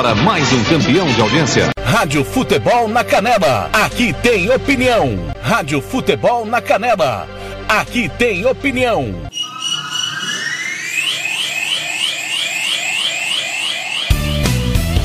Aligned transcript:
Para 0.00 0.14
mais 0.14 0.50
um 0.50 0.64
campeão 0.64 1.06
de 1.08 1.20
audiência. 1.20 1.68
Rádio 1.84 2.24
Futebol 2.24 2.88
na 2.88 3.04
Canela. 3.04 3.68
Aqui 3.70 4.14
tem 4.14 4.50
opinião. 4.50 5.30
Rádio 5.42 5.82
Futebol 5.82 6.46
na 6.46 6.58
Canela. 6.58 7.28
Aqui 7.68 8.08
tem 8.08 8.46
opinião. 8.46 9.14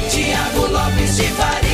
Tiago 0.09 0.65
Lopes 0.71 1.17
de 1.17 1.23
Faria. 1.23 1.64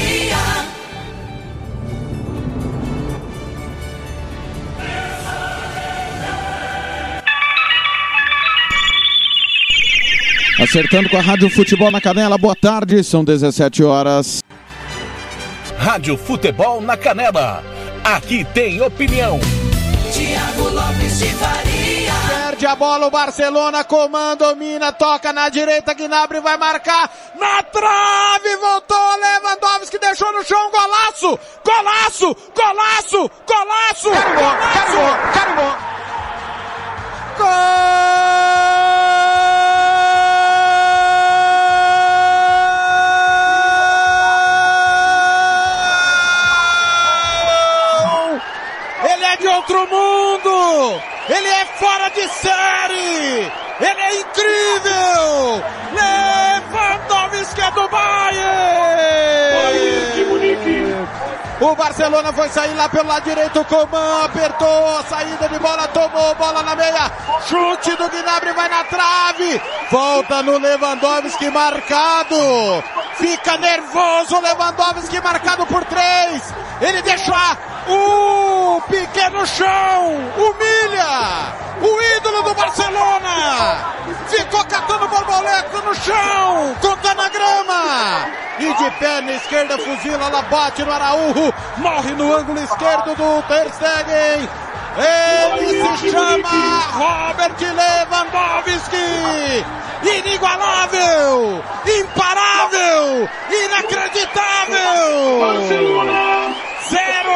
Acertando 10.62 11.10
com 11.10 11.18
a 11.18 11.22
Rádio 11.22 11.50
Futebol 11.50 11.90
na 11.90 12.00
Canela. 12.00 12.38
Boa 12.38 12.56
tarde, 12.56 13.04
são 13.04 13.24
17 13.24 13.84
horas. 13.84 14.44
Rádio 15.76 16.16
Futebol 16.16 16.80
na 16.80 16.96
Canela. 16.96 17.64
Aqui 18.04 18.46
tem 18.54 18.80
opinião. 18.80 19.40
Tiago 20.14 20.70
Lopes 20.70 21.18
de 21.18 21.30
Faria. 21.30 22.12
Perde 22.28 22.68
a 22.68 22.76
bola 22.76 23.08
o 23.08 23.10
Barcelona, 23.10 23.84
comanda, 23.84 24.50
domina, 24.50 24.92
toca 24.92 25.34
na 25.34 25.50
direita, 25.50 25.96
Gnabry 25.96 26.40
vai 26.42 26.58
marcar, 26.58 27.10
na 27.40 27.64
trave, 27.64 28.56
voltou 28.58 28.98
Lewandowski, 29.20 29.98
deixou 29.98 30.32
no 30.32 30.44
chão, 30.44 30.70
golaço, 30.70 31.40
golaço, 31.66 32.38
golaço, 32.56 33.32
golaço, 33.48 34.12
Carimbou, 34.12 34.44
golaço, 34.44 35.34
carimbou, 35.34 35.76
Gol! 37.38 38.51
Outro 49.62 49.88
mundo! 49.88 51.00
Ele 51.30 51.48
é 51.48 51.66
fora 51.78 52.10
de 52.10 52.28
série! 52.30 53.52
Ele 53.80 54.02
é 54.02 54.20
incrível! 54.20 55.64
Lewandowski 55.94 57.62
é 57.62 57.72
do 57.72 57.88
Bayern! 57.88 59.22
O 61.60 61.76
Barcelona 61.76 62.34
foi 62.34 62.50
sair 62.50 62.74
lá 62.74 62.90
pelo 62.90 63.08
lado 63.08 63.24
direito, 63.24 63.60
o 63.60 63.66
Coman 63.66 64.26
apertou 64.26 64.98
a 64.98 65.04
saída 65.04 65.48
de 65.48 65.60
bola, 65.60 65.88
tomou 65.90 66.34
bola 66.34 66.64
na 66.64 66.76
meia, 66.76 67.12
chute 67.48 67.96
do 67.98 68.10
Gnabry 68.10 68.52
vai 68.54 68.68
na 68.68 68.84
trave, 68.86 69.62
volta 69.92 70.42
no 70.42 70.58
Lewandowski 70.58 71.52
marcado, 71.52 72.84
fica 73.22 73.58
nervoso 73.58 74.42
Lewandowski 74.42 75.22
marcado 75.22 75.66
por 75.68 75.86
três, 75.86 76.54
ele 76.82 77.02
deixa 77.04 77.56
o 77.88 78.82
Piquet 78.90 79.30
no 79.30 79.46
chão, 79.46 80.18
humilha 80.36 81.54
o 81.82 82.02
ídolo 82.18 82.44
do 82.44 82.54
Barcelona, 82.56 83.94
ficou 84.28 84.66
catando 84.66 85.08
borboleta 85.08 85.82
no 85.86 85.96
chão, 85.96 86.76
contando 86.82 87.22
a 87.22 87.30
grama, 87.30 88.28
e 88.60 88.74
de 88.74 88.92
perna 89.00 89.32
esquerda 89.34 89.78
fuzila, 89.78 90.26
ela 90.26 90.42
bate 90.44 90.84
no 90.84 90.92
Araújo, 90.92 91.54
morre 91.78 92.12
no 92.14 92.36
ângulo 92.36 92.60
esquerdo 92.60 93.16
do 93.16 93.42
Ter 93.48 93.72
Stegen. 93.72 94.50
Ele 94.98 95.98
se 95.98 96.12
chama 96.12 96.82
Robert 96.92 97.56
Lewandowski. 97.62 99.66
Inigualável, 100.04 101.62
imparável, 101.86 103.30
inacreditável. 103.50 105.40
Barcelona. 105.40 106.56
Zero. 106.90 107.32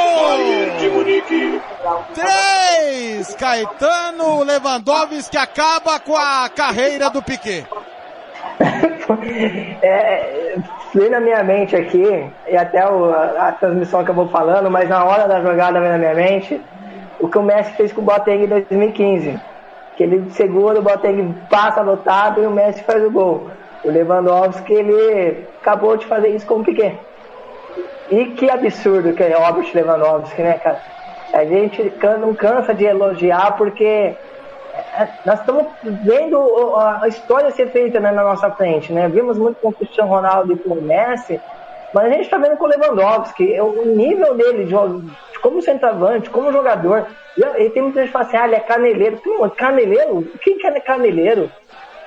Três. 2.13 3.35
Caetano 3.35 4.43
Lewandowski 4.43 5.37
acaba 5.37 5.99
com 5.99 6.15
a 6.17 6.49
carreira 6.49 7.09
do 7.09 7.21
Piquet. 7.21 7.65
É, 9.81 10.55
veio 10.93 11.11
na 11.11 11.19
minha 11.19 11.43
mente 11.43 11.75
aqui, 11.75 12.03
e 12.47 12.57
até 12.57 12.87
o- 12.89 13.13
a, 13.13 13.49
a 13.49 13.51
transmissão 13.51 14.03
que 14.03 14.09
eu 14.09 14.15
vou 14.15 14.27
falando, 14.29 14.71
mas 14.71 14.89
na 14.89 15.03
hora 15.03 15.27
da 15.27 15.41
jogada 15.41 15.79
veio 15.79 15.91
na 15.91 15.97
minha 15.99 16.15
mente 16.15 16.59
o 17.19 17.27
que 17.27 17.37
o 17.37 17.43
Messi 17.43 17.71
fez 17.73 17.93
com 17.93 18.01
o 18.01 18.03
Boateng 18.03 18.43
em 18.43 18.47
2015. 18.47 19.39
Que 19.95 20.03
ele 20.03 20.29
segura, 20.31 20.79
o 20.79 20.81
Boateng 20.81 21.33
passa 21.49 21.81
lotado 21.81 22.41
e 22.41 22.45
o 22.45 22.51
Messi 22.51 22.83
faz 22.83 23.03
o 23.03 23.11
gol. 23.11 23.49
O 23.83 23.89
Lewandowski, 23.89 24.73
ele 24.73 25.45
acabou 25.61 25.95
de 25.95 26.05
fazer 26.05 26.29
isso 26.29 26.45
com 26.45 26.55
o 26.55 26.63
Piquet. 26.63 26.97
E 28.11 28.25
que 28.25 28.49
absurdo 28.49 29.13
que 29.13 29.23
é 29.23 29.33
Robert 29.37 29.69
Lewandowski, 29.73 30.41
né, 30.41 30.53
cara? 30.53 30.79
A 31.33 31.43
gente 31.45 31.91
não 32.19 32.33
cansa 32.33 32.73
de 32.73 32.85
elogiar 32.85 33.57
porque 33.57 33.83
é, 33.83 35.07
nós 35.25 35.39
estamos 35.39 35.65
vendo 35.83 36.37
o- 36.39 36.75
a 36.77 37.07
história 37.07 37.49
ser 37.51 37.67
feita 37.71 37.99
né, 37.99 38.11
na 38.11 38.23
nossa 38.23 38.49
frente, 38.51 38.91
né? 38.93 39.07
Vimos 39.07 39.37
muito 39.37 39.57
com 39.61 39.69
o 39.69 39.73
Cristiano 39.73 40.09
Ronaldo 40.09 40.53
e 40.53 40.57
com 40.57 40.73
o 40.75 40.81
Messi, 40.81 41.39
mas 41.95 42.07
a 42.07 42.09
gente 42.09 42.23
está 42.23 42.37
vendo 42.37 42.57
com 42.57 42.65
o 42.65 42.67
Lewandowski, 42.67 43.57
o 43.61 43.85
nível 43.85 44.35
dele 44.35 44.65
de, 44.65 44.73
como 45.39 45.61
centroavante, 45.61 46.29
como 46.29 46.51
jogador. 46.51 47.07
E, 47.37 47.69
tem 47.69 47.83
muita 47.83 48.01
gente 48.01 48.07
que 48.07 48.11
fala 48.11 48.25
assim, 48.25 48.35
ah, 48.35 48.45
ele 48.47 48.55
é 48.55 48.59
caneleiro. 48.59 49.17
Pô, 49.23 49.49
caneleiro? 49.49 50.29
Quem 50.41 50.57
que 50.57 50.67
é 50.67 50.79
caneleiro? 50.81 51.49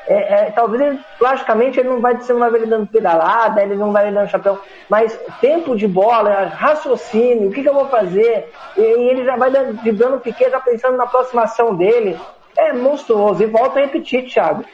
É, 0.06 0.16
é, 0.34 0.50
talvez 0.50 0.82
ele, 0.82 1.00
logicamente 1.19 1.81
ele 1.81 1.88
não 1.88 2.03
vai 2.03 2.15
ver 2.15 2.56
ele 2.59 2.66
dando 2.66 2.87
pedalada, 2.87 3.62
ele 3.62 3.77
não 3.77 3.91
vai 3.91 4.12
dando 4.12 4.28
chapéu, 4.28 4.59
mas 4.91 5.19
tempo 5.41 5.75
de 5.75 5.88
bola, 5.88 6.44
raciocínio, 6.54 7.48
o 7.48 7.53
que, 7.53 7.62
que 7.62 7.69
eu 7.69 7.75
vou 7.75 7.88
fazer? 7.88 8.53
E, 8.77 8.81
e 8.82 9.09
ele 9.09 9.25
já 9.25 9.37
vai 9.37 9.50
dando- 9.50 9.72
driblando 9.81 10.16
o 10.16 10.21
Piquet, 10.21 10.50
já 10.50 10.60
pensando 10.60 10.98
na 10.98 11.06
próxima 11.06 11.44
ação 11.44 11.75
dele. 11.75 12.19
É 12.59 12.75
monstruoso. 12.75 13.43
E 13.43 13.47
volto 13.47 13.78
a 13.78 13.81
repetir, 13.81 14.27
Thiago. 14.27 14.66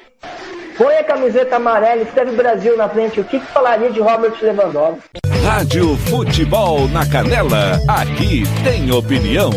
Põe 0.77 0.97
a 0.97 1.05
camiseta 1.05 1.57
amarela, 1.57 2.03
escreve 2.03 2.33
Brasil 2.33 2.77
na 2.77 2.89
frente. 2.89 3.21
O 3.21 3.25
que, 3.25 3.39
que 3.39 3.47
falaria 3.47 3.91
de 3.91 4.01
Robert 4.01 4.35
Lewandowski? 4.43 5.25
Rádio 5.45 5.97
Futebol 6.09 6.89
na 6.89 7.07
Canela. 7.07 7.79
Aqui 7.87 8.45
tem 8.65 8.91
opinião. 8.91 9.51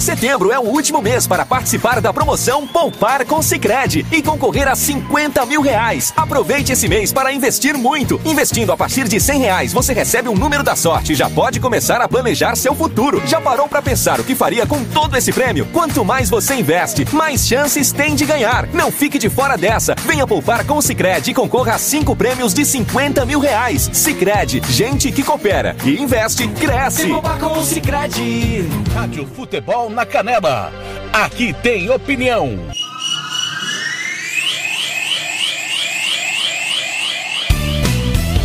Setembro 0.00 0.50
é 0.50 0.58
o 0.58 0.62
último 0.62 1.00
mês 1.00 1.26
para 1.26 1.46
participar 1.46 2.00
da 2.00 2.12
promoção 2.12 2.66
Poupar 2.66 3.24
com 3.24 3.40
Sicredi 3.40 4.04
e 4.10 4.20
concorrer 4.20 4.68
a 4.68 4.74
50 4.74 5.46
mil 5.46 5.62
reais. 5.62 6.12
Aproveite 6.16 6.72
esse 6.72 6.88
mês 6.88 7.12
para 7.12 7.32
investir 7.32 7.74
muito. 7.78 8.20
Investindo 8.24 8.72
a 8.72 8.76
partir 8.76 9.06
de 9.06 9.20
100 9.20 9.38
reais, 9.38 9.72
você 9.72 9.92
recebe 9.92 10.28
um 10.28 10.34
número 10.34 10.62
da 10.62 10.74
sorte 10.74 11.12
e 11.12 11.14
já 11.14 11.30
pode 11.30 11.60
começar 11.60 12.00
a 12.00 12.08
planejar 12.08 12.56
seu 12.56 12.74
futuro. 12.74 13.22
Já 13.26 13.40
parou 13.40 13.68
para 13.68 13.80
pensar 13.80 14.20
o 14.20 14.24
que 14.24 14.34
faria 14.34 14.66
com 14.66 14.82
todo 14.84 15.16
esse 15.16 15.32
prêmio? 15.32 15.66
Quanto 15.72 16.04
mais 16.04 16.28
você 16.28 16.54
investe, 16.54 17.06
mais 17.14 17.46
chances 17.46 17.92
tem 17.92 18.14
de 18.14 18.26
ganhar. 18.26 18.66
Não 18.74 18.90
fique 18.90 19.18
de 19.18 19.30
fora 19.30 19.56
dessa. 19.56 19.94
Venha 20.14 20.28
poupar 20.28 20.64
com 20.64 20.78
o 20.78 20.80
Sicredi 20.80 21.32
e 21.32 21.34
concorra 21.34 21.74
a 21.74 21.78
cinco 21.78 22.14
prêmios 22.14 22.54
de 22.54 22.64
50 22.64 23.26
mil 23.26 23.40
reais. 23.40 23.90
Sicredi, 23.92 24.62
gente 24.70 25.10
que 25.10 25.24
coopera 25.24 25.74
e 25.84 26.00
investe, 26.00 26.46
cresce. 26.46 27.08
com 27.08 27.58
o 27.58 27.64
Cicredi. 27.64 28.64
Rádio 28.94 29.26
Futebol 29.26 29.90
na 29.90 30.06
Canela. 30.06 30.72
Aqui 31.12 31.52
tem 31.52 31.90
opinião. 31.90 32.56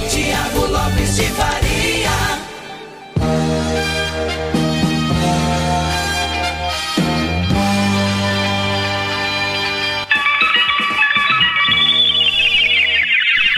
Tiago 0.09 0.65
Lopes 0.65 1.17
de 1.17 1.23
Faria. 1.25 1.68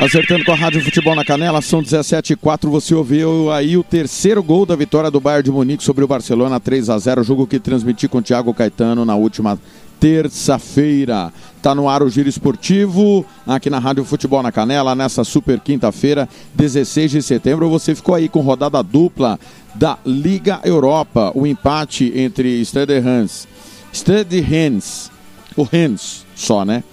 Acertando 0.02 0.44
com 0.44 0.52
a 0.52 0.56
Rádio 0.56 0.84
Futebol 0.84 1.14
na 1.14 1.24
Canela, 1.24 1.62
são 1.62 1.80
17 1.80 2.34
e 2.34 2.36
4. 2.36 2.72
Você 2.72 2.96
ouviu 2.96 3.52
aí 3.52 3.78
o 3.78 3.84
terceiro 3.84 4.42
gol 4.42 4.66
da 4.66 4.76
vitória 4.76 5.12
do 5.12 5.20
Bayern 5.20 5.44
de 5.44 5.52
Munique 5.52 5.84
sobre 5.84 6.04
o 6.04 6.08
Barcelona 6.08 6.60
3 6.60 6.90
a 6.90 6.98
0 6.98 7.24
jogo 7.24 7.46
que 7.46 7.60
transmiti 7.60 8.08
com 8.08 8.18
o 8.18 8.22
Thiago 8.22 8.52
Caetano 8.52 9.06
na 9.06 9.16
última 9.16 9.60
terça-feira. 10.00 11.32
Tá 11.62 11.76
no 11.76 11.88
ar 11.88 12.02
o 12.02 12.10
Giro 12.10 12.28
Esportivo, 12.28 13.24
aqui 13.46 13.70
na 13.70 13.78
Rádio 13.78 14.04
Futebol 14.04 14.42
na 14.42 14.52
Canela, 14.52 14.96
nessa 14.96 15.24
super 15.24 15.60
quinta-feira, 15.60 16.28
16 16.56 17.12
de 17.12 17.22
setembro. 17.22 17.70
Você 17.70 17.94
ficou 17.94 18.16
aí 18.16 18.28
com 18.28 18.42
rodada 18.42 18.82
dupla 18.82 19.40
da 19.76 20.00
Liga 20.04 20.62
Europa. 20.64 21.32
O 21.36 21.46
empate 21.46 22.12
entre 22.16 22.60
Stade 22.66 22.98
Hans, 22.98 23.48
Stade 23.94 24.40
Hans, 24.40 25.12
o 25.56 25.62
Hans 25.72 26.26
só, 26.36 26.66
né? 26.66 26.84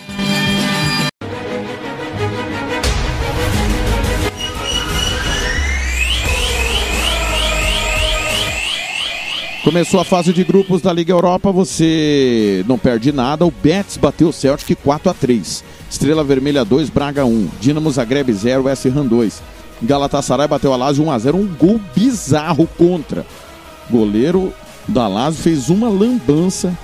Começou 9.65 9.99
a 9.99 10.05
fase 10.05 10.31
de 10.31 10.45
grupos 10.45 10.83
da 10.83 10.93
Liga 10.93 11.11
Europa, 11.11 11.51
você 11.51 12.63
não 12.69 12.79
perde 12.79 13.11
nada. 13.11 13.47
O 13.47 13.51
Betis 13.51 13.97
bateu 13.97 14.29
o 14.29 14.33
Celtic 14.33 14.79
4 14.85 15.09
a 15.09 15.15
3. 15.15 15.65
Estrela 15.91 16.23
Vermelha 16.23 16.63
2, 16.67 16.91
Braga 16.91 17.25
1. 17.25 17.49
Dinamo 17.63 17.91
Zagreb 17.91 18.31
0, 18.31 18.65
West 18.65 18.85
Ham 18.85 19.07
2. 19.07 19.43
Galatasaray 19.81 20.47
bateu 20.47 20.71
a 20.75 20.77
Lazio 20.77 21.05
1 21.05 21.11
a 21.11 21.19
0, 21.19 21.39
um 21.39 21.47
gol 21.47 21.81
bizarro 21.97 22.69
contra. 22.77 23.25
Goleiro 23.91 24.53
da 24.87 25.09
Lazio 25.09 25.43
fez 25.43 25.71
uma 25.71 25.89
lambança. 25.89 26.77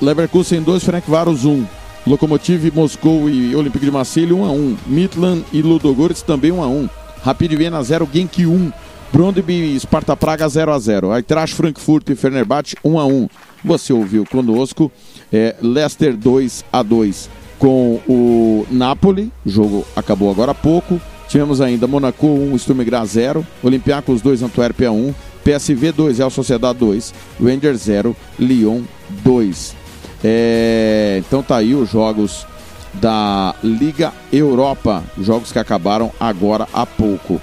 Leverkusen 0.00 0.62
2, 0.62 0.82
Frank 0.82 1.10
Varos 1.10 1.44
1. 1.44 1.62
Lokomotiv 2.06 2.72
Moscou 2.74 3.28
e 3.28 3.54
Olympique 3.54 3.84
de 3.84 3.90
Marseille 3.90 4.32
1 4.32 4.44
a 4.46 4.50
1. 4.50 4.76
Midland 4.86 5.44
e 5.52 5.60
Ludogorets 5.60 6.22
também 6.22 6.52
1 6.52 6.62
a 6.62 6.68
1. 6.68 6.88
Rapid 7.22 7.52
Viena 7.52 7.82
0, 7.82 8.08
Genk 8.10 8.46
1. 8.46 8.72
Brondby 9.12 9.78
Sparta 9.78 10.16
Praga 10.16 10.48
0 10.48 10.72
a 10.72 10.78
0 10.78 11.12
Eintracht 11.12 11.54
Frankfurt 11.54 12.08
e 12.08 12.16
Fenerbahçe 12.16 12.76
1 12.82 12.98
a 12.98 13.04
1 13.04 13.28
Você 13.62 13.92
ouviu 13.92 14.24
conosco. 14.24 14.90
É, 15.30 15.54
Leicester 15.60 16.16
2 16.16 16.64
a 16.72 16.82
2 16.82 17.28
com 17.58 18.00
o 18.08 18.66
Napoli. 18.70 19.30
O 19.44 19.50
jogo 19.50 19.86
acabou 19.94 20.30
agora 20.30 20.52
há 20.52 20.54
pouco. 20.54 20.98
Tivemos 21.28 21.60
ainda 21.60 21.86
Monaco 21.86 22.26
1, 22.26 22.58
Sturm 22.58 22.82
Graz 22.84 23.10
0. 23.10 23.46
Olympiacos 23.62 24.22
2, 24.22 24.42
Antuérpia 24.42 24.90
1. 24.90 25.14
PSV 25.44 25.92
2, 25.92 26.18
Real 26.18 26.30
Sociedade 26.30 26.78
2. 26.78 27.14
Rangers 27.40 27.82
0, 27.82 28.16
Lyon 28.38 28.80
2. 29.22 29.76
É, 30.24 31.22
então 31.26 31.42
tá 31.42 31.56
aí 31.56 31.74
os 31.74 31.90
jogos 31.90 32.46
da 32.94 33.54
Liga 33.62 34.12
Europa. 34.32 35.04
Jogos 35.18 35.52
que 35.52 35.58
acabaram 35.58 36.10
agora 36.18 36.66
há 36.72 36.86
pouco. 36.86 37.40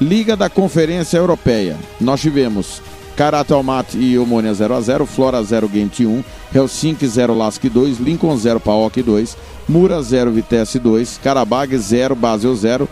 Liga 0.00 0.34
da 0.34 0.48
Conferência 0.48 1.18
Europeia. 1.18 1.76
Nós 2.00 2.22
tivemos 2.22 2.80
Karate 3.14 3.52
Almaty 3.52 3.98
e 3.98 4.18
Omônia 4.18 4.52
0x0, 4.52 5.04
Flora 5.04 5.42
0, 5.42 5.70
Gent 5.70 6.00
1, 6.00 6.24
Helsinki 6.54 7.06
0, 7.06 7.36
Lask 7.36 7.62
2, 7.62 8.02
Lincoln 8.02 8.34
0, 8.34 8.58
Paok 8.60 9.02
2, 9.02 9.36
Mura 9.68 10.02
0, 10.02 10.30
Vitesse 10.30 10.78
2, 10.78 11.20
Karabag 11.22 11.76
0, 11.76 12.14
Basel 12.14 12.56
0, 12.56 12.88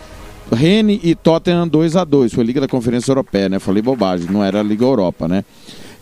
Rennes 0.52 1.00
e 1.02 1.14
Tottenham 1.14 1.66
2x2. 1.66 2.34
Foi 2.34 2.44
Liga 2.44 2.60
da 2.60 2.69
Conferência 2.69 3.11
Europeia, 3.11 3.49
né? 3.49 3.58
Falei 3.58 3.82
bobagem, 3.82 4.31
não 4.31 4.44
era 4.44 4.62
Liga 4.62 4.84
Europa, 4.84 5.26
né? 5.26 5.46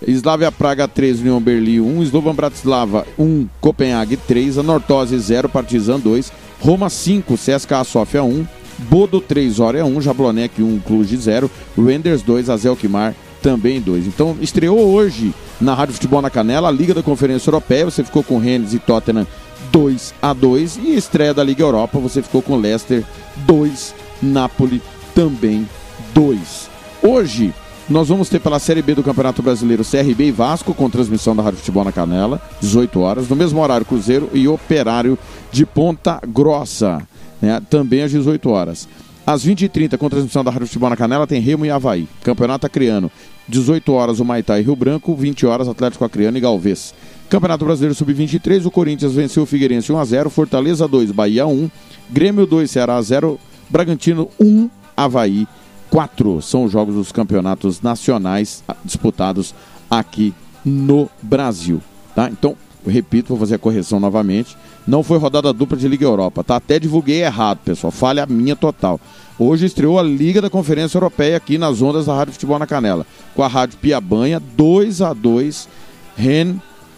Slavia 0.09 0.51
Praga 0.51 0.89
3, 0.89 1.21
União 1.21 1.41
Berlim 1.41 1.81
1, 1.81 2.03
Slovan 2.03 2.35
Bratislava 2.35 3.07
1, 3.17 3.47
Copenhague 3.61 4.17
3, 4.17 4.59
Anortose 4.59 5.17
0, 5.17 5.49
Partizan 5.49 6.01
2, 6.01 6.33
Roma 6.61 6.91
5, 6.91 7.35
CSKA 7.35 7.85
Sofia 7.85 8.25
1, 8.25 8.45
Bodo 8.79 9.21
3, 9.21 9.59
Hora 9.61 9.85
1, 9.85 10.01
Jablonec 10.01 10.63
1, 10.63 10.81
Cluj 10.81 11.17
0, 11.17 11.51
Renders 11.77 12.23
2, 12.23 12.51
Azelkmar 12.51 13.15
também 13.43 13.81
2. 13.81 14.07
Então 14.07 14.37
estreou 14.41 14.79
hoje 14.79 15.33
na 15.61 15.75
Rádio 15.75 15.95
Futebol 15.95 16.21
na 16.21 16.31
Canela 16.31 16.69
a 16.69 16.73
Liga 16.73 16.93
da 16.93 17.03
Conferência 17.03 17.49
Europeia, 17.49 17.85
você 17.85 18.05
ficou 18.05 18.23
com 18.23 18.39
Rennes 18.39 18.75
e 18.75 18.79
Tottenham 18.79 19.27
2 19.73 20.15
a 20.21 20.33
2 20.33 20.79
e 20.79 20.95
estreia 20.97 21.33
da 21.33 21.45
Liga 21.45 21.63
Europa, 21.63 21.99
você 21.99 22.23
ficou 22.23 22.43
com 22.43 22.57
Leicester 22.57 23.05
2, 23.47 23.95
Napoli 24.23 24.83
também 25.15 25.69
2. 26.15 26.71
Hoje 27.03 27.55
nós 27.89 28.09
vamos 28.09 28.29
ter 28.29 28.41
pela 28.41 28.59
Série 28.59 28.83
B 28.83 28.97
do 28.97 29.03
Campeonato 29.03 29.43
Brasileiro 29.43 29.85
CRB 29.85 30.25
e 30.25 30.33
Vasco 30.33 30.75
com 30.75 30.91
transmissão 30.91 31.37
da 31.37 31.43
Rádio 31.43 31.61
Futebol 31.61 31.85
na 31.85 31.93
Canela, 31.93 32.43
18 32.61 33.01
horas, 33.01 33.29
no 33.29 33.37
mesmo 33.37 33.61
horário 33.61 33.87
Cruzeiro 33.87 34.29
e 34.35 34.49
Operário 34.49 35.17
de 35.53 35.65
Ponta 35.65 36.21
Grossa 36.27 37.07
né, 37.41 37.61
também 37.69 38.03
às 38.03 38.11
18 38.11 38.49
horas. 38.51 38.89
Às 39.27 39.45
20h30, 39.45 39.99
com 39.99 40.09
transmissão 40.09 40.45
da 40.45 40.53
Rádio 40.53 40.69
Futebol 40.69 40.89
na 40.89 40.97
Canela, 40.97 41.27
tem 41.27 41.41
Remo 41.41 41.67
e 41.67 41.71
Havaí. 41.71 42.07
Campeonato 42.23 42.67
Acreano. 42.67 43.11
18 43.49 43.93
horas 43.93 44.21
o 44.21 44.25
Maitá 44.25 44.59
e 44.59 44.63
Rio 44.63 44.77
Branco, 44.77 45.15
20 45.15 45.47
horas 45.47 45.69
Atlético 45.69 46.05
Acreano 46.05 46.39
e 46.39 46.41
Galvez. 46.41 46.95
Campeonato 47.29 47.65
Brasileiro 47.65 47.95
Sub-23, 47.95 48.67
o 48.67 48.71
Corinthians 48.71 49.15
venceu 49.15 49.43
o 49.43 49.47
Figueirense 49.47 49.93
1x0, 49.93 50.31
Fortaleza 50.31 50.87
2, 50.87 51.11
Bahia 51.11 51.47
1, 51.47 51.69
Grêmio 52.09 52.47
2, 52.47 52.71
Ceará 52.71 53.01
0, 53.03 53.39
Bragantino 53.69 54.29
1, 54.39 54.71
Havaí 54.97 55.47
4. 55.91 56.41
São 56.41 56.65
os 56.65 56.73
jogos 56.73 56.95
dos 56.95 57.11
campeonatos 57.11 57.81
nacionais 57.81 58.63
disputados 58.85 59.55
aqui 59.91 60.33
no 60.65 61.11
Brasil. 61.21 61.81
Tá? 62.15 62.29
Então, 62.31 62.57
repito, 62.87 63.29
vou 63.29 63.39
fazer 63.39 63.57
a 63.57 63.59
correção 63.59 63.99
novamente. 63.99 64.57
Não 64.87 65.03
foi 65.03 65.19
rodada 65.19 65.53
dupla 65.53 65.77
de 65.77 65.89
Liga 65.89 66.05
Europa, 66.05 66.45
tá? 66.45 66.57
Até 66.57 66.79
divulguei 66.79 67.23
errado, 67.23 67.59
pessoal. 67.65 67.91
Falha 67.91 68.27
minha 68.27 68.55
total. 68.57 69.01
Hoje 69.39 69.67
estreou 69.67 69.99
a 69.99 70.03
Liga 70.03 70.41
da 70.41 70.49
Conferência 70.49 70.97
Europeia 70.97 71.37
aqui 71.37 71.59
nas 71.59 71.83
ondas 71.83 72.07
da 72.07 72.15
Rádio 72.15 72.33
Futebol 72.33 72.59
na 72.59 72.67
Canela, 72.67 73.07
com 73.35 73.43
a 73.43 73.49
Rádio 73.49 73.79
Piabanha 73.79 74.41
2 74.57 75.03
a 75.03 75.13
2 75.13 75.69
Ren 76.17 76.55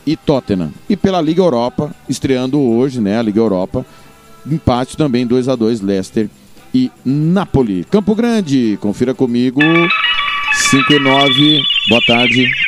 e 0.07 0.17
Tottenham. 0.17 0.71
E 0.89 0.97
pela 0.97 1.21
Liga 1.21 1.43
Europa, 1.43 1.91
estreando 2.09 2.61
hoje, 2.61 3.01
né, 3.01 3.19
a 3.19 3.23
Liga 3.23 3.41
Europa, 3.41 3.85
empate 4.47 4.97
também 4.97 5.27
2 5.27 5.49
a 5.49 5.57
2 5.57 5.81
Leicester 5.81 6.31
e 6.73 6.91
Napoli. 7.05 7.85
Campo 7.91 8.15
Grande, 8.15 8.79
confira 8.81 9.15
comigo. 9.15 9.61
5 10.71 10.93
e 10.93 10.99
9. 10.99 11.63
Boa 11.89 12.03
tarde. 12.07 12.68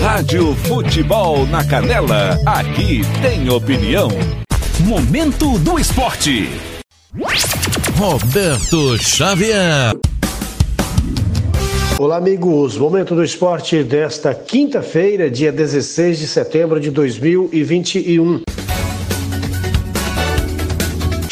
Rádio 0.00 0.54
Futebol 0.54 1.46
na 1.46 1.62
Canela, 1.62 2.38
aqui 2.46 3.02
tem 3.20 3.50
opinião. 3.50 4.08
Momento 4.80 5.58
do 5.58 5.78
esporte. 5.78 6.48
Roberto 7.98 8.96
Xavier. 8.96 9.94
Olá, 11.98 12.16
amigos. 12.16 12.78
Momento 12.78 13.14
do 13.14 13.22
esporte 13.22 13.84
desta 13.84 14.34
quinta-feira, 14.34 15.30
dia 15.30 15.52
16 15.52 16.18
de 16.18 16.28
setembro 16.28 16.80
de 16.80 16.90
2021. 16.90 18.40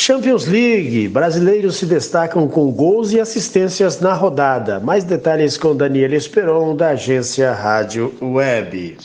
Champions 0.07 0.47
League. 0.47 1.09
Brasileiros 1.09 1.79
se 1.79 1.85
destacam 1.85 2.47
com 2.47 2.71
gols 2.71 3.11
e 3.11 3.19
assistências 3.19 3.99
na 4.01 4.15
rodada. 4.15 4.79
Mais 4.79 5.03
detalhes 5.03 5.59
com 5.59 5.75
Daniel 5.75 6.15
Esperon, 6.15 6.77
da 6.77 6.91
agência 6.91 7.53
Rádio 7.53 8.15
Web. 8.23 8.99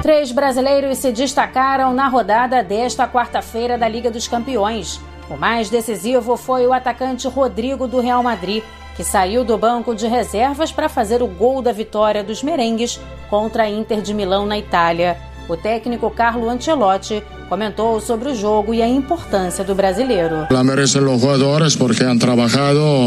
Três 0.00 0.32
brasileiros 0.32 0.96
se 0.96 1.12
destacaram 1.12 1.92
na 1.92 2.08
rodada 2.08 2.64
desta 2.64 3.06
quarta-feira 3.06 3.76
da 3.76 3.86
Liga 3.86 4.10
dos 4.10 4.26
Campeões. 4.26 4.98
O 5.28 5.36
mais 5.36 5.68
decisivo 5.68 6.34
foi 6.38 6.66
o 6.66 6.72
atacante 6.72 7.28
Rodrigo 7.28 7.86
do 7.86 8.00
Real 8.00 8.22
Madrid, 8.22 8.64
que 8.98 9.04
saiu 9.04 9.44
do 9.44 9.56
banco 9.56 9.94
de 9.94 10.08
reservas 10.08 10.72
para 10.72 10.88
fazer 10.88 11.22
o 11.22 11.28
gol 11.28 11.62
da 11.62 11.70
vitória 11.70 12.24
dos 12.24 12.42
merengues 12.42 12.98
contra 13.30 13.62
a 13.62 13.70
Inter 13.70 14.02
de 14.02 14.12
Milão 14.12 14.44
na 14.44 14.58
Itália. 14.58 15.16
O 15.48 15.56
técnico 15.56 16.10
Carlo 16.10 16.50
Ancelotti 16.50 17.22
comentou 17.48 18.00
sobre 18.00 18.30
o 18.30 18.34
jogo 18.34 18.74
e 18.74 18.82
a 18.82 18.88
importância 18.88 19.62
do 19.62 19.72
brasileiro. 19.72 20.48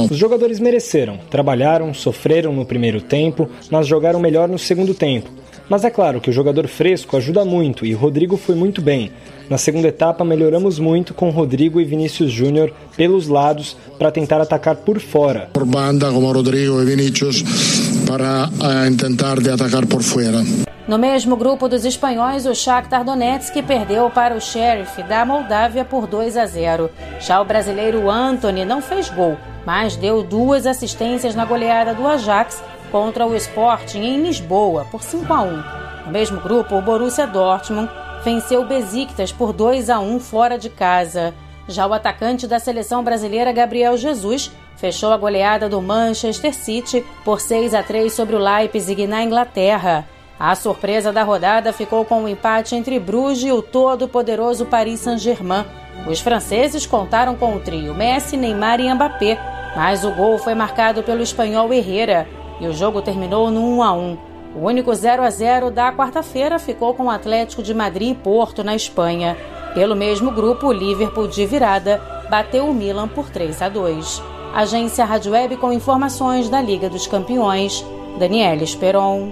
Os 0.10 0.18
jogadores 0.18 0.62
mereceram, 0.62 1.20
trabalharam, 1.30 1.94
sofreram 1.94 2.54
no 2.54 2.66
primeiro 2.66 3.02
tempo, 3.02 3.50
mas 3.70 3.86
jogaram 3.86 4.18
melhor 4.18 4.48
no 4.48 4.58
segundo 4.58 4.94
tempo. 4.94 5.30
Mas 5.70 5.84
é 5.84 5.90
claro 5.90 6.20
que 6.20 6.30
o 6.30 6.34
jogador 6.34 6.68
fresco 6.68 7.16
ajuda 7.18 7.46
muito 7.46 7.86
e 7.86 7.94
Rodrigo 7.94 8.38
foi 8.38 8.56
muito 8.56 8.82
bem. 8.82 9.12
Na 9.50 9.58
segunda 9.58 9.90
etapa, 9.90 10.24
melhoramos 10.24 10.80
muito 10.80 11.14
com 11.14 11.30
Rodrigo 11.30 11.82
e 11.82 11.86
Vinícius 11.86 12.32
Júnior 12.32 12.72
pelos 12.96 13.28
lados 13.28 13.76
para 13.98 14.12
tentar 14.12 14.40
atacar 14.40 14.78
por 14.78 15.00
fora. 15.00 15.50
Por 15.52 15.66
banda, 15.66 16.12
como 16.12 16.32
Rodrigo 16.32 16.82
e 16.82 16.86
Vinícius, 16.86 17.44
para 18.08 18.48
uh, 18.48 18.98
tentar 18.98 19.42
de 19.42 19.50
atacar 19.50 19.86
por 19.86 20.02
fora. 20.02 20.42
No 20.88 20.98
mesmo 20.98 21.36
grupo 21.36 21.70
dos 21.70 21.86
espanhóis, 21.86 22.46
o 22.46 22.56
Shakhtar 22.56 23.04
Donetsk 23.04 23.62
perdeu 23.64 24.10
para 24.10 24.36
o 24.36 24.42
Sheriff 24.42 25.04
da 25.04 25.24
Moldávia 25.26 25.86
por 25.86 26.08
2 26.08 26.36
a 26.38 26.46
0. 26.46 26.90
Já 27.20 27.40
o 27.40 27.46
brasileiro 27.46 28.10
Anthony 28.10 28.66
não 28.66 28.82
fez 28.82 29.10
gol, 29.10 29.38
mas 29.66 29.96
deu 29.96 30.24
duas 30.24 30.66
assistências 30.66 31.36
na 31.36 31.46
goleada 31.46 31.94
do 31.94 32.08
Ajax 32.08 32.62
contra 32.92 33.26
o 33.26 33.36
Sporting 33.36 34.02
em 34.02 34.22
Lisboa 34.22 34.86
por 34.92 35.02
5 35.02 35.34
a 35.34 35.42
1. 35.42 35.64
No 36.06 36.12
mesmo 36.12 36.42
grupo, 36.42 36.76
o 36.76 36.82
Borussia 36.82 37.26
Dortmund 37.26 37.90
venceu 38.24 38.62
o 38.62 38.66
Besiktas 38.66 39.32
por 39.32 39.54
2 39.54 39.90
a 39.90 40.00
1 40.00 40.20
fora 40.20 40.58
de 40.58 40.70
casa. 40.70 41.34
Já 41.68 41.88
o 41.88 41.94
atacante 41.94 42.48
da 42.48 42.60
seleção 42.60 43.04
brasileira 43.04 43.52
Gabriel 43.52 43.96
Jesus 43.96 44.52
fechou 44.76 45.12
a 45.12 45.18
goleada 45.18 45.70
do 45.70 45.82
Manchester 45.82 46.54
City 46.54 47.06
por 47.24 47.40
6 47.40 47.74
a 47.74 47.84
3 47.84 48.12
sobre 48.12 48.36
o 48.36 48.40
Leipzig 48.40 49.08
na 49.08 49.24
Inglaterra. 49.24 50.06
A 50.40 50.56
surpresa 50.56 51.14
da 51.14 51.24
rodada 51.24 51.72
ficou 51.72 52.04
com 52.04 52.22
o 52.22 52.24
um 52.24 52.28
empate 52.28 52.76
entre 52.76 53.00
Bruges 53.00 53.44
e 53.44 53.52
o 53.52 53.62
todo-poderoso 53.62 54.66
Paris 54.66 55.00
Saint-Germain. 55.02 55.66
Os 56.08 56.20
franceses 56.20 56.88
contaram 56.88 57.36
com 57.36 57.56
o 57.56 57.60
trio 57.60 57.94
Messi, 57.94 58.36
Neymar 58.36 58.80
e 58.80 58.92
Mbappé, 58.92 59.40
mas 59.76 60.04
o 60.04 60.12
gol 60.12 60.40
foi 60.40 60.56
marcado 60.56 61.04
pelo 61.04 61.22
espanhol 61.22 61.72
Herrera 61.72 62.28
e 62.62 62.68
o 62.68 62.74
jogo 62.74 63.02
terminou 63.02 63.50
no 63.52 63.60
1 63.78 63.84
a 63.84 63.92
1. 63.92 64.18
O 64.56 64.68
único 64.68 64.94
0 64.94 65.24
a 65.24 65.30
0 65.30 65.72
da 65.72 65.92
quarta-feira 65.92 66.60
ficou 66.60 66.94
com 66.94 67.06
o 67.06 67.10
Atlético 67.10 67.64
de 67.64 67.74
Madrid 67.74 68.12
e 68.12 68.16
Porto 68.16 68.64
na 68.64 68.76
Espanha. 68.76 69.36
Pelo 69.74 69.96
mesmo 69.96 70.32
grupo, 70.32 70.68
o 70.68 70.74
Liverpool 70.74 71.28
de 71.28 71.46
virada 71.46 72.00
bateu 72.30 72.68
o 72.68 72.74
Milan 72.74 73.08
por 73.08 73.30
3 73.30 73.62
a 73.62 73.70
2. 73.70 74.22
Agência 74.54 75.06
Rádio 75.06 75.32
Web 75.32 75.58
com 75.58 75.74
informações 75.74 76.50
da 76.50 76.62
Liga 76.62 76.90
dos 76.90 77.08
Campeões. 77.08 77.84
Daniela 78.20 78.64
Esperon. 78.64 79.32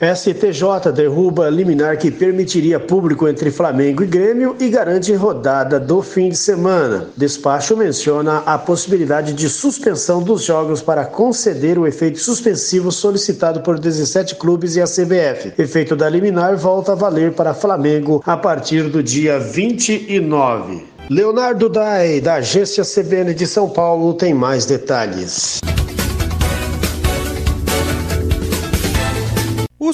STJ 0.00 0.92
derruba 0.94 1.48
liminar 1.48 1.96
que 1.96 2.10
permitiria 2.10 2.78
público 2.78 3.26
entre 3.26 3.50
Flamengo 3.50 4.02
e 4.02 4.06
Grêmio 4.06 4.54
e 4.60 4.68
garante 4.68 5.12
rodada 5.14 5.80
do 5.80 6.02
fim 6.02 6.28
de 6.28 6.36
semana. 6.36 7.08
Despacho 7.16 7.74
menciona 7.74 8.42
a 8.44 8.58
possibilidade 8.58 9.32
de 9.32 9.48
suspensão 9.48 10.22
dos 10.22 10.44
jogos 10.44 10.82
para 10.82 11.06
conceder 11.06 11.78
o 11.78 11.86
efeito 11.86 12.18
suspensivo 12.18 12.92
solicitado 12.92 13.60
por 13.62 13.78
17 13.78 14.34
clubes 14.34 14.76
e 14.76 14.82
a 14.82 14.84
CBF. 14.84 15.54
Efeito 15.56 15.96
da 15.96 16.10
liminar 16.10 16.56
volta 16.56 16.92
a 16.92 16.94
valer 16.94 17.32
para 17.32 17.54
Flamengo 17.54 18.22
a 18.26 18.36
partir 18.36 18.90
do 18.90 19.02
dia 19.02 19.40
29. 19.40 20.84
Leonardo 21.08 21.70
Dai, 21.70 22.20
da 22.20 22.34
agência 22.34 22.84
CBN 22.84 23.32
de 23.32 23.46
São 23.46 23.68
Paulo, 23.68 24.12
tem 24.12 24.34
mais 24.34 24.66
detalhes. 24.66 25.60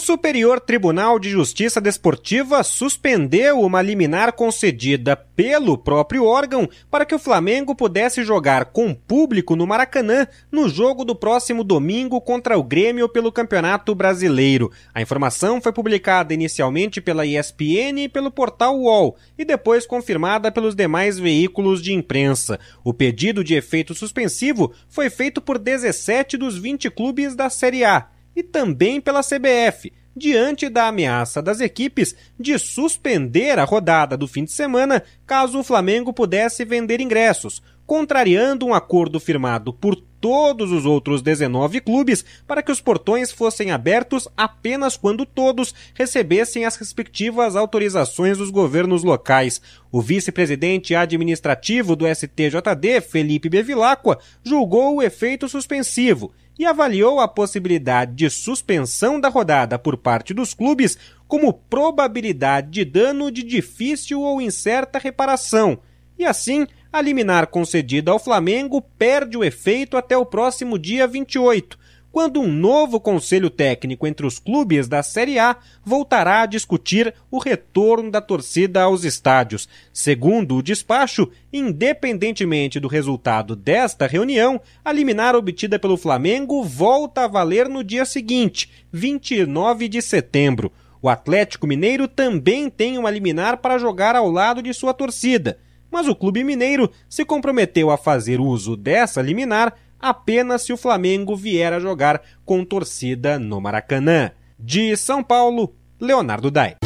Superior 0.03 0.59
Tribunal 0.59 1.17
de 1.17 1.31
Justiça 1.31 1.81
Desportiva 1.81 2.65
suspendeu 2.65 3.61
uma 3.61 3.81
liminar 3.81 4.33
concedida 4.33 5.15
pelo 5.15 5.79
próprio 5.79 6.25
órgão 6.25 6.69
para 6.91 7.07
que 7.07 7.15
o 7.15 7.21
Flamengo 7.21 7.73
pudesse 7.73 8.25
jogar 8.25 8.65
com 8.65 8.93
público 8.93 9.55
no 9.55 9.65
Maracanã 9.65 10.27
no 10.51 10.69
jogo 10.69 11.05
do 11.05 11.15
próximo 11.15 11.63
domingo 11.63 12.21
contra 12.21 12.59
o 12.59 12.65
Grêmio 12.65 13.09
pelo 13.09 13.31
Campeonato 13.31 13.95
Brasileiro. 13.95 14.73
A 14.93 15.01
informação 15.01 15.61
foi 15.61 15.73
publicada 15.73 16.35
inicialmente 16.35 17.01
pela 17.01 17.25
ESPN 17.25 18.03
e 18.03 18.09
pelo 18.09 18.33
portal 18.33 18.77
UOL 18.77 19.17
e 19.39 19.45
depois 19.45 19.87
confirmada 19.87 20.51
pelos 20.51 20.75
demais 20.75 21.17
veículos 21.17 21.81
de 21.81 21.93
imprensa. 21.93 22.59
O 22.83 22.93
pedido 22.93 23.45
de 23.45 23.55
efeito 23.55 23.95
suspensivo 23.95 24.73
foi 24.89 25.09
feito 25.09 25.41
por 25.41 25.61
17 25.61 26.37
dos 26.37 26.59
20 26.59 26.91
clubes 26.91 27.37
da 27.37 27.49
Série 27.49 27.85
A 27.85 28.09
e 28.35 28.43
também 28.43 29.01
pela 29.01 29.23
CBF, 29.23 29.93
diante 30.17 30.69
da 30.69 30.89
ameaça 30.89 31.43
das 31.43 31.61
equipes 31.61 32.15
de 32.39 32.59
suspender 32.59 33.59
a 33.59 33.65
rodada 33.65 34.17
do 34.17 34.29
fim 34.29 34.45
de 34.45 34.53
semana 34.53 35.03
caso 35.27 35.59
o 35.59 35.65
Flamengo 35.65 36.13
pudesse 36.13 36.65
vender 36.65 37.01
ingressos, 37.01 37.63
contrariando 37.87 38.67
um 38.67 38.75
acordo 38.75 39.19
firmado 39.19 39.73
por 39.73 39.97
todos 40.23 40.71
os 40.71 40.87
outros 40.87 41.21
19 41.21 41.81
clubes 41.81 42.25
para 42.47 42.63
que 42.63 42.71
os 42.71 42.81
portões 42.81 43.33
fossem 43.33 43.73
abertos 43.73 44.29
apenas 44.37 44.97
quando 44.97 45.27
todos 45.27 45.75
recebessem 45.93 46.65
as 46.65 46.77
respectivas 46.77 47.57
autorizações 47.57 48.39
dos 48.39 48.49
governos 48.49 49.03
locais. 49.03 49.61
O 49.91 50.01
vice-presidente 50.01 50.95
administrativo 50.95 51.97
do 51.97 52.07
STJD, 52.07 53.01
Felipe 53.01 53.49
Bevilacqua, 53.49 54.19
julgou 54.45 54.97
o 54.97 55.03
efeito 55.03 55.49
suspensivo 55.49 56.33
e 56.63 56.65
avaliou 56.65 57.19
a 57.19 57.27
possibilidade 57.27 58.15
de 58.15 58.31
suspensão 58.31 59.19
da 59.21 59.29
rodada 59.29 59.81
por 59.81 59.97
parte 59.97 60.33
dos 60.33 60.55
clubes 60.55 60.97
como 61.27 61.53
probabilidade 61.53 62.71
de 62.71 62.85
dano 62.85 63.33
de 63.33 63.43
difícil 63.43 64.21
ou 64.21 64.41
incerta 64.41 64.97
reparação, 64.97 65.81
e 66.17 66.25
assim 66.25 66.65
a 66.93 67.01
liminar 67.01 67.49
concedida 67.49 68.13
ao 68.13 68.19
Flamengo 68.21 68.81
perde 68.81 69.37
o 69.37 69.43
efeito 69.43 69.97
até 69.97 70.17
o 70.17 70.25
próximo 70.25 70.79
dia 70.79 71.05
28, 71.05 71.77
quando 72.13 72.41
um 72.41 72.53
novo 72.53 73.01
conselho 73.01 73.49
técnico 73.49 74.07
entre 74.07 74.27
os 74.27 74.39
clubes 74.39 74.87
da 74.87 75.03
Série 75.03 75.39
A 75.39 75.57
voltará 75.83 76.43
a 76.43 76.47
discutir 76.47 77.15
o 77.31 77.39
retorno 77.39 78.11
da 78.11 78.21
torcida 78.21 78.83
aos 78.83 79.03
estádios. 79.03 79.67
Segundo 79.93 80.57
o 80.57 80.63
despacho, 80.63 81.31
independentemente 81.51 82.79
do 82.79 82.87
resultado 82.87 83.57
desta 83.57 84.07
reunião, 84.07 84.61
a 84.85 84.93
liminar 84.93 85.35
obtida 85.35 85.79
pelo 85.79 85.97
Flamengo 85.97 86.63
volta 86.63 87.25
a 87.25 87.29
valer 87.29 87.67
no 87.69 87.83
dia 87.83 88.05
seguinte, 88.05 88.71
29 88.93 89.89
de 89.89 90.03
setembro. 90.03 90.71
O 91.01 91.09
Atlético 91.09 91.67
Mineiro 91.67 92.07
também 92.07 92.69
tem 92.69 92.99
uma 92.99 93.11
liminar 93.11 93.57
para 93.57 93.79
jogar 93.79 94.15
ao 94.15 94.31
lado 94.31 94.63
de 94.63 94.73
sua 94.75 94.93
torcida, 94.93 95.59
mas 95.91 96.07
o 96.07 96.15
Clube 96.15 96.45
Mineiro 96.45 96.91
se 97.09 97.25
comprometeu 97.25 97.91
a 97.91 97.97
fazer 97.97 98.39
uso 98.39 98.77
dessa 98.77 99.21
liminar 99.21 99.75
apenas 100.03 100.63
se 100.63 100.73
o 100.73 100.77
Flamengo 100.77 101.37
vier 101.37 101.73
a 101.73 101.79
jogar 101.79 102.21
com 102.45 102.65
torcida 102.65 103.39
no 103.39 103.61
Maracanã. 103.61 104.33
De 104.59 104.97
São 104.97 105.23
Paulo, 105.23 105.75
Leonardo 106.01 106.51
Dai. 106.51 106.77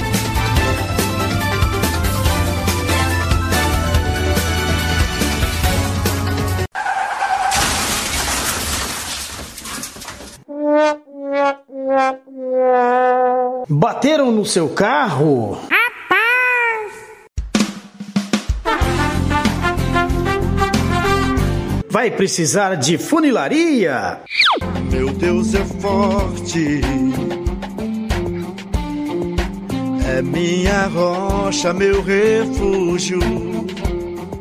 Bateram 13.68 14.30
no 14.30 14.44
seu 14.44 14.68
carro? 14.68 15.58
Vai 21.96 22.10
precisar 22.10 22.74
de 22.74 22.98
funilaria? 22.98 24.20
Meu 24.92 25.10
Deus 25.14 25.54
é 25.54 25.64
forte. 25.64 26.82
É 30.06 30.20
minha 30.20 30.88
rocha, 30.88 31.72
meu 31.72 32.02
refúgio. 32.02 33.18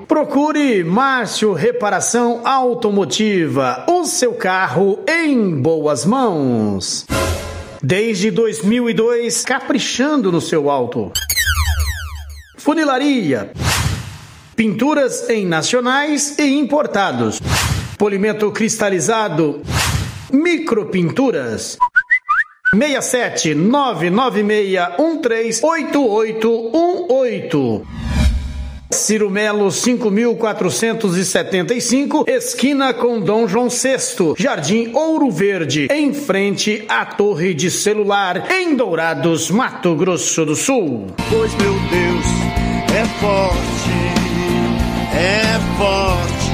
Procure 0.06 0.84
Márcio 0.84 1.54
Reparação 1.54 2.42
Automotiva, 2.46 3.86
o 3.88 4.04
seu 4.04 4.34
carro 4.34 5.00
em 5.08 5.62
boas 5.62 6.06
mãos. 6.06 7.06
Desde 7.82 8.32
2002, 8.32 9.46
caprichando 9.46 10.30
no 10.30 10.42
seu 10.42 10.70
auto. 10.70 11.10
Funilaria. 12.58 13.54
Pinturas 14.56 15.30
em 15.30 15.46
nacionais 15.46 16.40
e 16.40 16.58
importados. 16.58 17.42
Polimento 17.98 18.50
cristalizado. 18.52 19.62
Micropinturas. 20.32 21.78
67 22.74 23.54
996 23.54 24.80
138818. 24.98 27.86
Ciro 28.92 29.30
Melo 29.30 29.72
5475, 29.72 32.26
esquina 32.28 32.94
com 32.94 33.20
Dom 33.20 33.48
João 33.48 33.68
VI, 33.68 34.36
Jardim 34.38 34.92
Ouro 34.94 35.30
Verde, 35.30 35.90
em 35.92 36.14
frente 36.14 36.86
à 36.88 37.06
Torre 37.06 37.54
de 37.54 37.70
Celular, 37.70 38.50
em 38.52 38.74
Dourados, 38.76 39.52
Mato 39.52 39.94
Grosso 39.96 40.46
do 40.46 40.56
Sul. 40.56 41.08
Pois 41.30 41.54
meu 41.56 41.74
Deus 41.74 42.26
é 42.96 43.04
forte, 43.20 44.15
é 45.16 45.60
forte, 45.78 46.52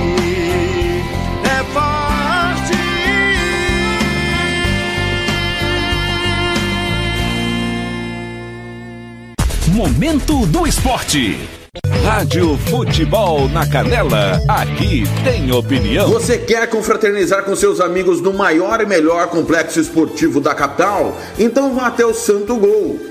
é 1.44 1.64
forte. 1.74 2.78
Momento 9.72 10.46
do 10.46 10.68
Esporte. 10.68 11.40
Rádio 12.04 12.58
Futebol 12.58 13.48
na 13.50 13.66
Canela, 13.66 14.42
aqui 14.48 15.04
tem 15.24 15.52
opinião. 15.52 16.10
Você 16.10 16.38
quer 16.38 16.70
confraternizar 16.70 17.44
com 17.44 17.56
seus 17.56 17.80
amigos 17.80 18.22
no 18.22 18.34
maior 18.34 18.82
e 18.82 18.86
melhor 18.86 19.28
complexo 19.28 19.80
esportivo 19.80 20.42
da 20.42 20.54
capital? 20.54 21.18
Então 21.40 21.74
vá 21.74 21.88
até 21.88 22.06
o 22.06 22.14
Santo 22.14 22.58
Gol. 22.58 23.11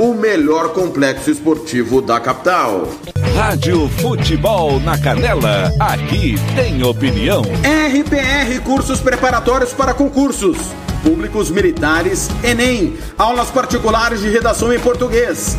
o 0.00 0.14
melhor 0.14 0.72
complexo 0.72 1.30
esportivo 1.30 2.00
da 2.00 2.18
capital. 2.18 2.88
Rádio 3.36 3.86
Futebol 4.00 4.80
na 4.80 4.96
Canela, 4.96 5.70
aqui 5.78 6.36
tem 6.56 6.82
opinião. 6.82 7.42
RPR 7.42 8.62
Cursos 8.64 8.98
Preparatórios 8.98 9.74
para 9.74 9.92
Concursos. 9.92 10.56
Públicos 11.02 11.50
Militares, 11.50 12.30
Enem. 12.42 12.96
Aulas 13.18 13.50
particulares 13.50 14.22
de 14.22 14.30
redação 14.30 14.72
em 14.72 14.80
português. 14.80 15.58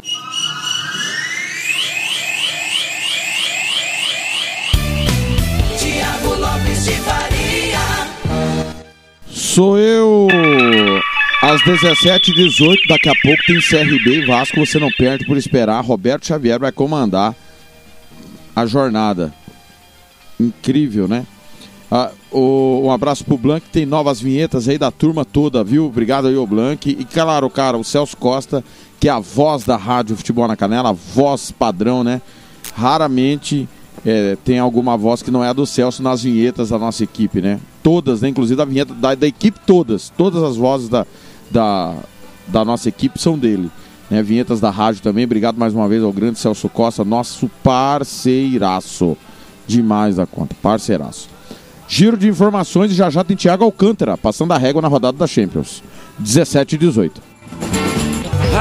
Sou 9.53 9.77
eu. 9.77 10.27
Às 11.41 11.61
17h18, 11.63 12.87
daqui 12.87 13.09
a 13.09 13.13
pouco 13.21 13.43
tem 13.45 13.59
CRB 13.59 14.19
e 14.21 14.25
Vasco, 14.25 14.65
você 14.65 14.79
não 14.79 14.89
perde 14.97 15.25
por 15.25 15.35
esperar. 15.35 15.83
Roberto 15.83 16.25
Xavier 16.25 16.57
vai 16.59 16.71
comandar 16.71 17.35
a 18.55 18.65
jornada. 18.65 19.33
Incrível, 20.39 21.05
né? 21.07 21.25
Ah, 21.91 22.11
o- 22.31 22.83
um 22.85 22.91
abraço 22.91 23.25
pro 23.25 23.37
Blank, 23.37 23.67
tem 23.69 23.85
novas 23.85 24.21
vinhetas 24.21 24.69
aí 24.69 24.77
da 24.77 24.89
turma 24.89 25.25
toda, 25.25 25.63
viu? 25.65 25.85
Obrigado 25.87 26.27
aí, 26.27 26.37
o 26.37 26.47
Blank. 26.47 26.89
E 26.97 27.03
claro, 27.03 27.49
cara, 27.49 27.77
o 27.77 27.83
Celso 27.83 28.15
Costa, 28.15 28.63
que 29.01 29.09
é 29.09 29.11
a 29.11 29.19
voz 29.19 29.65
da 29.65 29.75
Rádio 29.75 30.15
Futebol 30.15 30.47
na 30.47 30.55
Canela, 30.55 30.93
voz 30.93 31.51
padrão, 31.51 32.03
né? 32.05 32.21
Raramente 32.73 33.67
é, 34.05 34.37
tem 34.45 34.59
alguma 34.59 34.95
voz 34.95 35.21
que 35.21 35.29
não 35.31 35.43
é 35.43 35.49
a 35.49 35.53
do 35.53 35.65
Celso 35.65 36.01
nas 36.01 36.23
vinhetas 36.23 36.69
da 36.69 36.79
nossa 36.79 37.03
equipe, 37.03 37.41
né? 37.41 37.59
Todas, 37.83 38.21
né? 38.21 38.29
Inclusive 38.29 38.61
a 38.61 38.65
vinheta 38.65 38.93
da, 38.93 39.15
da 39.15 39.27
equipe 39.27 39.59
todas. 39.65 40.11
Todas 40.15 40.43
as 40.43 40.55
vozes 40.55 40.89
da, 40.89 41.05
da, 41.49 41.95
da 42.47 42.65
nossa 42.65 42.89
equipe 42.89 43.19
são 43.19 43.37
dele. 43.37 43.69
Né? 44.09 44.21
Vinhetas 44.21 44.59
da 44.59 44.69
rádio 44.69 45.01
também. 45.01 45.25
Obrigado 45.25 45.57
mais 45.57 45.73
uma 45.73 45.87
vez 45.87 46.03
ao 46.03 46.11
grande 46.11 46.39
Celso 46.39 46.69
Costa, 46.69 47.03
nosso 47.03 47.49
parceiraço. 47.63 49.17
Demais 49.65 50.17
da 50.17 50.25
conta, 50.25 50.55
parceiraço. 50.61 51.29
Giro 51.87 52.17
de 52.17 52.27
informações 52.27 52.91
e 52.91 52.95
já 52.95 53.09
já 53.09 53.23
tem 53.23 53.35
Thiago 53.35 53.63
Alcântara, 53.63 54.17
passando 54.17 54.53
a 54.53 54.57
régua 54.57 54.81
na 54.81 54.87
rodada 54.87 55.17
da 55.17 55.27
Champions. 55.27 55.83
17 56.19 56.75
e 56.75 56.77
18. 56.77 57.30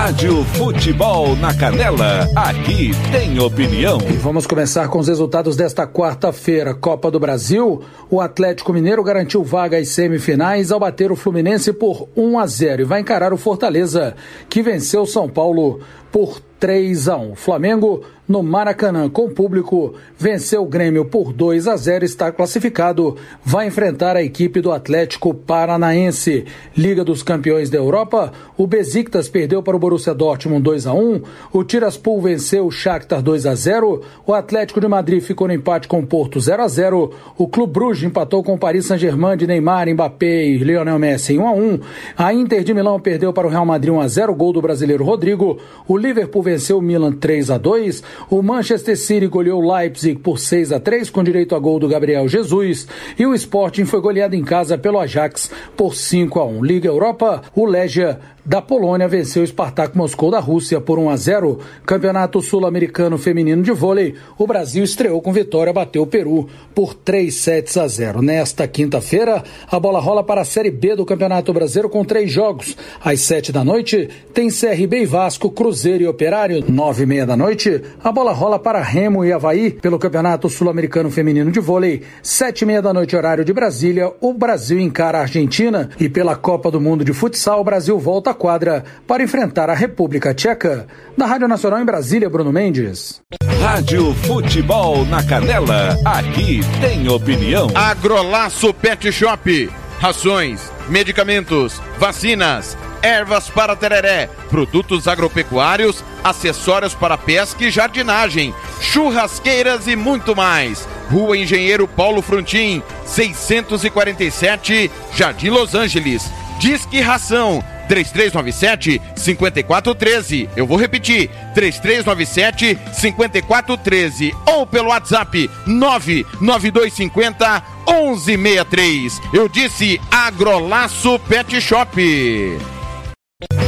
Rádio 0.00 0.42
Futebol 0.56 1.36
na 1.36 1.52
Canela, 1.54 2.26
aqui 2.34 2.90
tem 3.12 3.38
opinião. 3.38 3.98
E 4.08 4.14
vamos 4.14 4.46
começar 4.46 4.88
com 4.88 4.98
os 4.98 5.08
resultados 5.08 5.56
desta 5.56 5.86
quarta-feira. 5.86 6.72
Copa 6.72 7.10
do 7.10 7.20
Brasil, 7.20 7.84
o 8.08 8.18
Atlético 8.18 8.72
Mineiro 8.72 9.04
garantiu 9.04 9.44
vaga 9.44 9.76
às 9.76 9.90
semifinais 9.90 10.72
ao 10.72 10.80
bater 10.80 11.12
o 11.12 11.16
Fluminense 11.16 11.70
por 11.70 12.08
1 12.16 12.38
a 12.38 12.46
0 12.46 12.80
e 12.80 12.84
vai 12.86 13.00
encarar 13.00 13.30
o 13.34 13.36
Fortaleza, 13.36 14.16
que 14.48 14.62
venceu 14.62 15.04
São 15.04 15.28
Paulo 15.28 15.80
por 16.10 16.40
3 16.61 17.09
a 17.09 17.16
1. 17.16 17.35
Flamengo 17.35 18.05
no 18.31 18.44
Maracanã 18.44 19.11
com 19.11 19.29
público, 19.29 19.94
venceu 20.16 20.62
o 20.62 20.66
Grêmio 20.66 21.05
por 21.05 21.33
2 21.33 21.66
a 21.66 21.77
0, 21.77 22.05
está 22.05 22.31
classificado, 22.31 23.16
vai 23.44 23.66
enfrentar 23.66 24.14
a 24.14 24.23
equipe 24.23 24.61
do 24.61 24.70
Atlético 24.70 25.35
Paranaense. 25.35 26.44
Liga 26.77 27.03
dos 27.03 27.25
Campeões 27.25 27.70
da 27.70 27.79
Europa, 27.79 28.33
o 28.57 28.68
Besiktas 28.68 29.29
perdeu 29.29 29.64
para 29.64 29.75
o 29.75 29.81
Borussia 29.81 30.14
Dortmund 30.14 30.62
2 30.62 30.87
a 30.87 30.94
1, 30.94 31.23
o 31.53 31.64
Tiraspol 31.64 32.20
venceu 32.20 32.66
o 32.66 32.70
Shakhtar 32.70 33.20
2 33.20 33.46
a 33.46 33.55
0, 33.57 34.01
o 34.25 34.33
Atlético 34.33 34.81
de 34.81 34.87
Madrid 34.87 35.20
ficou 35.20 35.49
no 35.49 35.55
empate 35.55 35.88
com 35.88 35.99
o 35.99 36.07
Porto 36.07 36.38
0 36.38 36.62
a 36.62 36.68
0, 36.68 37.11
o 37.37 37.49
Clube 37.49 37.73
Bruges 37.73 38.05
empatou 38.05 38.44
com 38.44 38.55
o 38.55 38.59
Paris 38.59 38.87
Saint-Germain 38.87 39.37
de 39.37 39.49
Neymar, 39.49 39.92
Mbappé 39.92 40.44
e 40.46 40.59
Lionel 40.59 41.01
Messi 41.01 41.35
em 41.35 41.40
1 41.40 41.49
a 41.49 41.53
1. 41.53 41.81
A 42.16 42.33
Inter 42.33 42.62
de 42.62 42.73
Milão 42.73 43.01
perdeu 43.01 43.33
para 43.33 43.49
o 43.49 43.51
Real 43.51 43.66
Madrid 43.66 43.92
1 43.92 44.01
a 44.01 44.07
0, 44.07 44.35
gol 44.37 44.53
do 44.53 44.62
brasileiro 44.62 45.03
Rodrigo. 45.03 45.59
O 45.88 45.96
Liverpool 45.96 46.44
venceu 46.50 46.78
o 46.78 46.82
Milan 46.82 47.12
3 47.12 47.50
a 47.50 47.58
2. 47.58 48.02
O 48.28 48.42
Manchester 48.42 48.98
City 48.98 49.26
goleou 49.28 49.62
o 49.62 49.72
Leipzig 49.72 50.18
por 50.18 50.38
6 50.38 50.72
a 50.72 50.80
3 50.80 51.08
com 51.10 51.22
direito 51.22 51.54
a 51.54 51.58
gol 51.58 51.78
do 51.78 51.88
Gabriel 51.88 52.26
Jesus 52.26 52.88
e 53.18 53.24
o 53.24 53.34
Sporting 53.34 53.84
foi 53.84 54.00
goleado 54.00 54.34
em 54.34 54.42
casa 54.42 54.76
pelo 54.76 54.98
Ajax 54.98 55.50
por 55.76 55.94
5 55.94 56.40
a 56.40 56.44
1. 56.44 56.64
Liga 56.64 56.88
Europa, 56.88 57.42
o 57.54 57.64
Legia 57.64 58.18
da 58.44 58.60
Polônia 58.60 59.06
venceu 59.06 59.42
o 59.42 59.46
Spartak 59.46 59.96
Moscou 59.96 60.30
da 60.30 60.40
Rússia 60.40 60.80
por 60.80 60.98
1 60.98 61.10
a 61.10 61.16
0. 61.16 61.58
Campeonato 61.86 62.40
Sul-Americano 62.40 63.18
Feminino 63.18 63.62
de 63.62 63.70
Vôlei, 63.70 64.14
o 64.36 64.46
Brasil 64.46 64.82
estreou 64.82 65.20
com 65.20 65.32
vitória, 65.32 65.72
bateu 65.72 66.02
o 66.02 66.06
Peru 66.06 66.48
por 66.74 66.94
3 66.94 67.32
sets 67.32 67.76
a 67.76 67.86
0. 67.86 68.22
Nesta 68.22 68.66
quinta-feira, 68.66 69.44
a 69.70 69.78
bola 69.78 70.00
rola 70.00 70.24
para 70.24 70.40
a 70.40 70.44
Série 70.44 70.70
B 70.70 70.96
do 70.96 71.06
Campeonato 71.06 71.52
Brasileiro 71.52 71.88
com 71.88 72.04
três 72.04 72.32
jogos. 72.32 72.76
Às 73.04 73.20
7 73.20 73.52
da 73.52 73.62
noite, 73.62 74.08
tem 74.34 74.48
CRB 74.48 75.02
e 75.02 75.06
Vasco, 75.06 75.50
Cruzeiro 75.50 76.02
e 76.02 76.08
Operário. 76.08 76.39
Nove 76.40 77.03
e 77.03 77.07
meia 77.07 77.26
da 77.26 77.37
noite, 77.37 77.83
a 78.03 78.11
bola 78.11 78.33
rola 78.33 78.59
para 78.59 78.81
Remo 78.81 79.22
e 79.22 79.31
Havaí 79.31 79.72
pelo 79.72 79.98
Campeonato 79.98 80.48
Sul-Americano 80.48 81.11
Feminino 81.11 81.53
de 81.53 81.61
Vôlei. 81.61 82.03
Sete 82.22 82.62
e 82.62 82.66
meia 82.66 82.81
da 82.81 82.94
noite, 82.94 83.14
horário 83.14 83.44
de 83.44 83.53
Brasília, 83.53 84.11
o 84.22 84.33
Brasil 84.33 84.81
encara 84.81 85.18
a 85.18 85.20
Argentina 85.20 85.90
e 86.00 86.09
pela 86.09 86.35
Copa 86.35 86.70
do 86.70 86.81
Mundo 86.81 87.05
de 87.05 87.12
Futsal, 87.12 87.61
o 87.61 87.64
Brasil 87.64 87.98
volta 87.98 88.31
à 88.31 88.35
quadra 88.35 88.85
para 89.07 89.22
enfrentar 89.22 89.68
a 89.68 89.74
República 89.74 90.33
Tcheca. 90.33 90.87
Da 91.14 91.26
Rádio 91.26 91.46
Nacional 91.46 91.79
em 91.79 91.85
Brasília, 91.85 92.31
Bruno 92.31 92.50
Mendes. 92.50 93.20
Rádio 93.61 94.14
Futebol 94.14 95.05
na 95.05 95.22
Canela, 95.22 95.94
aqui 96.07 96.61
tem 96.81 97.07
opinião. 97.07 97.68
Agrolaço 97.74 98.72
Pet 98.72 99.12
Shop, 99.12 99.70
rações, 99.98 100.72
medicamentos, 100.88 101.83
vacinas, 101.98 102.79
ervas 103.02 103.48
para 103.48 103.76
tereré, 103.76 104.28
produtos 104.48 105.08
agropecuários, 105.08 106.04
acessórios 106.22 106.94
para 106.94 107.18
pesca 107.18 107.64
e 107.64 107.70
jardinagem, 107.70 108.54
churrasqueiras 108.80 109.86
e 109.86 109.96
muito 109.96 110.34
mais. 110.34 110.88
Rua 111.10 111.36
Engenheiro 111.36 111.88
Paulo 111.88 112.22
Frontin, 112.22 112.82
647, 113.04 114.90
Jardim 115.14 115.48
Los 115.48 115.74
Angeles. 115.74 116.30
Disque 116.60 117.00
Ração 117.00 117.64
3397 117.88 119.02
5413. 119.16 120.48
Eu 120.54 120.66
vou 120.66 120.76
repetir: 120.76 121.28
3397 121.54 122.78
5413 122.92 124.32
ou 124.46 124.64
pelo 124.64 124.90
WhatsApp 124.90 125.50
99250 125.66 127.62
1163. 127.88 129.20
Eu 129.32 129.48
disse 129.48 130.00
Agrolaço 130.10 131.18
Pet 131.20 131.60
Shop. 131.60 132.79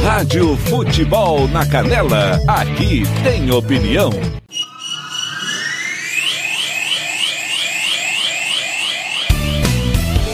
Rádio 0.03 0.57
Futebol 0.57 1.47
na 1.47 1.65
Canela, 1.65 2.37
aqui 2.45 3.03
tem 3.23 3.49
opinião. 3.49 4.09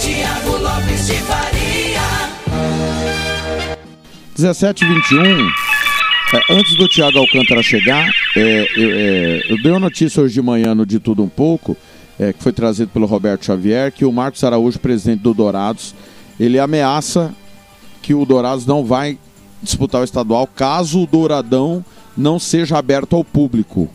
Tiago 0.01 0.57
Lopes 0.57 1.05
de 1.05 1.13
Faria. 1.19 2.01
17 4.35 4.85
21 4.85 5.19
é, 6.33 6.53
antes 6.53 6.75
do 6.75 6.89
Thiago 6.89 7.19
Alcântara 7.19 7.61
chegar, 7.61 8.09
é, 8.35 8.67
eu, 8.75 8.89
é, 8.91 9.53
eu 9.53 9.61
dei 9.61 9.71
uma 9.71 9.81
notícia 9.81 10.23
hoje 10.23 10.33
de 10.33 10.41
manhã 10.41 10.73
no 10.73 10.83
De 10.83 10.99
Tudo 10.99 11.23
Um 11.23 11.29
Pouco, 11.29 11.77
é, 12.19 12.33
que 12.33 12.41
foi 12.41 12.51
trazido 12.51 12.89
pelo 12.89 13.05
Roberto 13.05 13.45
Xavier, 13.45 13.91
que 13.91 14.03
o 14.03 14.11
Marcos 14.11 14.43
Araújo, 14.43 14.79
presidente 14.79 15.21
do 15.21 15.31
Dourados, 15.31 15.93
ele 16.39 16.57
ameaça 16.57 17.31
que 18.01 18.15
o 18.15 18.25
Dourados 18.25 18.65
não 18.65 18.83
vai 18.83 19.19
disputar 19.61 20.01
o 20.01 20.03
estadual 20.03 20.47
caso 20.47 21.01
o 21.01 21.07
Douradão 21.07 21.83
não 22.15 22.39
seja 22.39 22.77
aberto 22.77 23.15
ao 23.15 23.23
público. 23.23 23.89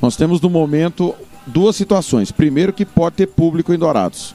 Nós 0.00 0.16
temos 0.16 0.40
no 0.40 0.50
momento 0.50 1.14
duas 1.46 1.76
situações. 1.76 2.30
Primeiro, 2.30 2.72
que 2.72 2.84
pode 2.84 3.16
ter 3.16 3.26
público 3.26 3.72
em 3.72 3.78
Dourados, 3.78 4.34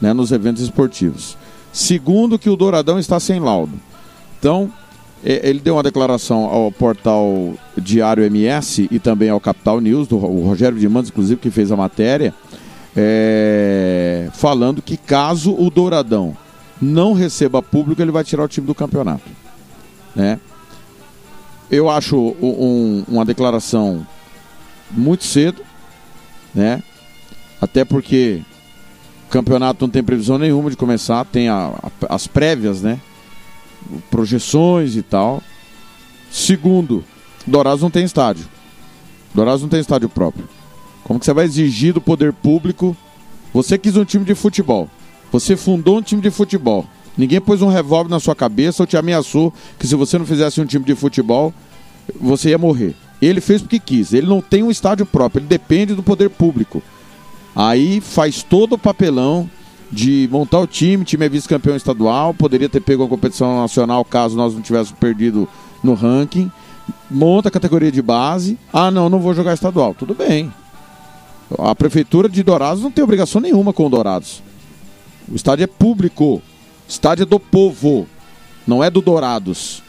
né, 0.00 0.12
nos 0.12 0.32
eventos 0.32 0.62
esportivos. 0.62 1.36
Segundo, 1.72 2.38
que 2.38 2.50
o 2.50 2.56
Douradão 2.56 2.98
está 2.98 3.20
sem 3.20 3.40
laudo. 3.40 3.72
Então, 4.38 4.72
é, 5.24 5.48
ele 5.48 5.60
deu 5.60 5.74
uma 5.74 5.82
declaração 5.82 6.44
ao 6.44 6.72
portal 6.72 7.54
Diário 7.76 8.24
MS 8.24 8.88
e 8.90 8.98
também 8.98 9.28
ao 9.28 9.40
Capital 9.40 9.80
News, 9.80 10.08
do 10.08 10.16
o 10.16 10.46
Rogério 10.46 10.78
Dimantes, 10.78 11.10
inclusive, 11.10 11.40
que 11.40 11.50
fez 11.50 11.70
a 11.70 11.76
matéria, 11.76 12.34
é, 12.96 14.28
falando 14.32 14.82
que 14.82 14.96
caso 14.96 15.54
o 15.54 15.70
Douradão 15.70 16.36
não 16.80 17.12
receba 17.12 17.62
público, 17.62 18.00
ele 18.00 18.10
vai 18.10 18.24
tirar 18.24 18.44
o 18.44 18.48
time 18.48 18.66
do 18.66 18.74
campeonato. 18.74 19.39
Né? 20.14 20.38
Eu 21.70 21.88
acho 21.88 22.16
um- 22.42 23.04
uma 23.06 23.24
declaração 23.24 24.06
muito 24.90 25.24
cedo, 25.24 25.62
né? 26.54 26.82
Até 27.60 27.84
porque 27.84 28.42
o 29.26 29.30
campeonato 29.30 29.84
não 29.84 29.90
tem 29.90 30.02
previsão 30.02 30.36
nenhuma 30.36 30.68
de 30.70 30.76
começar, 30.76 31.24
tem 31.24 31.48
a- 31.48 31.72
a- 31.82 32.14
as 32.14 32.26
prévias, 32.26 32.82
né? 32.82 32.98
Projeções 34.10 34.96
e 34.96 35.02
tal. 35.02 35.42
Segundo, 36.30 37.04
Dourados 37.46 37.82
não 37.82 37.90
tem 37.90 38.04
estádio. 38.04 38.46
Dourados 39.34 39.62
não 39.62 39.68
tem 39.68 39.80
estádio 39.80 40.08
próprio. 40.08 40.48
Como 41.04 41.18
que 41.18 41.24
você 41.24 41.32
vai 41.32 41.44
exigir 41.44 41.94
do 41.94 42.00
poder 42.00 42.32
público? 42.32 42.96
Você 43.54 43.78
quis 43.78 43.96
um 43.96 44.04
time 44.04 44.24
de 44.24 44.34
futebol. 44.34 44.88
Você 45.32 45.56
fundou 45.56 45.98
um 45.98 46.02
time 46.02 46.20
de 46.20 46.30
futebol. 46.30 46.86
Ninguém 47.20 47.38
pôs 47.38 47.60
um 47.60 47.68
revólver 47.68 48.08
na 48.08 48.18
sua 48.18 48.34
cabeça 48.34 48.82
ou 48.82 48.86
te 48.86 48.96
ameaçou 48.96 49.52
que 49.78 49.86
se 49.86 49.94
você 49.94 50.16
não 50.16 50.24
fizesse 50.24 50.58
um 50.58 50.64
time 50.64 50.86
de 50.86 50.94
futebol, 50.94 51.52
você 52.18 52.48
ia 52.48 52.56
morrer. 52.56 52.94
Ele 53.20 53.42
fez 53.42 53.60
porque 53.60 53.78
quis. 53.78 54.14
Ele 54.14 54.26
não 54.26 54.40
tem 54.40 54.62
um 54.62 54.70
estádio 54.70 55.04
próprio. 55.04 55.40
Ele 55.40 55.46
depende 55.46 55.94
do 55.94 56.02
poder 56.02 56.30
público. 56.30 56.82
Aí 57.54 58.00
faz 58.00 58.42
todo 58.42 58.72
o 58.72 58.78
papelão 58.78 59.50
de 59.92 60.30
montar 60.32 60.60
o 60.60 60.66
time. 60.66 61.02
O 61.02 61.04
time 61.04 61.26
é 61.26 61.28
vice-campeão 61.28 61.76
estadual. 61.76 62.32
Poderia 62.32 62.70
ter 62.70 62.80
pego 62.80 63.02
uma 63.02 63.08
competição 63.10 63.60
nacional 63.60 64.02
caso 64.02 64.34
nós 64.34 64.54
não 64.54 64.62
tivéssemos 64.62 64.98
perdido 64.98 65.46
no 65.84 65.92
ranking. 65.92 66.50
Monta 67.10 67.50
a 67.50 67.52
categoria 67.52 67.92
de 67.92 68.00
base. 68.00 68.58
Ah, 68.72 68.90
não, 68.90 69.10
não 69.10 69.20
vou 69.20 69.34
jogar 69.34 69.52
estadual. 69.52 69.92
Tudo 69.92 70.14
bem. 70.14 70.50
A 71.58 71.74
prefeitura 71.74 72.30
de 72.30 72.42
Dourados 72.42 72.82
não 72.82 72.90
tem 72.90 73.04
obrigação 73.04 73.42
nenhuma 73.42 73.74
com 73.74 73.84
o 73.84 73.90
Dourados. 73.90 74.42
O 75.30 75.36
estádio 75.36 75.64
é 75.64 75.66
público. 75.66 76.40
Estádio 76.90 77.24
do 77.24 77.38
povo. 77.38 78.08
Não 78.66 78.82
é 78.82 78.90
do 78.90 79.00
Dourados. 79.00 79.80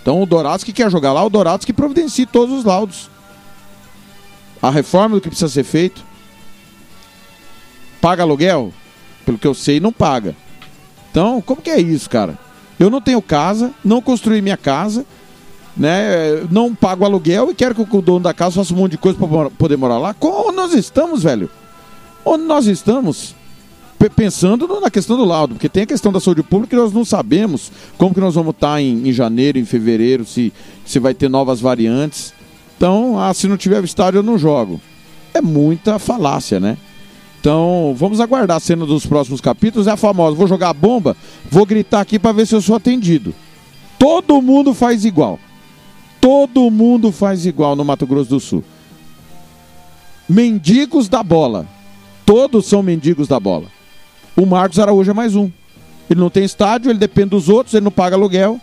Então 0.00 0.22
o 0.22 0.26
Dourados 0.26 0.64
que 0.64 0.72
quer 0.72 0.90
jogar 0.90 1.12
lá, 1.12 1.22
o 1.22 1.28
Dourados 1.28 1.66
que 1.66 1.74
providencie 1.74 2.24
todos 2.24 2.58
os 2.58 2.64
laudos. 2.64 3.10
A 4.62 4.70
reforma 4.70 5.16
do 5.16 5.20
que 5.20 5.28
precisa 5.28 5.52
ser 5.52 5.62
feito. 5.62 6.02
Paga 8.00 8.22
aluguel? 8.22 8.72
Pelo 9.26 9.36
que 9.36 9.46
eu 9.46 9.54
sei, 9.54 9.78
não 9.78 9.92
paga. 9.92 10.34
Então, 11.10 11.40
como 11.42 11.60
que 11.60 11.70
é 11.70 11.78
isso, 11.78 12.08
cara? 12.08 12.38
Eu 12.80 12.88
não 12.88 13.00
tenho 13.00 13.20
casa, 13.20 13.72
não 13.84 14.00
construí 14.00 14.40
minha 14.40 14.56
casa, 14.56 15.04
né? 15.76 16.42
Não 16.50 16.74
pago 16.74 17.04
aluguel 17.04 17.50
e 17.50 17.54
quero 17.54 17.74
que 17.74 17.96
o 17.96 18.02
dono 18.02 18.20
da 18.20 18.32
casa 18.32 18.56
faça 18.56 18.72
um 18.72 18.78
monte 18.78 18.92
de 18.92 18.98
coisa 18.98 19.18
para 19.18 19.50
poder 19.50 19.76
morar 19.76 19.98
lá. 19.98 20.14
Como 20.14 20.50
nós 20.50 20.72
estamos, 20.72 21.22
velho? 21.22 21.50
Onde 22.24 22.44
nós 22.44 22.66
estamos? 22.66 23.34
Pensando 24.14 24.80
na 24.80 24.90
questão 24.90 25.16
do 25.16 25.24
laudo, 25.24 25.54
porque 25.54 25.68
tem 25.68 25.84
a 25.84 25.86
questão 25.86 26.12
da 26.12 26.20
saúde 26.20 26.42
pública 26.42 26.76
que 26.76 26.82
nós 26.82 26.92
não 26.92 27.04
sabemos 27.04 27.72
como 27.96 28.14
que 28.14 28.20
nós 28.20 28.34
vamos 28.34 28.50
estar 28.54 28.80
em, 28.80 29.08
em 29.08 29.12
janeiro, 29.12 29.58
em 29.58 29.64
fevereiro, 29.64 30.26
se, 30.26 30.52
se 30.84 30.98
vai 30.98 31.14
ter 31.14 31.28
novas 31.30 31.60
variantes. 31.60 32.34
Então, 32.76 33.18
ah, 33.18 33.32
se 33.32 33.48
não 33.48 33.56
tiver 33.56 33.82
estádio, 33.82 34.18
eu 34.18 34.22
não 34.22 34.36
jogo. 34.36 34.80
É 35.32 35.40
muita 35.40 35.98
falácia, 35.98 36.60
né? 36.60 36.76
Então, 37.40 37.94
vamos 37.96 38.20
aguardar 38.20 38.56
a 38.56 38.60
cena 38.60 38.86
dos 38.86 39.04
próximos 39.04 39.40
capítulos. 39.40 39.86
É 39.86 39.90
a 39.90 39.96
famosa: 39.96 40.36
vou 40.36 40.46
jogar 40.46 40.70
a 40.70 40.74
bomba, 40.74 41.16
vou 41.50 41.66
gritar 41.66 42.00
aqui 42.00 42.18
para 42.18 42.32
ver 42.32 42.46
se 42.46 42.54
eu 42.54 42.62
sou 42.62 42.76
atendido. 42.76 43.34
Todo 43.98 44.40
mundo 44.40 44.72
faz 44.74 45.04
igual. 45.04 45.38
Todo 46.20 46.70
mundo 46.70 47.12
faz 47.12 47.44
igual 47.44 47.76
no 47.76 47.84
Mato 47.84 48.06
Grosso 48.06 48.30
do 48.30 48.40
Sul. 48.40 48.64
Mendigos 50.26 51.08
da 51.08 51.22
bola. 51.22 51.66
Todos 52.24 52.64
são 52.64 52.82
mendigos 52.82 53.28
da 53.28 53.38
bola. 53.38 53.73
O 54.36 54.44
Marcos 54.44 54.78
Araújo 54.78 55.10
é 55.10 55.14
mais 55.14 55.36
um. 55.36 55.50
Ele 56.10 56.20
não 56.20 56.28
tem 56.28 56.44
estádio, 56.44 56.90
ele 56.90 56.98
depende 56.98 57.30
dos 57.30 57.48
outros, 57.48 57.74
ele 57.74 57.84
não 57.84 57.90
paga 57.90 58.16
aluguel 58.16 58.60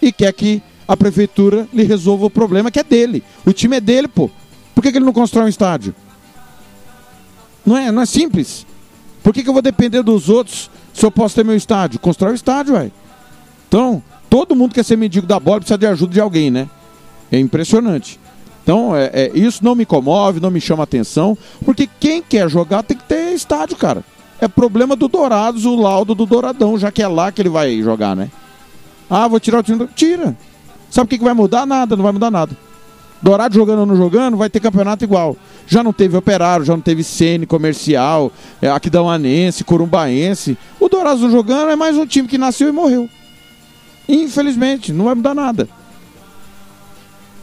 e 0.00 0.12
quer 0.12 0.32
que 0.32 0.62
a 0.86 0.96
prefeitura 0.96 1.66
lhe 1.72 1.82
resolva 1.82 2.26
o 2.26 2.30
problema 2.30 2.70
que 2.70 2.78
é 2.78 2.84
dele. 2.84 3.22
O 3.44 3.52
time 3.52 3.76
é 3.76 3.80
dele, 3.80 4.06
pô. 4.06 4.30
Por 4.74 4.82
que, 4.82 4.92
que 4.92 4.98
ele 4.98 5.04
não 5.04 5.12
constrói 5.12 5.46
um 5.46 5.48
estádio? 5.48 5.94
Não 7.64 7.76
é, 7.76 7.90
não 7.90 8.02
é 8.02 8.06
simples. 8.06 8.66
Por 9.22 9.32
que, 9.32 9.42
que 9.42 9.48
eu 9.48 9.52
vou 9.54 9.62
depender 9.62 10.02
dos 10.02 10.28
outros 10.28 10.70
se 10.92 11.04
eu 11.04 11.10
posso 11.10 11.34
ter 11.34 11.44
meu 11.44 11.56
estádio? 11.56 11.98
Constrói 11.98 12.32
o 12.32 12.34
estádio, 12.34 12.74
ué. 12.74 12.90
Então, 13.66 14.02
todo 14.28 14.54
mundo 14.54 14.74
quer 14.74 14.84
ser 14.84 14.96
mendigo 14.96 15.26
da 15.26 15.40
bola 15.40 15.60
precisa 15.60 15.78
de 15.78 15.86
ajuda 15.86 16.12
de 16.12 16.20
alguém, 16.20 16.50
né? 16.50 16.68
É 17.32 17.38
impressionante. 17.38 18.20
Então, 18.62 18.94
é, 18.94 19.10
é, 19.12 19.30
isso 19.34 19.64
não 19.64 19.74
me 19.74 19.86
comove, 19.86 20.40
não 20.40 20.50
me 20.50 20.60
chama 20.60 20.82
atenção, 20.82 21.36
porque 21.64 21.88
quem 21.98 22.22
quer 22.22 22.48
jogar 22.48 22.82
tem 22.82 22.96
que 22.96 23.04
ter 23.04 23.32
estádio, 23.32 23.76
cara. 23.76 24.04
É 24.40 24.48
problema 24.48 24.96
do 24.96 25.08
Dourados, 25.08 25.64
o 25.64 25.76
laudo 25.76 26.14
do 26.14 26.26
Douradão, 26.26 26.78
já 26.78 26.90
que 26.90 27.02
é 27.02 27.08
lá 27.08 27.30
que 27.30 27.40
ele 27.40 27.48
vai 27.48 27.80
jogar, 27.80 28.14
né? 28.16 28.30
Ah, 29.08 29.28
vou 29.28 29.38
tirar 29.38 29.60
o 29.60 29.62
time 29.62 29.78
do... 29.78 29.86
Tira. 29.86 30.36
Sabe 30.90 31.06
o 31.06 31.08
que, 31.08 31.18
que 31.18 31.24
vai 31.24 31.34
mudar? 31.34 31.66
Nada, 31.66 31.96
não 31.96 32.02
vai 32.02 32.12
mudar 32.12 32.30
nada. 32.30 32.56
Dourado 33.22 33.54
jogando 33.54 33.80
ou 33.80 33.86
não 33.86 33.96
jogando, 33.96 34.36
vai 34.36 34.50
ter 34.50 34.60
campeonato 34.60 35.02
igual. 35.02 35.36
Já 35.66 35.82
não 35.82 35.92
teve 35.92 36.16
Operário, 36.16 36.64
já 36.64 36.74
não 36.74 36.82
teve 36.82 37.02
Sene, 37.02 37.46
Comercial, 37.46 38.30
é, 38.60 38.68
Aquidauanense, 38.68 39.64
Corumbaense. 39.64 40.58
O 40.78 40.88
Dourado 40.88 41.30
jogando 41.30 41.70
é 41.70 41.76
mais 41.76 41.96
um 41.96 42.06
time 42.06 42.28
que 42.28 42.36
nasceu 42.36 42.68
e 42.68 42.72
morreu. 42.72 43.08
Infelizmente, 44.08 44.92
não 44.92 45.06
vai 45.06 45.14
mudar 45.14 45.34
nada. 45.34 45.68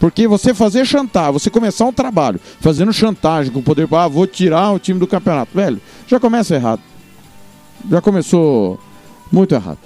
Porque 0.02 0.28
você 0.28 0.52
fazer 0.52 0.84
chantar, 0.84 1.32
você 1.32 1.48
começar 1.48 1.86
um 1.86 1.94
trabalho 1.94 2.40
fazendo 2.60 2.92
chantagem 2.92 3.54
com 3.54 3.60
o 3.60 3.64
poder, 3.64 3.88
ah, 3.94 4.08
vou 4.08 4.26
tirar 4.26 4.72
o 4.72 4.80
time 4.80 5.00
do 5.00 5.06
campeonato, 5.06 5.52
velho, 5.54 5.80
já 6.08 6.20
começa 6.20 6.56
errado. 6.56 6.82
Já 7.88 8.02
começou 8.02 8.80
muito 9.32 9.54
errado. 9.54 9.78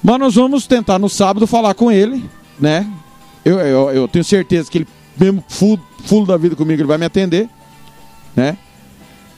Mas 0.00 0.20
nós 0.20 0.36
vamos 0.36 0.68
tentar 0.68 1.00
no 1.00 1.08
sábado 1.08 1.48
falar 1.48 1.74
com 1.74 1.90
ele, 1.90 2.30
né? 2.60 2.88
Eu, 3.44 3.58
eu, 3.58 3.90
eu 3.90 4.06
tenho 4.06 4.24
certeza 4.24 4.70
que 4.70 4.78
ele, 4.78 4.88
mesmo 5.18 5.44
full 5.48 6.24
da 6.24 6.36
vida 6.36 6.54
comigo, 6.54 6.80
ele 6.80 6.86
vai 6.86 6.96
me 6.96 7.06
atender, 7.06 7.48
né? 8.36 8.56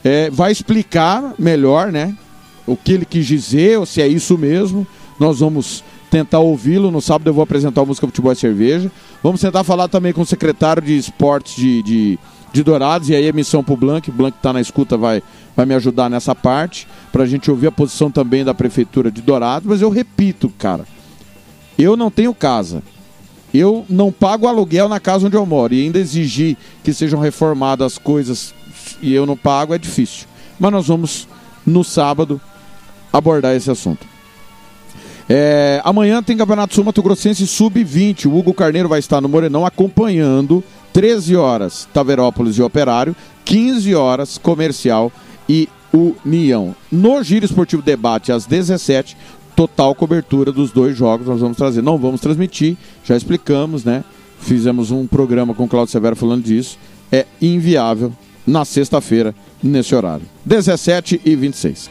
É, 0.04 0.28
vai 0.28 0.52
explicar 0.52 1.32
melhor, 1.38 1.90
né? 1.90 2.14
O 2.66 2.76
que 2.76 2.92
ele 2.92 3.06
quis 3.06 3.26
dizer, 3.26 3.78
ou 3.78 3.86
se 3.86 4.02
é 4.02 4.06
isso 4.06 4.36
mesmo. 4.36 4.86
Nós 5.18 5.40
vamos 5.40 5.82
tentar 6.10 6.40
ouvi-lo. 6.40 6.90
No 6.90 7.00
sábado 7.00 7.28
eu 7.28 7.34
vou 7.34 7.42
apresentar 7.42 7.80
o 7.80 7.86
Música 7.86 8.06
Futebol 8.06 8.32
e 8.32 8.36
Cerveja. 8.36 8.92
Vamos 9.22 9.40
tentar 9.40 9.64
falar 9.64 9.88
também 9.88 10.12
com 10.12 10.22
o 10.22 10.26
secretário 10.26 10.82
de 10.82 10.96
esportes 10.96 11.56
de, 11.56 11.82
de, 11.82 12.18
de 12.52 12.62
Dourados, 12.62 13.08
e 13.08 13.14
aí 13.14 13.28
a 13.28 13.32
missão 13.32 13.64
para 13.64 13.74
o 13.74 13.76
Blanc. 13.76 14.10
Blanc 14.10 14.36
está 14.36 14.52
na 14.52 14.60
escuta, 14.60 14.96
vai, 14.96 15.22
vai 15.56 15.66
me 15.66 15.74
ajudar 15.74 16.08
nessa 16.08 16.34
parte, 16.34 16.86
para 17.10 17.24
a 17.24 17.26
gente 17.26 17.50
ouvir 17.50 17.66
a 17.66 17.72
posição 17.72 18.10
também 18.10 18.44
da 18.44 18.54
Prefeitura 18.54 19.10
de 19.10 19.20
Dourados. 19.20 19.68
Mas 19.68 19.82
eu 19.82 19.90
repito, 19.90 20.48
cara, 20.56 20.84
eu 21.78 21.96
não 21.96 22.10
tenho 22.10 22.32
casa. 22.32 22.82
Eu 23.52 23.84
não 23.88 24.12
pago 24.12 24.46
aluguel 24.46 24.88
na 24.88 25.00
casa 25.00 25.26
onde 25.26 25.36
eu 25.36 25.46
moro. 25.46 25.74
E 25.74 25.82
ainda 25.82 25.98
exigir 25.98 26.56
que 26.84 26.92
sejam 26.92 27.18
reformadas 27.18 27.94
as 27.94 27.98
coisas 27.98 28.54
e 29.00 29.12
eu 29.14 29.24
não 29.26 29.36
pago 29.36 29.74
é 29.74 29.78
difícil. 29.78 30.26
Mas 30.58 30.72
nós 30.72 30.86
vamos, 30.86 31.26
no 31.66 31.82
sábado, 31.82 32.40
abordar 33.12 33.54
esse 33.54 33.70
assunto. 33.70 34.06
É, 35.28 35.80
amanhã 35.84 36.22
tem 36.22 36.36
Campeonato 36.36 36.74
Sul 36.74 36.84
Mato 36.84 37.02
Grossense 37.02 37.46
Sub-20. 37.46 38.26
O 38.26 38.36
Hugo 38.36 38.54
Carneiro 38.54 38.88
vai 38.88 38.98
estar 38.98 39.20
no 39.20 39.28
Morenão 39.28 39.66
acompanhando 39.66 40.64
13 40.92 41.36
horas 41.36 41.86
Taverópolis 41.92 42.56
e 42.56 42.62
Operário, 42.62 43.14
15 43.44 43.94
horas 43.94 44.38
Comercial 44.38 45.12
e 45.48 45.68
União. 45.92 46.74
No 46.90 47.22
Giro 47.22 47.44
Esportivo 47.44 47.82
Debate 47.82 48.32
às 48.32 48.46
17 48.46 49.16
total 49.54 49.94
cobertura 49.94 50.52
dos 50.52 50.70
dois 50.70 50.96
jogos 50.96 51.26
nós 51.26 51.40
vamos 51.40 51.56
trazer. 51.56 51.82
Não 51.82 51.98
vamos 51.98 52.20
transmitir, 52.20 52.76
já 53.04 53.16
explicamos, 53.16 53.84
né? 53.84 54.04
Fizemos 54.40 54.90
um 54.90 55.06
programa 55.06 55.52
com 55.52 55.64
o 55.64 55.68
Claudio 55.68 55.90
Severo 55.92 56.16
falando 56.16 56.44
disso. 56.44 56.78
É 57.10 57.26
inviável 57.40 58.12
na 58.46 58.64
sexta-feira, 58.64 59.34
nesse 59.62 59.94
horário. 59.94 60.24
17 60.44 61.20
e 61.24 61.34
26. 61.34 61.90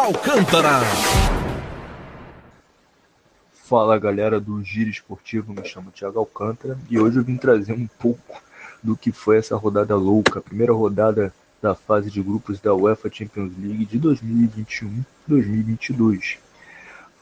Alcântara. 0.00 0.80
Fala 3.52 3.98
galera 3.98 4.40
do 4.40 4.64
Giro 4.64 4.88
Esportivo, 4.88 5.52
me 5.52 5.62
chamo 5.68 5.90
Thiago 5.90 6.18
Alcântara 6.18 6.78
e 6.88 6.98
hoje 6.98 7.18
eu 7.18 7.22
vim 7.22 7.36
trazer 7.36 7.74
um 7.74 7.86
pouco 7.86 8.42
do 8.82 8.96
que 8.96 9.12
foi 9.12 9.36
essa 9.36 9.54
rodada 9.56 9.94
louca, 9.94 10.38
a 10.38 10.42
primeira 10.42 10.72
rodada 10.72 11.34
da 11.60 11.74
fase 11.74 12.10
de 12.10 12.22
grupos 12.22 12.58
da 12.60 12.74
UEFA 12.74 13.10
Champions 13.12 13.52
League 13.58 13.84
de 13.84 14.00
2021-2022. 15.28 16.38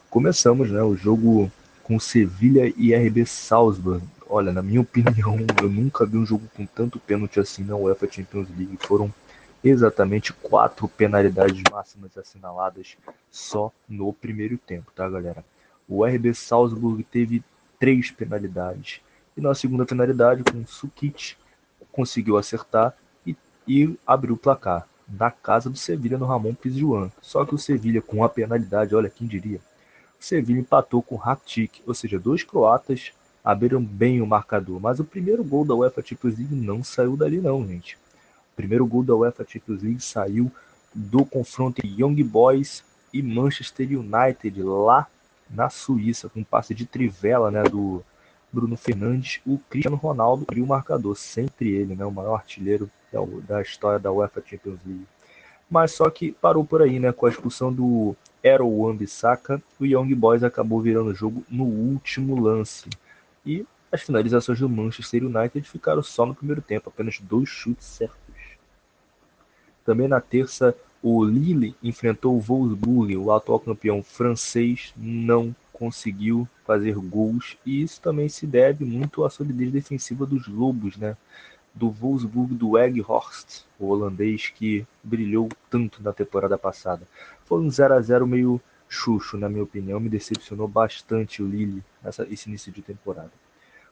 Começamos 0.09 0.71
né, 0.71 0.81
o 0.81 0.95
jogo 0.95 1.51
com 1.83 1.99
Sevilha 1.99 2.73
e 2.77 2.95
RB 2.95 3.25
Salzburg. 3.25 4.01
Olha, 4.29 4.53
na 4.53 4.61
minha 4.61 4.79
opinião, 4.79 5.37
eu 5.61 5.67
nunca 5.67 6.05
vi 6.05 6.17
um 6.17 6.25
jogo 6.25 6.47
com 6.55 6.65
tanto 6.65 6.97
pênalti 6.97 7.41
assim 7.41 7.61
na 7.65 7.75
UEFA 7.75 8.09
Champions 8.09 8.47
League. 8.57 8.77
Foram 8.79 9.13
exatamente 9.63 10.31
quatro 10.33 10.87
penalidades 10.87 11.61
máximas 11.71 12.17
assinaladas 12.17 12.97
só 13.29 13.71
no 13.87 14.13
primeiro 14.13 14.57
tempo, 14.57 14.91
tá, 14.95 15.09
galera? 15.09 15.43
O 15.87 16.05
RB 16.05 16.33
Salzburg 16.33 17.03
teve 17.03 17.43
três 17.79 18.11
penalidades. 18.11 19.01
E 19.35 19.41
na 19.41 19.55
segunda 19.55 19.85
penalidade, 19.85 20.43
com 20.43 20.59
o 20.59 20.67
Sukic, 20.67 21.35
conseguiu 21.91 22.37
acertar 22.37 22.95
e, 23.25 23.35
e 23.67 23.97
abriu 24.05 24.35
o 24.35 24.37
placar. 24.37 24.87
Na 25.07 25.31
casa 25.31 25.69
do 25.69 25.77
Sevilha, 25.77 26.17
no 26.19 26.25
Ramon 26.25 26.53
Pizjuan. 26.53 27.09
Só 27.19 27.43
que 27.43 27.55
o 27.55 27.57
Sevilha, 27.57 28.01
com 28.01 28.23
a 28.23 28.29
penalidade, 28.29 28.93
olha 28.93 29.09
quem 29.09 29.27
diria. 29.27 29.59
O 30.19 30.23
Sevilha 30.23 30.59
empatou 30.59 31.01
com 31.01 31.15
o 31.15 31.17
Rakitic, 31.17 31.81
ou 31.87 31.93
seja, 31.95 32.19
dois 32.19 32.43
croatas 32.43 33.11
abriram 33.43 33.83
bem 33.83 34.21
o 34.21 34.27
marcador. 34.27 34.79
Mas 34.79 34.99
o 34.99 35.05
primeiro 35.05 35.43
gol 35.43 35.65
da 35.65 35.73
UEFA 35.73 36.05
Champions 36.05 36.37
League 36.37 36.53
não 36.53 36.83
saiu 36.83 37.17
dali 37.17 37.41
não, 37.41 37.65
gente. 37.65 37.97
Primeiro 38.59 38.85
gol 38.85 39.03
da 39.03 39.15
UEFA 39.15 39.45
Champions 39.47 39.81
League 39.81 40.03
saiu 40.03 40.51
do 40.93 41.23
confronto 41.23 41.79
entre 41.79 42.03
Young 42.03 42.21
Boys 42.25 42.83
e 43.13 43.23
Manchester 43.23 43.87
United, 43.87 44.61
lá 44.61 45.07
na 45.49 45.69
Suíça, 45.69 46.27
com 46.27 46.41
um 46.41 46.43
passe 46.43 46.75
de 46.75 46.85
trivela 46.85 47.49
né, 47.49 47.63
do 47.63 48.03
Bruno 48.51 48.75
Fernandes, 48.75 49.39
o 49.47 49.57
Cristiano 49.69 49.95
Ronaldo 49.95 50.43
abriu 50.45 50.65
o 50.65 50.67
marcador, 50.67 51.15
sempre 51.15 51.69
ele, 51.69 51.95
né, 51.95 52.03
o 52.03 52.11
maior 52.11 52.35
artilheiro 52.35 52.91
da, 53.13 53.19
da 53.47 53.61
história 53.61 53.97
da 53.97 54.11
UEFA 54.11 54.43
Champions 54.45 54.79
League. 54.85 55.07
Mas 55.71 55.93
só 55.93 56.09
que 56.09 56.33
parou 56.33 56.65
por 56.65 56.81
aí, 56.81 56.99
né, 56.99 57.13
com 57.13 57.27
a 57.27 57.29
expulsão 57.29 57.71
do 57.71 58.13
Ero 58.43 58.67
Wan-Bissaka, 58.67 59.63
o 59.79 59.85
Young 59.85 60.13
Boys 60.15 60.43
acabou 60.43 60.81
virando 60.81 61.11
o 61.11 61.15
jogo 61.15 61.45
no 61.49 61.63
último 61.63 62.37
lance. 62.37 62.89
E 63.45 63.65
as 63.89 64.01
finalizações 64.01 64.59
do 64.59 64.67
Manchester 64.67 65.23
United 65.23 65.65
ficaram 65.65 66.03
só 66.03 66.25
no 66.25 66.35
primeiro 66.35 66.61
tempo, 66.61 66.89
apenas 66.89 67.19
dois 67.21 67.47
chutes 67.47 67.85
certos. 67.85 68.28
Também 69.89 70.07
na 70.07 70.21
terça, 70.21 70.75
o 71.01 71.25
Lille 71.25 71.75
enfrentou 71.81 72.35
o 72.35 72.39
Wolfsburg, 72.39 73.17
o 73.17 73.31
atual 73.31 73.59
campeão 73.59 74.03
francês, 74.03 74.93
não 74.95 75.55
conseguiu 75.73 76.47
fazer 76.63 76.93
gols 76.93 77.57
e 77.65 77.81
isso 77.81 77.99
também 77.99 78.29
se 78.29 78.45
deve 78.45 78.85
muito 78.85 79.25
à 79.25 79.31
solidez 79.31 79.71
defensiva 79.71 80.27
dos 80.27 80.47
Lobos, 80.47 80.95
né? 80.95 81.17
Do 81.73 81.89
Wolfsburg 81.89 82.53
do 82.53 82.73
Weghorst, 82.73 83.63
o 83.79 83.87
holandês 83.87 84.49
que 84.49 84.85
brilhou 85.03 85.49
tanto 85.71 86.03
na 86.03 86.13
temporada 86.13 86.55
passada. 86.55 87.01
Foi 87.45 87.59
um 87.59 87.71
0 87.71 87.95
a 87.95 87.99
0 87.99 88.27
meio 88.27 88.61
chucho, 88.87 89.39
na 89.39 89.49
minha 89.49 89.63
opinião, 89.63 89.99
me 89.99 90.07
decepcionou 90.07 90.67
bastante 90.67 91.41
o 91.41 91.47
Lille 91.47 91.83
nessa, 92.03 92.27
esse 92.29 92.47
início 92.47 92.71
de 92.71 92.83
temporada. 92.83 93.31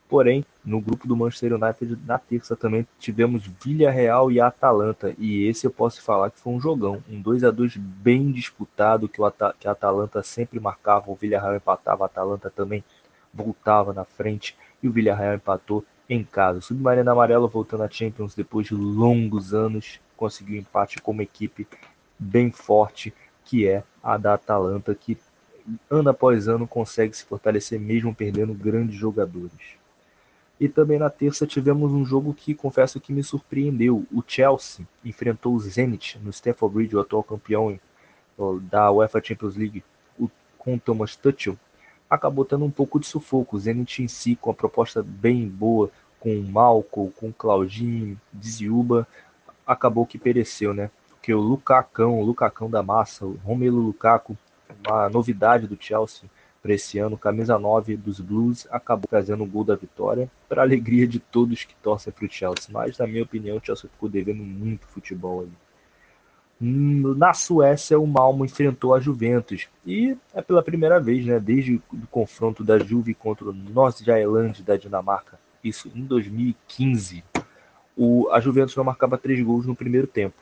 Porém, 0.10 0.46
no 0.64 0.80
grupo 0.80 1.06
do 1.06 1.18
Manchester 1.18 1.54
United, 1.54 1.98
na 2.06 2.18
terça 2.18 2.56
também 2.56 2.88
tivemos 2.98 3.46
Villarreal 3.64 4.32
e 4.32 4.40
Atalanta. 4.40 5.14
E 5.18 5.46
esse 5.48 5.68
eu 5.68 5.72
posso 5.72 6.02
falar 6.02 6.32
que 6.32 6.40
foi 6.40 6.54
um 6.54 6.62
jogão. 6.62 7.04
Um 7.10 7.22
2 7.22 7.44
a 7.44 7.52
2 7.52 7.76
bem 7.76 8.32
disputado, 8.32 9.10
que, 9.10 9.20
o 9.20 9.26
At 9.26 9.36
que 9.60 9.68
a 9.68 9.72
Atalanta 9.72 10.24
sempre 10.24 10.60
marcava, 10.60 11.12
o 11.12 11.16
Villarreal 11.16 11.58
empatava, 11.58 12.06
a 12.06 12.08
Atalanta 12.08 12.50
também 12.50 12.84
voltava 13.34 13.94
na 13.94 14.06
frente. 14.06 14.56
E 14.82 14.88
o 14.88 14.92
Villarreal 14.92 15.36
empatou 15.36 15.84
em 16.10 16.24
casa. 16.24 16.60
O 16.60 16.62
Submarino 16.62 17.12
Amarelo 17.12 17.48
voltando 17.50 17.84
à 17.84 17.90
Champions 17.90 18.34
depois 18.34 18.68
de 18.68 18.76
longos 18.76 19.54
anos, 19.54 20.00
conseguiu 20.16 20.58
empate 20.58 21.02
com 21.02 21.12
uma 21.12 21.24
equipe 21.24 21.68
bem 22.18 22.50
forte, 22.52 23.14
que 23.44 23.68
é 23.68 23.84
a 24.02 24.18
da 24.18 24.36
Atalanta, 24.36 24.96
que 24.96 25.18
ano 25.90 26.10
após 26.10 26.48
ano 26.48 26.66
consegue 26.66 27.16
se 27.16 27.26
fortalecer 27.26 27.80
mesmo 27.80 28.16
perdendo 28.16 28.54
grandes 28.54 28.96
jogadores. 28.96 29.78
E 30.60 30.68
também 30.68 30.98
na 30.98 31.10
terça 31.10 31.46
tivemos 31.46 31.92
um 31.92 32.04
jogo 32.04 32.34
que 32.34 32.56
confesso 32.56 33.00
que 33.00 33.14
me 33.14 33.24
surpreendeu. 33.24 34.06
O 34.12 34.24
Chelsea 34.26 34.88
enfrentou 35.06 35.54
o 35.54 35.60
Zenit 35.60 36.20
no 36.24 36.32
Stamford 36.32 36.74
Bridge, 36.74 36.96
o 36.96 37.00
atual 37.00 37.24
campeão 37.24 37.80
da 38.64 38.92
UEFA 38.92 39.22
Champions 39.24 39.56
League, 39.56 39.84
com 40.58 40.78
Thomas 40.78 41.16
Tuchel. 41.16 41.58
Acabou 42.10 42.44
tendo 42.44 42.66
um 42.66 42.72
pouco 42.72 43.00
de 43.00 43.06
sufoco. 43.06 43.56
O 43.56 43.60
Zenit 43.60 44.02
em 44.02 44.08
si, 44.08 44.36
com 44.36 44.50
a 44.50 44.54
proposta 44.54 45.04
bem 45.04 45.48
boa, 45.48 45.92
com 46.20 46.36
o 46.36 46.44
Malco, 46.44 47.14
com 47.18 47.30
o 47.30 47.34
Claudinho, 47.34 48.20
Dziuba, 48.34 49.08
acabou 49.66 50.06
que 50.06 50.18
pereceu, 50.18 50.74
né? 50.74 50.90
Porque 51.10 51.34
o 51.34 51.40
Lucacão, 51.40 52.20
o 52.20 52.24
Lucacão 52.24 52.70
da 52.70 52.82
massa, 52.82 53.26
o 53.26 53.40
Romelu 53.44 53.80
Lukaku, 53.80 54.38
uma 54.88 55.10
novidade 55.10 55.68
do 55.68 55.78
Chelsea, 55.80 56.30
para 56.68 56.76
esse 56.76 57.00
ano, 57.00 57.18
camisa 57.18 57.58
9 57.58 57.96
dos 57.96 58.20
Blues, 58.20 58.68
acabou 58.70 59.08
trazendo 59.10 59.42
o 59.42 59.48
gol 59.48 59.64
da 59.64 59.74
vitória, 59.74 60.30
para 60.50 60.62
alegria 60.62 61.08
de 61.08 61.18
todos 61.18 61.64
que 61.64 61.74
torcem 61.76 62.12
para 62.12 62.26
o 62.26 62.30
Chelsea. 62.30 62.68
Mas, 62.70 62.98
na 62.98 63.08
minha 63.08 63.24
opinião, 63.24 63.56
o 63.56 63.62
Chelsea 63.64 63.90
ficou 63.90 64.10
devendo 64.10 64.44
muito 64.44 64.86
futebol 64.88 65.44
ali. 65.44 65.52
Na 66.60 67.34
Suécia, 67.34 67.98
o 67.98 68.06
Malmo 68.06 68.44
enfrentou 68.44 68.94
a 68.94 69.00
Juventus. 69.00 69.70
E 69.86 70.18
é 70.34 70.42
pela 70.42 70.62
primeira 70.62 71.00
vez, 71.00 71.26
né, 71.26 71.40
desde 71.40 71.76
o 71.76 72.08
confronto 72.12 72.66
da 72.66 72.78
Juve 72.78 73.14
contra 73.14 73.46
o 73.46 73.54
Nordsjælland 73.54 74.62
da 74.62 74.76
Dinamarca, 74.76 75.40
isso 75.64 75.90
em 75.96 76.04
2015, 76.04 77.24
o, 77.96 78.30
a 78.30 78.42
Juventus 78.42 78.76
não 78.76 78.84
marcava 78.84 79.18
três 79.18 79.42
gols 79.42 79.66
no 79.66 79.76
primeiro 79.76 80.06
tempo. 80.06 80.36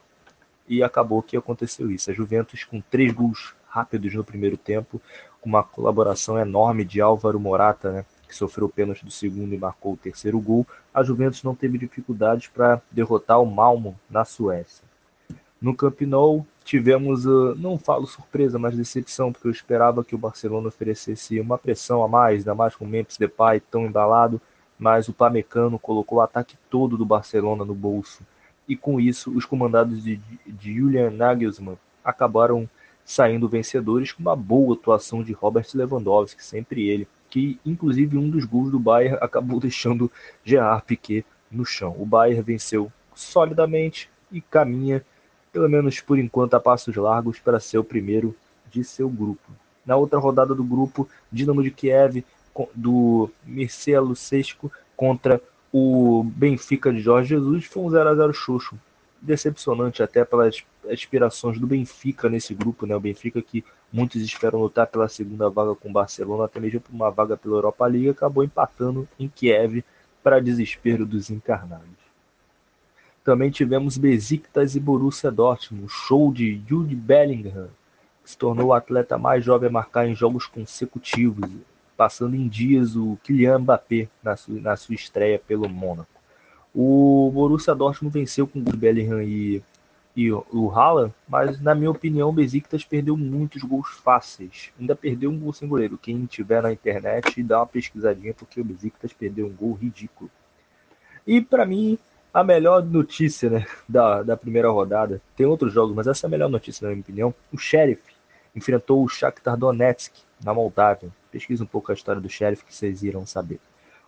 E 0.68 0.82
acabou 0.82 1.22
que 1.22 1.38
aconteceu 1.38 1.92
isso. 1.92 2.10
A 2.10 2.14
Juventus, 2.16 2.64
com 2.64 2.82
três 2.82 3.14
gols 3.14 3.54
rápidos 3.76 4.14
no 4.14 4.24
primeiro 4.24 4.56
tempo, 4.56 5.02
com 5.42 5.50
uma 5.50 5.62
colaboração 5.62 6.40
enorme 6.40 6.86
de 6.86 7.02
Álvaro 7.02 7.38
Morata, 7.38 7.92
né, 7.92 8.06
que 8.26 8.34
sofreu 8.34 8.68
o 8.68 8.70
pênalti 8.70 9.04
do 9.04 9.12
segundo 9.12 9.54
e 9.54 9.58
marcou 9.58 9.94
o 9.94 9.98
terceiro 9.98 10.40
gol, 10.40 10.66
a 10.94 11.04
Juventus 11.04 11.44
não 11.44 11.54
teve 11.54 11.78
dificuldades 11.78 12.48
para 12.48 12.82
derrotar 12.90 13.42
o 13.42 13.46
Malmo 13.46 14.00
na 14.10 14.24
Suécia. 14.24 14.86
No 15.62 15.76
Camp 15.76 16.02
Nou 16.02 16.48
tivemos, 16.64 17.26
uh, 17.26 17.54
não 17.56 17.78
falo 17.78 18.08
surpresa, 18.08 18.58
mas 18.58 18.78
decepção, 18.78 19.34
porque 19.34 19.48
eu 19.48 19.52
esperava 19.52 20.06
que 20.06 20.16
o 20.16 20.18
Barcelona 20.18 20.70
oferecesse 20.70 21.40
uma 21.40 21.58
pressão 21.58 22.02
a 22.02 22.08
mais, 22.08 22.40
ainda 22.40 22.56
mais 22.56 22.76
com 22.76 22.86
o 22.86 22.88
Memphis 22.88 23.18
Depay 23.18 23.60
tão 23.60 23.86
embalado, 23.86 24.42
mas 24.80 25.10
o 25.10 25.14
Pamecano 25.14 25.78
colocou 25.78 26.20
o 26.20 26.22
ataque 26.22 26.58
todo 26.70 26.98
do 26.98 27.06
Barcelona 27.06 27.66
no 27.66 27.76
bolso. 27.76 28.24
E 28.68 28.76
com 28.76 29.00
isso, 29.00 29.32
os 29.32 29.46
comandados 29.46 30.04
de, 30.04 30.20
de 30.48 30.74
Julian 30.74 31.12
Nagelsmann 31.12 31.78
acabaram 32.04 32.70
saindo 33.06 33.48
vencedores 33.48 34.12
com 34.12 34.22
uma 34.22 34.36
boa 34.36 34.76
atuação 34.76 35.24
de 35.24 35.32
Robert 35.32 35.68
Lewandowski, 35.76 36.44
sempre 36.44 36.90
ele, 36.90 37.08
que 37.30 37.60
inclusive 37.64 38.18
um 38.18 38.30
dos 38.30 38.46
gols 38.46 38.72
do 38.72 38.80
Bayern 38.80 39.18
acabou 39.22 39.60
deixando 39.62 40.12
Gerard 40.44 40.84
Piquet 40.86 41.24
no 41.52 41.64
chão. 41.64 41.96
O 42.00 42.06
Bayern 42.06 42.42
venceu 42.42 42.92
solidamente 43.14 44.10
e 44.32 44.42
caminha, 44.42 45.06
pelo 45.54 45.70
menos 45.70 46.02
por 46.02 46.18
enquanto, 46.18 46.56
a 46.56 46.60
passos 46.60 46.96
largos 46.96 47.40
para 47.40 47.60
ser 47.60 47.78
o 47.78 47.84
primeiro 47.84 48.36
de 48.72 48.84
seu 48.84 49.08
grupo. 49.08 49.52
Na 49.86 49.96
outra 49.96 50.18
rodada 50.18 50.56
do 50.56 50.64
grupo, 50.64 51.08
Dinamo 51.32 51.62
de 51.62 51.70
Kiev 51.70 52.26
do 52.74 53.30
Mircea 53.46 54.02
Lucescu 54.02 54.72
contra 54.96 55.42
o 55.72 56.24
Benfica 56.24 56.92
de 56.92 57.00
Jorge 57.00 57.36
Jesus 57.36 57.66
foi 57.66 57.84
um 57.84 57.90
0 57.90 58.10
a 58.10 58.16
0 58.16 58.34
xoxo 58.34 58.80
decepcionante 59.22 60.04
até 60.04 60.24
pelas 60.24 60.64
aspirações 60.90 61.60
do 61.60 61.68
Benfica 61.68 62.30
nesse 62.30 62.54
grupo, 62.54 62.86
né? 62.86 62.96
O 62.96 63.00
Benfica 63.00 63.42
que 63.42 63.64
muitos 63.92 64.22
esperam 64.22 64.60
lutar 64.60 64.88
pela 64.88 65.08
segunda 65.08 65.50
vaga 65.50 65.74
com 65.76 65.90
o 65.90 65.94
Barcelona, 65.94 66.46
até 66.46 66.60
mesmo 66.60 66.82
por 66.82 66.94
uma 66.94 67.10
vaga 67.10 67.36
pela 67.36 67.56
Europa 67.56 67.86
League, 67.88 68.10
acabou 68.10 68.44
empatando 68.44 69.08
em 69.20 69.28
Kiev 69.28 69.84
para 70.22 70.40
desespero 70.40 71.06
dos 71.06 71.30
encarnados. 71.30 72.06
Também 73.24 73.50
tivemos 73.50 73.98
Besiktas 73.98 74.76
e 74.76 74.80
Borussia 74.80 75.32
Dortmund, 75.32 75.90
show 75.90 76.32
de 76.32 76.62
Jude 76.68 76.96
Bellingham, 76.96 77.70
que 78.24 78.30
se 78.30 78.38
tornou 78.38 78.68
o 78.68 78.74
atleta 78.74 79.18
mais 79.18 79.44
jovem 79.44 79.70
a 79.70 79.72
marcar 79.72 80.08
em 80.08 80.14
jogos 80.14 80.46
consecutivos, 80.46 81.50
passando 81.98 82.36
em 82.36 82.48
dias 82.48 82.96
o 82.96 83.18
Kylian 83.24 83.60
Mbappé 83.60 84.10
na 84.22 84.36
sua, 84.36 84.60
na 84.60 84.76
sua 84.76 84.96
estreia 84.96 85.40
pelo 85.40 85.68
Mônaco. 85.68 86.15
O 86.76 87.32
Borussia 87.34 87.74
Dortmund 87.74 88.14
venceu 88.14 88.46
com 88.46 88.60
o 88.60 88.62
Bellingham 88.62 89.22
e, 89.22 89.64
e 90.14 90.30
o 90.30 90.70
Haaland, 90.70 91.14
mas 91.26 91.62
na 91.62 91.74
minha 91.74 91.90
opinião 91.90 92.30
o 92.30 92.34
Besiktas 92.34 92.84
perdeu 92.84 93.16
muitos 93.16 93.64
gols 93.64 93.88
fáceis. 94.04 94.72
Ainda 94.78 94.94
perdeu 94.94 95.32
um 95.32 95.40
gol 95.40 95.54
sem 95.54 95.70
goleiro. 95.70 95.98
Quem 95.98 96.26
tiver 96.26 96.62
na 96.62 96.74
internet 96.74 97.42
dá 97.42 97.60
uma 97.60 97.66
pesquisadinha 97.66 98.34
porque 98.34 98.60
o 98.60 98.66
Besiktas 98.66 99.14
perdeu 99.14 99.48
um 99.48 99.54
gol 99.54 99.74
ridículo. 99.74 100.30
E 101.26 101.40
para 101.40 101.66
mim 101.66 101.98
a 102.34 102.44
melhor 102.44 102.84
notícia 102.84 103.50
né, 103.50 103.66
da, 103.88 104.22
da 104.22 104.36
primeira 104.36 104.70
rodada, 104.70 105.22
tem 105.38 105.46
outros 105.46 105.72
jogos, 105.72 105.96
mas 105.96 106.06
essa 106.06 106.26
é 106.26 106.28
a 106.28 106.30
melhor 106.30 106.50
notícia 106.50 106.84
na 106.84 106.92
minha 106.92 107.02
opinião. 107.02 107.34
O 107.54 107.58
Sheriff 107.58 108.04
enfrentou 108.54 109.02
o 109.02 109.08
Shakhtar 109.08 109.56
Donetsk 109.56 110.14
na 110.44 110.54
Moldávia. 110.54 111.10
Pesquisa 111.32 111.64
um 111.64 111.68
pouco 111.68 111.94
a 111.94 111.96
história 111.96 112.20
do 112.20 112.28
Sheriff 112.28 112.66
que 112.66 112.76
vocês 112.76 113.04
irão 113.04 113.26
saber. 113.26 113.62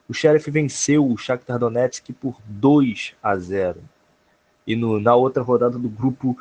O 0.10 0.14
Sheriff 0.14 0.50
venceu 0.50 1.06
o 1.06 1.18
Shakhtar 1.18 1.60
Donetsk 1.60 2.14
por 2.14 2.38
2 2.46 3.16
a 3.22 3.36
0. 3.36 3.82
E 4.66 4.76
no, 4.76 5.00
na 5.00 5.16
outra 5.16 5.44
rodada 5.44 5.78
do 5.78 5.90
grupo 5.90 6.38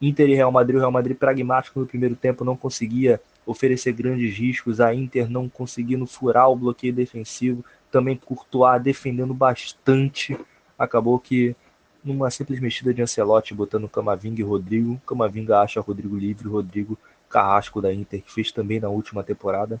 Inter 0.00 0.30
e 0.30 0.34
Real 0.34 0.50
Madrid, 0.50 0.76
o 0.76 0.78
Real 0.78 0.90
Madrid 0.90 1.16
pragmático 1.16 1.78
no 1.78 1.86
primeiro 1.86 2.16
tempo 2.16 2.44
não 2.44 2.56
conseguia 2.56 3.20
oferecer 3.44 3.92
grandes 3.92 4.34
riscos, 4.36 4.80
a 4.80 4.94
Inter 4.94 5.30
não 5.30 5.48
conseguindo 5.48 6.06
furar 6.06 6.48
o 6.48 6.56
bloqueio 6.56 6.92
defensivo, 6.92 7.64
também 7.90 8.16
Courtois 8.16 8.82
defendendo 8.82 9.34
bastante, 9.34 10.38
acabou 10.78 11.18
que 11.18 11.54
numa 12.02 12.30
simples 12.30 12.60
mexida 12.60 12.94
de 12.94 13.02
Ancelotti 13.02 13.52
botando 13.52 13.88
Camavinga 13.88 14.40
e 14.40 14.44
Rodrigo, 14.44 15.00
Camavinga 15.06 15.60
acha 15.60 15.80
Rodrigo 15.80 16.16
livre, 16.16 16.48
Rodrigo 16.48 16.98
Carrasco 17.28 17.82
da 17.82 17.92
Inter, 17.92 18.22
que 18.22 18.32
fez 18.32 18.50
também 18.50 18.80
na 18.80 18.88
última 18.88 19.22
temporada, 19.22 19.80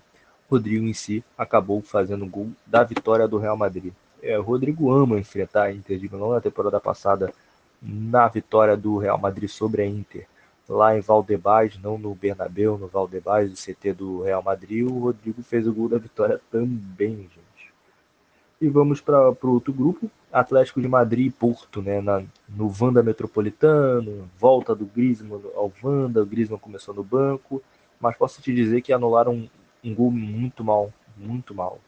Rodrigo 0.50 0.84
em 0.84 0.92
si 0.92 1.22
acabou 1.38 1.80
fazendo 1.80 2.24
o 2.24 2.28
gol 2.28 2.50
da 2.66 2.82
vitória 2.82 3.28
do 3.28 3.38
Real 3.38 3.56
Madrid. 3.56 3.92
É, 4.20 4.36
Rodrigo 4.36 4.90
ama 4.92 5.18
enfrentar 5.18 5.64
a 5.64 5.72
Inter 5.72 5.98
de 5.98 6.10
Milão 6.10 6.32
na 6.32 6.40
temporada 6.40 6.80
passada 6.80 7.32
na 7.80 8.26
vitória 8.26 8.76
do 8.76 8.98
Real 8.98 9.16
Madrid 9.16 9.48
sobre 9.48 9.82
a 9.82 9.86
Inter. 9.86 10.26
Lá 10.68 10.96
em 10.96 11.00
Valdebás, 11.00 11.78
não 11.80 11.96
no 11.96 12.14
Bernabéu, 12.14 12.76
no 12.76 12.88
Valdebás, 12.88 13.52
o 13.52 13.54
CT 13.54 13.92
do 13.92 14.22
Real 14.22 14.42
Madrid, 14.42 14.84
o 14.84 14.98
Rodrigo 14.98 15.42
fez 15.42 15.66
o 15.66 15.72
gol 15.72 15.88
da 15.88 15.98
vitória 15.98 16.40
também, 16.50 17.16
gente. 17.16 17.72
E 18.60 18.68
vamos 18.68 19.00
para 19.00 19.30
o 19.30 19.52
outro 19.52 19.72
grupo, 19.72 20.10
Atlético 20.32 20.80
de 20.80 20.88
Madrid 20.88 21.28
e 21.28 21.30
Porto, 21.30 21.80
né, 21.80 22.00
na, 22.00 22.22
no 22.48 22.68
Vanda 22.68 23.02
Metropolitano, 23.02 24.28
volta 24.38 24.74
do 24.74 24.84
Griezmann 24.84 25.40
ao 25.56 25.72
Vanda, 25.82 26.22
o 26.22 26.26
Griezmann 26.26 26.58
começou 26.58 26.94
no 26.94 27.02
banco, 27.02 27.62
mas 28.00 28.16
posso 28.16 28.40
te 28.42 28.54
dizer 28.54 28.82
que 28.82 28.92
anularam 28.92 29.48
um 29.82 29.94
gol 29.94 30.10
muito 30.10 30.62
mal, 30.62 30.92
muito 31.16 31.54
mal. 31.54 31.80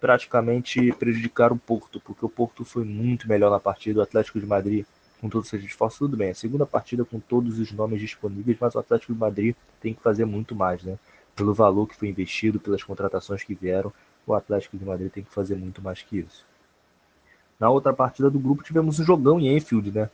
Praticamente 0.00 0.92
prejudicaram 0.92 1.56
o 1.56 1.58
Porto, 1.58 2.00
porque 2.00 2.24
o 2.24 2.28
Porto 2.28 2.64
foi 2.64 2.84
muito 2.84 3.28
melhor 3.28 3.50
na 3.50 3.58
partida. 3.58 4.00
O 4.00 4.02
Atlético 4.02 4.38
de 4.38 4.46
Madrid, 4.46 4.84
com 5.20 5.28
todos 5.28 5.52
os 5.52 5.64
esforços, 5.64 5.98
tudo 5.98 6.16
bem. 6.16 6.30
A 6.30 6.34
segunda 6.34 6.66
partida 6.66 7.04
com 7.04 7.18
todos 7.18 7.58
os 7.58 7.72
nomes 7.72 8.00
disponíveis, 8.00 8.58
mas 8.60 8.74
o 8.74 8.78
Atlético 8.78 9.14
de 9.14 9.18
Madrid 9.18 9.56
tem 9.80 9.94
que 9.94 10.02
fazer 10.02 10.24
muito 10.24 10.54
mais, 10.54 10.82
né? 10.82 10.98
Pelo 11.34 11.54
valor 11.54 11.86
que 11.86 11.96
foi 11.96 12.08
investido, 12.08 12.60
pelas 12.60 12.82
contratações 12.82 13.42
que 13.42 13.54
vieram, 13.54 13.92
o 14.26 14.34
Atlético 14.34 14.76
de 14.76 14.84
Madrid 14.84 15.10
tem 15.10 15.22
que 15.22 15.32
fazer 15.32 15.56
muito 15.56 15.80
mais 15.80 16.02
que 16.02 16.18
isso. 16.18 16.44
Na 17.58 17.70
outra 17.70 17.92
partida 17.92 18.30
do 18.30 18.38
grupo 18.38 18.62
tivemos 18.62 18.98
um 19.00 19.04
jogão 19.04 19.40
em 19.40 19.56
Enfield, 19.56 19.90
né? 19.90 20.10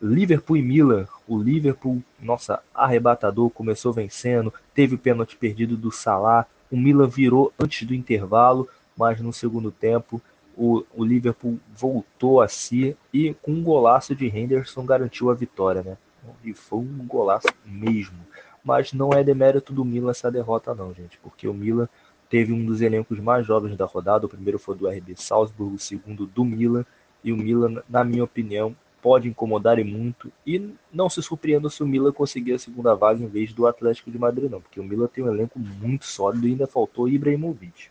Liverpool 0.00 0.56
e 0.56 0.62
Milan. 0.62 1.06
O 1.28 1.38
Liverpool, 1.38 2.02
nossa, 2.20 2.62
arrebatador, 2.74 3.50
começou 3.50 3.92
vencendo, 3.92 4.52
teve 4.74 4.94
o 4.94 4.98
pênalti 4.98 5.36
perdido 5.36 5.76
do 5.76 5.92
Salah. 5.92 6.46
O 6.70 6.76
Milan 6.76 7.08
virou 7.08 7.52
antes 7.58 7.86
do 7.86 7.94
intervalo, 7.94 8.68
mas 8.96 9.20
no 9.20 9.32
segundo 9.32 9.70
tempo 9.70 10.20
o, 10.56 10.84
o 10.94 11.04
Liverpool 11.04 11.58
voltou 11.74 12.40
a 12.40 12.48
si 12.48 12.96
e 13.12 13.34
com 13.42 13.52
um 13.52 13.62
golaço 13.62 14.14
de 14.14 14.26
Henderson 14.26 14.84
garantiu 14.84 15.30
a 15.30 15.34
vitória, 15.34 15.82
né? 15.82 15.96
E 16.44 16.52
foi 16.52 16.80
um 16.80 17.06
golaço 17.06 17.48
mesmo. 17.64 18.18
Mas 18.62 18.92
não 18.92 19.10
é 19.10 19.24
demérito 19.24 19.72
do 19.72 19.84
Milan 19.84 20.10
essa 20.10 20.30
derrota, 20.30 20.74
não, 20.74 20.92
gente, 20.92 21.18
porque 21.22 21.48
o 21.48 21.54
Milan 21.54 21.88
teve 22.28 22.52
um 22.52 22.64
dos 22.64 22.80
elencos 22.80 23.18
mais 23.18 23.46
jovens 23.46 23.76
da 23.76 23.86
rodada. 23.86 24.26
O 24.26 24.28
primeiro 24.28 24.58
foi 24.58 24.76
do 24.76 24.86
RB 24.86 25.14
Salzburg, 25.16 25.74
o 25.74 25.78
segundo 25.78 26.26
do 26.26 26.44
Milan. 26.44 26.84
E 27.24 27.32
o 27.32 27.36
Milan, 27.36 27.82
na 27.88 28.04
minha 28.04 28.24
opinião, 28.24 28.76
pode 29.02 29.28
incomodar 29.28 29.78
e 29.78 29.84
muito. 29.84 30.30
E 30.46 30.72
não 30.92 31.08
se 31.08 31.22
surpreenda 31.22 31.68
se 31.68 31.82
o 31.82 31.86
Milan 31.86 32.12
conseguir 32.12 32.54
a 32.54 32.58
segunda 32.58 32.94
vaga 32.94 33.22
em 33.22 33.26
vez 33.26 33.52
do 33.52 33.66
Atlético 33.66 34.10
de 34.10 34.18
Madrid, 34.18 34.50
não, 34.50 34.60
porque 34.60 34.80
o 34.80 34.84
Milan 34.84 35.06
tem 35.06 35.24
um 35.24 35.32
elenco 35.32 35.58
muito 35.58 36.04
sólido 36.04 36.46
e 36.46 36.50
ainda 36.50 36.66
faltou 36.66 37.08
Ibrahimovic. 37.08 37.90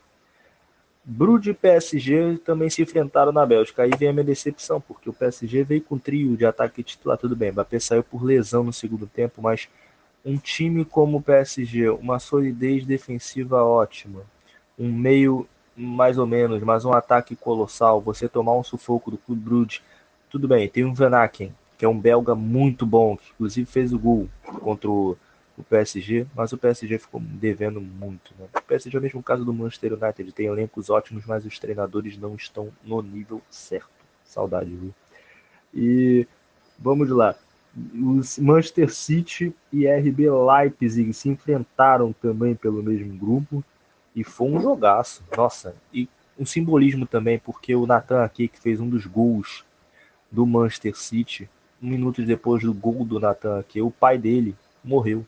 Brude 1.04 1.50
e 1.50 1.54
PSG 1.54 2.38
também 2.46 2.70
se 2.70 2.82
enfrentaram 2.82 3.32
na 3.32 3.46
Bélgica. 3.46 3.84
Aí 3.84 3.92
vem 3.98 4.10
a 4.10 4.14
minha 4.14 4.24
decepção, 4.24 4.80
porque 4.80 5.10
o 5.10 5.14
PSG 5.14 5.64
veio 5.64 5.82
com 5.82 5.98
trio 5.98 6.38
de 6.38 6.46
ataque 6.46 6.84
titular, 6.84 7.18
tudo 7.18 7.36
bem. 7.36 7.52
Mbappé 7.52 7.80
saiu 7.80 8.04
por 8.04 8.24
lesão 8.24 8.64
no 8.64 8.72
segundo 8.72 9.08
tempo, 9.08 9.42
mas 9.42 9.68
um 10.24 10.38
time 10.38 10.86
como 10.86 11.18
o 11.18 11.22
PSG, 11.22 11.90
uma 11.90 12.20
solidez 12.20 12.86
defensiva 12.86 13.64
ótima, 13.64 14.22
um 14.78 14.92
meio 14.92 15.48
mais 15.76 16.18
ou 16.18 16.28
menos, 16.28 16.62
mas 16.62 16.84
um 16.84 16.92
ataque 16.92 17.36
colossal, 17.36 18.02
você 18.02 18.28
tomar 18.28 18.56
um 18.56 18.64
sufoco 18.64 19.10
do 19.10 19.18
Clube 19.18 19.42
Brugge, 19.42 19.82
tudo 20.30 20.48
bem. 20.48 20.68
Tem 20.68 20.84
o 20.86 20.94
Van 20.94 21.16
Aken, 21.16 21.54
que 21.78 21.86
é 21.86 21.88
um 21.88 22.00
belga 22.00 22.36
muito 22.36 22.86
bom, 22.86 23.18
que 23.18 23.32
inclusive 23.32 23.70
fez 23.70 23.94
o 23.94 24.00
gol 24.00 24.30
contra 24.62 24.90
o 24.90 25.18
o 25.60 25.64
PSG, 25.64 26.26
mas 26.34 26.54
o 26.54 26.58
PSG 26.58 26.98
ficou 26.98 27.20
devendo 27.20 27.82
muito. 27.82 28.34
Né? 28.40 28.48
O 28.56 28.62
PSG 28.62 28.96
é 28.96 29.00
o 29.00 29.04
mesmo 29.04 29.22
caso 29.22 29.44
do 29.44 29.54
Manchester 29.54 29.94
United, 29.94 30.32
tem 30.32 30.46
elencos 30.46 30.90
ótimos, 30.90 31.26
mas 31.26 31.46
os 31.46 31.60
treinadores 31.60 32.18
não 32.18 32.34
estão 32.36 32.70
no 32.84 33.02
nível 33.02 33.42
certo. 33.50 33.90
Saudade, 34.24 34.74
viu? 34.74 34.94
E 35.74 36.26
vamos 36.78 37.10
lá. 37.10 37.36
Os 37.94 38.40
Manchester 38.40 38.94
City 38.94 39.54
e 39.72 39.86
RB 39.86 40.30
Leipzig 40.30 41.14
se 41.14 41.30
enfrentaram 41.30 42.14
também 42.14 42.56
pelo 42.56 42.82
mesmo 42.82 43.18
grupo 43.18 43.64
e 44.16 44.24
foi 44.24 44.50
um 44.50 44.62
jogaço. 44.62 45.24
Nossa, 45.36 45.76
e 45.94 46.08
um 46.38 46.46
simbolismo 46.46 47.06
também, 47.06 47.38
porque 47.38 47.76
o 47.76 47.86
Nathan 47.86 48.24
aqui, 48.24 48.48
que 48.48 48.60
fez 48.60 48.80
um 48.80 48.90
dos 48.90 49.06
gols 49.06 49.66
do 50.32 50.46
Manchester 50.46 50.96
City, 50.96 51.50
um 51.82 51.90
minuto 51.90 52.24
depois 52.24 52.64
do 52.64 52.74
gol 52.74 53.06
do 53.06 53.20
Nathan 53.20 53.60
aqui, 53.60 53.82
o 53.82 53.92
pai 53.92 54.18
dele 54.18 54.56
morreu 54.84 55.26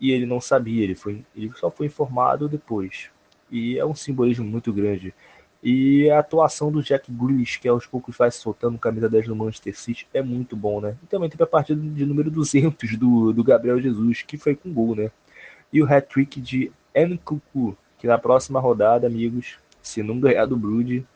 e 0.00 0.10
ele 0.10 0.26
não 0.26 0.40
sabia, 0.40 0.82
ele, 0.82 0.94
foi, 0.94 1.24
ele 1.34 1.50
só 1.56 1.70
foi 1.70 1.86
informado 1.86 2.48
depois. 2.48 3.10
E 3.50 3.78
é 3.78 3.84
um 3.86 3.94
simbolismo 3.94 4.44
muito 4.44 4.72
grande. 4.72 5.14
E 5.62 6.10
a 6.10 6.18
atuação 6.18 6.70
do 6.70 6.82
Jack 6.82 7.10
Grealish, 7.10 7.58
que 7.58 7.66
aos 7.66 7.86
poucos 7.86 8.14
vai 8.16 8.30
soltando 8.30 8.76
camisa 8.76 9.08
10 9.08 9.28
no 9.28 9.36
Manchester 9.36 9.78
City, 9.78 10.06
é 10.12 10.20
muito 10.20 10.54
bom, 10.54 10.80
né? 10.80 10.94
E 11.02 11.06
também 11.06 11.30
teve 11.30 11.42
a 11.42 11.46
partida 11.46 11.80
de 11.80 12.04
número 12.04 12.30
200 12.30 12.98
do, 12.98 13.32
do 13.32 13.42
Gabriel 13.42 13.80
Jesus, 13.80 14.22
que 14.22 14.36
foi 14.36 14.54
com 14.54 14.70
gol, 14.70 14.94
né? 14.94 15.10
E 15.72 15.82
o 15.82 15.86
hat-trick 15.86 16.38
de 16.38 16.70
Nkuku, 16.94 17.74
que 17.98 18.06
na 18.06 18.18
próxima 18.18 18.60
rodada, 18.60 19.06
amigos, 19.06 19.56
se 19.80 20.02
não 20.02 20.20
ganhar 20.20 20.44
do 20.44 20.56
Brood, 20.56 21.06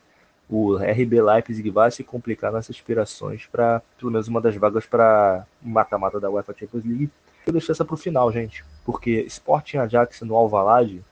o 0.49 0.75
RB 0.75 1.21
Leipzig 1.21 1.69
vai 1.69 1.91
se 1.91 2.03
complicar 2.03 2.51
nessas 2.51 2.75
aspirações 2.75 3.45
para 3.45 3.81
pelo 3.97 4.11
menos 4.11 4.27
uma 4.27 4.41
das 4.41 4.55
vagas 4.55 4.85
para 4.85 5.45
mata-mata 5.61 6.19
da 6.19 6.29
UEFA 6.29 6.55
Champions 6.57 6.83
League 6.83 7.11
eu 7.49 7.53
deixei 7.53 7.73
essa 7.73 7.85
pro 7.85 7.97
final, 7.97 8.31
gente. 8.31 8.63
Porque 8.85 9.21
Sporting 9.21 9.77
Ajax 9.77 10.21
no 10.21 10.35
Alvalade 10.35 11.03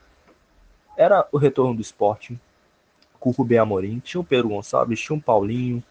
era 0.96 1.26
o 1.32 1.38
retorno 1.38 1.74
do 1.74 1.82
Sporting 1.82 2.38
com 3.18 3.30
o 3.30 3.32
Rubem 3.32 3.58
Amorim. 3.58 3.98
Tinha 3.98 4.20
o 4.20 4.24
Pedro 4.24 4.50
Gonçalves, 4.50 5.00
tinha 5.00 5.18
o 5.18 5.20
Paulinho. 5.20 5.82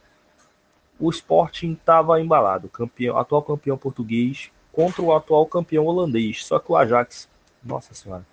O 1.00 1.10
Sporting 1.10 1.74
estava 1.74 2.22
embalado. 2.22 2.70
Campeão, 2.70 3.18
atual 3.18 3.42
campeão 3.42 3.78
português 3.78 4.50
contra 4.72 5.02
o 5.02 5.14
atual 5.14 5.46
campeão 5.46 5.86
holandês. 5.86 6.46
Só 6.46 6.60
que 6.60 6.72
o 6.72 6.78
Ajax, 6.78 7.28
nossa 7.64 7.94
senhora, 7.94 8.26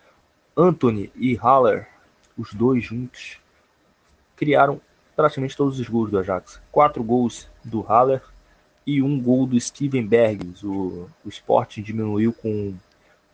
Anthony 0.57 1.11
e 1.17 1.35
Haller, 1.35 1.89
os 2.39 2.55
dois 2.55 2.85
juntos, 2.85 3.41
criaram 4.37 4.81
praticamente 5.17 5.57
todos 5.57 5.79
os 5.79 5.89
gols 5.89 6.11
do 6.11 6.19
Ajax. 6.19 6.61
Quatro 6.71 7.03
gols 7.03 7.49
do 7.65 7.81
Haller, 7.81 8.23
e 8.87 9.03
um 9.03 9.21
gol 9.21 9.47
do 9.47 9.59
Steven 9.59 10.07
Bergs. 10.07 10.63
O, 10.63 11.09
o 11.25 11.29
Sporting 11.29 11.83
diminuiu 11.83 12.33
com, 12.33 12.75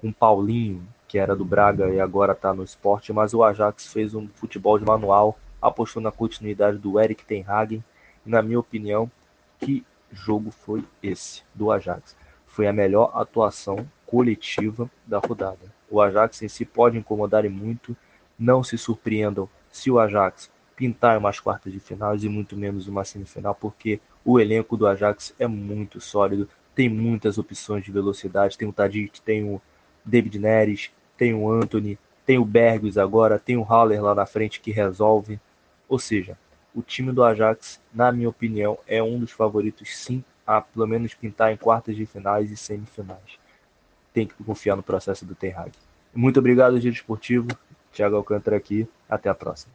com 0.01 0.13
Paulinho, 0.13 0.87
que 1.09 1.19
era 1.19 1.35
do 1.35 1.45
Braga 1.45 1.89
e 1.91 2.01
agora 2.01 2.33
está 2.33 2.55
no 2.55 2.63
Sport, 2.63 3.11
mas 3.11 3.35
o 3.35 3.43
Ajax 3.43 3.93
fez 3.93 4.15
um 4.15 4.29
futebol 4.29 4.79
de 4.79 4.85
manual, 4.85 5.39
apostou 5.61 6.01
na 6.01 6.13
continuidade 6.13 6.79
do 6.79 7.01
Eric 7.01 7.25
Ten 7.25 7.45
Hagen, 7.47 7.83
e 8.25 8.31
na 8.31 8.43
minha 8.43 8.61
opinião, 8.61 9.11
que 9.59 9.85
jogo 10.13 10.51
foi 10.51 10.85
esse 11.03 11.43
do 11.55 11.71
Ajax? 11.73 12.17
Foi 12.47 12.67
a 12.67 12.73
melhor 12.73 13.11
atuação 13.15 13.87
coletiva 14.07 14.91
da 15.07 15.19
rodada. 15.19 15.73
O 15.89 16.01
Ajax 16.01 16.43
em 16.43 16.49
si 16.49 16.65
pode 16.65 16.99
incomodar 16.99 17.49
muito, 17.49 17.97
não 18.39 18.63
se 18.63 18.79
surpreendam 18.79 19.49
se 19.71 19.91
o 19.91 19.99
Ajax 19.99 20.51
pintar 20.81 21.19
umas 21.19 21.39
quartas 21.39 21.71
de 21.71 21.79
finais 21.79 22.25
e 22.25 22.29
muito 22.31 22.57
menos 22.57 22.89
uma 22.89 23.05
semifinal, 23.05 23.55
porque 23.55 24.01
o 24.25 24.41
elenco 24.41 24.79
do 24.79 24.87
Ajax 24.87 25.35
é 25.39 25.47
muito 25.47 26.01
sólido, 26.01 26.49
tem 26.75 26.89
muitas 26.89 27.37
opções 27.37 27.85
de 27.85 27.93
velocidade. 27.93 28.57
Tem 28.57 28.67
o 28.67 28.73
Tadic, 28.73 29.21
tem 29.21 29.45
o 29.45 29.61
David 30.03 30.39
Neres, 30.39 30.91
tem 31.19 31.35
o 31.35 31.53
Anthony, 31.53 31.99
tem 32.25 32.39
o 32.39 32.47
Bergus 32.47 32.97
agora, 32.97 33.39
tem 33.39 33.59
o 33.59 33.63
Haller 33.63 34.03
lá 34.03 34.15
na 34.15 34.25
frente 34.25 34.59
que 34.59 34.71
resolve. 34.71 35.39
Ou 35.87 35.99
seja, 35.99 36.39
o 36.75 36.81
time 36.81 37.13
do 37.13 37.23
Ajax, 37.23 37.79
na 37.93 38.11
minha 38.11 38.31
opinião, 38.31 38.79
é 38.87 39.03
um 39.03 39.19
dos 39.19 39.33
favoritos, 39.33 39.95
sim, 39.95 40.25
a 40.47 40.63
pelo 40.63 40.87
menos 40.87 41.13
pintar 41.13 41.53
em 41.53 41.59
quartas 41.59 41.95
de 41.95 42.07
finais 42.07 42.51
e 42.51 42.57
semifinais. 42.57 43.39
Tem 44.15 44.27
que 44.27 44.43
confiar 44.43 44.77
no 44.77 44.83
processo 44.83 45.27
do 45.27 45.35
Ten 45.35 45.53
Hag. 45.53 45.73
Muito 46.15 46.41
obrigado, 46.41 46.81
Giro 46.81 46.95
Esportivo. 46.95 47.49
Thiago 47.93 48.17
Alcântara 48.17 48.57
aqui. 48.57 48.89
Até 49.11 49.29
a 49.29 49.35
próxima. 49.35 49.75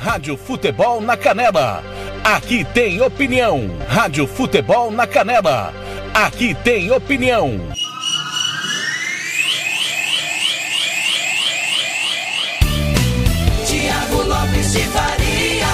Rádio 0.00 0.34
Futebol 0.34 1.02
na 1.02 1.14
Canela. 1.14 1.84
Aqui 2.24 2.64
tem 2.72 3.02
opinião. 3.02 3.70
Rádio 3.86 4.26
Futebol 4.26 4.90
na 4.90 5.06
Canela. 5.06 5.74
Aqui 6.14 6.54
tem 6.64 6.90
opinião. 6.90 7.60
Tiago 13.66 14.22
Lopes 14.22 14.72
de 14.72 14.78
Faria. 14.84 15.66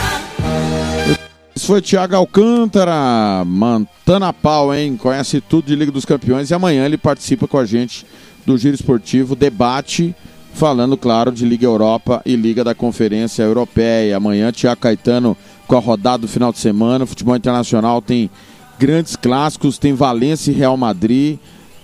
Esse 1.55 1.64
foi 1.64 1.81
Thiago 1.81 2.16
Alcântara, 2.16 3.45
mantando 3.47 4.24
a 4.24 4.33
pau, 4.33 4.74
hein? 4.74 4.97
Conhece 4.97 5.41
tudo 5.41 5.68
de 5.68 5.77
Liga 5.77 5.93
dos 5.93 6.05
Campeões 6.05 6.51
e 6.51 6.55
amanhã 6.55 6.85
ele 6.85 6.99
participa 6.99 7.47
com 7.47 7.59
a 7.59 7.64
gente 7.64 8.05
do 8.45 8.59
Giro 8.59 8.74
Esportivo, 8.74 9.37
debate, 9.37 10.16
falando, 10.57 10.96
claro, 10.96 11.30
de 11.30 11.44
Liga 11.44 11.66
Europa 11.66 12.22
e 12.24 12.34
Liga 12.34 12.64
da 12.64 12.74
Conferência 12.74 13.42
Europeia. 13.42 14.16
Amanhã, 14.16 14.50
Thiago 14.50 14.80
Caetano 14.80 15.36
com 15.66 15.76
a 15.76 15.80
rodada 15.80 16.22
do 16.22 16.28
final 16.28 16.50
de 16.50 16.59
semana. 16.59 17.04
O 17.04 17.07
futebol 17.07 17.36
internacional 17.36 18.00
tem 18.00 18.30
grandes 18.78 19.16
clássicos, 19.16 19.78
tem 19.78 19.92
Valência 19.92 20.50
e 20.50 20.54
Real 20.54 20.76
Madrid, 20.76 21.38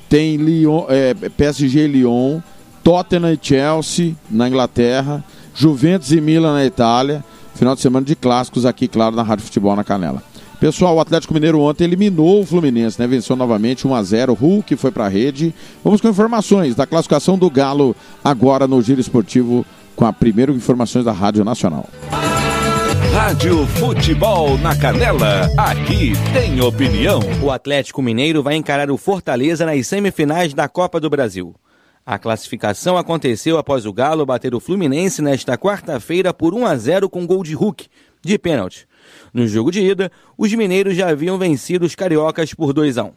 tem 0.08 0.36
Lyon, 0.36 0.86
é, 0.88 1.14
PSG 1.14 1.84
e 1.84 1.86
Lyon, 1.86 2.40
Tottenham 2.82 3.32
e 3.32 3.38
Chelsea 3.40 4.14
na 4.30 4.48
Inglaterra, 4.48 5.22
Juventus 5.54 6.10
e 6.10 6.20
Milan 6.20 6.54
na 6.54 6.64
Itália. 6.64 7.22
Final 7.54 7.74
de 7.74 7.82
semana 7.82 8.06
de 8.06 8.16
clássicos 8.16 8.64
aqui, 8.64 8.88
claro, 8.88 9.14
na 9.14 9.22
Rádio 9.22 9.44
Futebol 9.44 9.76
na 9.76 9.84
Canela. 9.84 10.22
Pessoal, 10.62 10.94
o 10.94 11.00
Atlético 11.00 11.34
Mineiro 11.34 11.58
ontem 11.58 11.82
eliminou 11.82 12.40
o 12.40 12.46
Fluminense, 12.46 12.96
né? 13.00 13.04
Venceu 13.08 13.34
novamente 13.34 13.84
1 13.84 13.96
a 13.96 14.00
0 14.00 14.32
Hulk 14.32 14.76
foi 14.76 14.92
para 14.92 15.06
a 15.06 15.08
rede. 15.08 15.52
Vamos 15.82 16.00
com 16.00 16.08
informações 16.08 16.76
da 16.76 16.86
classificação 16.86 17.36
do 17.36 17.50
Galo 17.50 17.96
agora 18.22 18.68
no 18.68 18.80
Giro 18.80 19.00
Esportivo 19.00 19.66
com 19.96 20.06
a 20.06 20.12
primeira 20.12 20.52
informações 20.52 21.04
da 21.04 21.10
Rádio 21.10 21.42
Nacional. 21.42 21.88
Rádio 23.12 23.66
Futebol 23.66 24.56
na 24.58 24.78
Canela, 24.78 25.50
aqui 25.58 26.12
tem 26.32 26.60
opinião. 26.60 27.18
O 27.42 27.50
Atlético 27.50 28.00
Mineiro 28.00 28.40
vai 28.40 28.54
encarar 28.54 28.88
o 28.88 28.96
Fortaleza 28.96 29.66
nas 29.66 29.84
semifinais 29.88 30.54
da 30.54 30.68
Copa 30.68 31.00
do 31.00 31.10
Brasil. 31.10 31.56
A 32.06 32.20
classificação 32.20 32.96
aconteceu 32.96 33.58
após 33.58 33.84
o 33.84 33.92
Galo 33.92 34.24
bater 34.24 34.54
o 34.54 34.60
Fluminense 34.60 35.22
nesta 35.22 35.58
quarta-feira 35.58 36.32
por 36.32 36.54
1 36.54 36.66
a 36.66 36.76
0 36.76 37.10
com 37.10 37.26
gol 37.26 37.42
de 37.42 37.52
Hulk, 37.52 37.88
de 38.24 38.38
pênalti. 38.38 38.86
No 39.33 39.47
jogo 39.47 39.70
de 39.70 39.80
ida, 39.80 40.11
os 40.37 40.53
mineiros 40.53 40.97
já 40.97 41.09
haviam 41.09 41.39
vencido 41.39 41.87
os 41.87 41.95
cariocas 41.95 42.53
por 42.53 42.72
2 42.72 42.99
a 42.99 43.05
1 43.05 43.12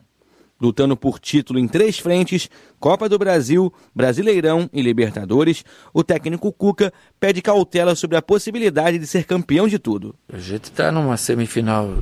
lutando 0.60 0.96
por 0.96 1.20
título 1.20 1.60
em 1.60 1.68
três 1.68 2.00
frentes, 2.00 2.50
Copa 2.80 3.10
do 3.10 3.18
Brasil, 3.18 3.74
Brasileirão 3.94 4.70
e 4.72 4.82
Libertadores, 4.82 5.66
o 5.94 6.04
técnico 6.04 6.52
Cuca 6.52 6.94
pede 7.20 7.42
cautela 7.42 7.96
sobre 7.96 8.18
a 8.18 8.22
possibilidade 8.22 8.98
de 8.98 9.08
ser 9.08 9.26
campeão 9.26 9.68
de 9.68 9.80
tudo. 9.80 10.16
A 10.32 10.38
gente 10.38 10.66
está 10.66 10.92
numa 10.92 11.18
semifinal 11.18 11.98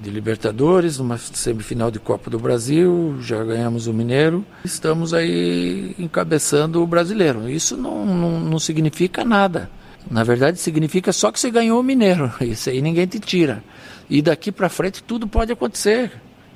de 0.00 0.10
Libertadores, 0.10 0.98
numa 0.98 1.18
semifinal 1.18 1.90
de 1.90 1.98
Copa 1.98 2.28
do 2.28 2.38
Brasil, 2.38 3.16
já 3.20 3.42
ganhamos 3.44 3.86
o 3.86 3.92
Mineiro, 3.92 4.44
estamos 4.64 5.14
aí 5.14 5.94
encabeçando 5.98 6.82
o 6.82 6.86
Brasileiro. 6.86 7.48
Isso 7.48 7.76
não, 7.76 8.04
não, 8.04 8.40
não 8.40 8.58
significa 8.58 9.24
nada. 9.24 9.70
Na 10.10 10.24
verdade, 10.24 10.58
significa 10.58 11.12
só 11.12 11.30
que 11.30 11.40
você 11.40 11.50
ganhou 11.50 11.80
o 11.80 11.82
Mineiro. 11.82 12.32
Isso 12.40 12.70
aí 12.70 12.80
ninguém 12.80 13.06
te 13.06 13.18
tira. 13.18 13.62
E 14.08 14.20
daqui 14.20 14.52
para 14.52 14.68
frente 14.68 15.02
tudo 15.02 15.26
pode 15.26 15.52
acontecer. 15.52 16.12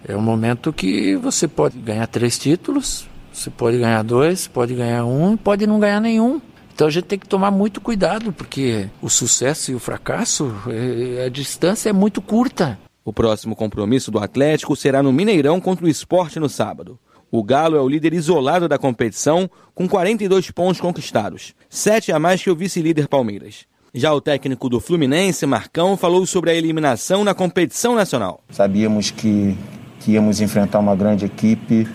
É 0.07 0.17
um 0.17 0.23
momento 0.23 0.73
que 0.73 1.17
você 1.17 1.49
pode 1.49 1.79
ganhar 1.79 2.07
três 2.07 2.39
títulos, 2.39 3.09
você 3.33 3.51
pode 3.51 3.79
ganhar 3.79 4.03
dois, 4.03 4.47
pode 4.47 4.75
ganhar 4.75 5.05
um 5.05 5.37
pode 5.37 5.67
não 5.67 5.81
ganhar 5.81 6.01
nenhum. 6.01 6.41
Então 6.73 6.87
a 6.87 6.91
gente 6.91 7.05
tem 7.05 7.19
que 7.19 7.27
tomar 7.27 7.51
muito 7.51 7.81
cuidado, 7.81 8.33
porque 8.33 8.89
o 9.01 9.09
sucesso 9.09 9.73
e 9.73 9.75
o 9.75 9.79
fracasso, 9.79 10.55
é, 10.69 11.25
a 11.25 11.29
distância 11.29 11.89
é 11.89 11.93
muito 11.93 12.21
curta. 12.21 12.79
O 13.03 13.13
próximo 13.13 13.57
compromisso 13.57 14.11
do 14.11 14.19
Atlético 14.19 14.77
será 14.77 15.03
no 15.03 15.13
Mineirão 15.13 15.61
contra 15.61 15.87
o 15.87 15.89
Esporte 15.89 16.39
no 16.39 16.49
sábado. 16.49 16.99
O 17.31 17.43
Galo 17.43 17.77
é 17.77 17.81
o 17.81 17.89
líder 17.89 18.13
isolado 18.13 18.69
da 18.69 18.79
competição, 18.79 19.51
com 19.75 19.89
42 19.89 20.51
pontos 20.51 20.81
conquistados, 20.81 21.55
sete 21.77 22.11
a 22.11 22.19
mais 22.19 22.43
que 22.43 22.51
o 22.51 22.57
vice-líder 22.57 23.07
Palmeiras. 23.07 23.67
Já 23.93 24.13
o 24.13 24.21
técnico 24.21 24.69
do 24.69 24.81
Fluminense, 24.81 25.47
Marcão, 25.47 25.97
falou 25.97 26.25
sobre 26.27 26.51
a 26.51 26.55
eliminação 26.55 27.23
na 27.23 27.35
competição 27.35 27.95
nacional. 27.95 28.41
Sabíamos 28.51 29.11
que 29.11 29.57
que 30.01 30.13
íamos 30.13 30.41
enfrentar 30.41 30.79
uma 30.79 30.95
grande 30.95 31.25
equipe. 31.25 31.87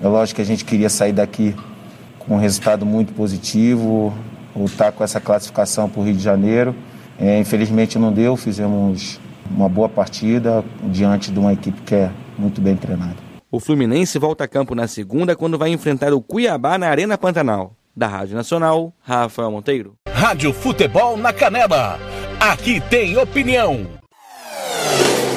É 0.00 0.06
lógico 0.06 0.36
que 0.36 0.42
a 0.42 0.44
gente 0.44 0.64
queria 0.64 0.88
sair 0.88 1.12
daqui 1.12 1.54
com 2.20 2.36
um 2.36 2.38
resultado 2.38 2.86
muito 2.86 3.12
positivo, 3.12 4.14
lutar 4.54 4.92
com 4.92 5.02
essa 5.02 5.20
classificação 5.20 5.88
para 5.88 6.00
o 6.00 6.04
Rio 6.04 6.14
de 6.14 6.22
Janeiro. 6.22 6.74
É, 7.18 7.38
infelizmente 7.38 7.98
não 7.98 8.12
deu, 8.12 8.36
fizemos 8.36 9.18
uma 9.50 9.68
boa 9.68 9.88
partida 9.88 10.64
diante 10.84 11.32
de 11.32 11.38
uma 11.38 11.52
equipe 11.52 11.80
que 11.82 11.94
é 11.94 12.10
muito 12.38 12.60
bem 12.60 12.76
treinada. 12.76 13.16
O 13.50 13.58
Fluminense 13.58 14.18
volta 14.18 14.44
a 14.44 14.48
campo 14.48 14.74
na 14.74 14.86
segunda 14.86 15.34
quando 15.34 15.58
vai 15.58 15.70
enfrentar 15.70 16.12
o 16.12 16.20
Cuiabá 16.20 16.78
na 16.78 16.88
Arena 16.88 17.18
Pantanal. 17.18 17.74
Da 17.96 18.06
Rádio 18.08 18.36
Nacional, 18.36 18.92
Rafael 19.00 19.50
Monteiro. 19.50 19.94
Rádio 20.06 20.52
Futebol 20.52 21.16
na 21.16 21.32
Canela. 21.32 21.98
Aqui 22.38 22.78
tem 22.90 23.16
opinião. 23.16 23.86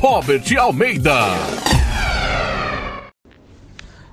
Robert 0.02 0.44
Almeida. 0.60 1.14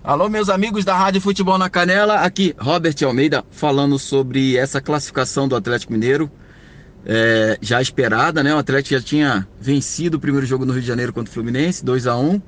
Alô, 0.04 0.28
meus 0.28 0.48
amigos 0.48 0.84
da 0.84 0.96
Rádio 0.96 1.20
Futebol 1.20 1.58
na 1.58 1.68
Canela, 1.68 2.20
aqui 2.20 2.54
Robert 2.56 2.94
Almeida 3.04 3.44
falando 3.50 3.98
sobre 3.98 4.56
essa 4.56 4.80
classificação 4.80 5.48
do 5.48 5.56
Atlético 5.56 5.92
Mineiro, 5.92 6.30
é, 7.04 7.58
já 7.60 7.82
esperada, 7.82 8.44
né? 8.44 8.54
O 8.54 8.58
Atlético 8.58 8.94
já 8.94 9.04
tinha 9.04 9.48
vencido 9.60 10.18
o 10.18 10.20
primeiro 10.20 10.46
jogo 10.46 10.64
no 10.64 10.72
Rio 10.72 10.82
de 10.82 10.86
Janeiro 10.86 11.12
contra 11.12 11.28
o 11.28 11.34
Fluminense, 11.34 11.84
2 11.84 12.06
a 12.06 12.16
1 12.16 12.40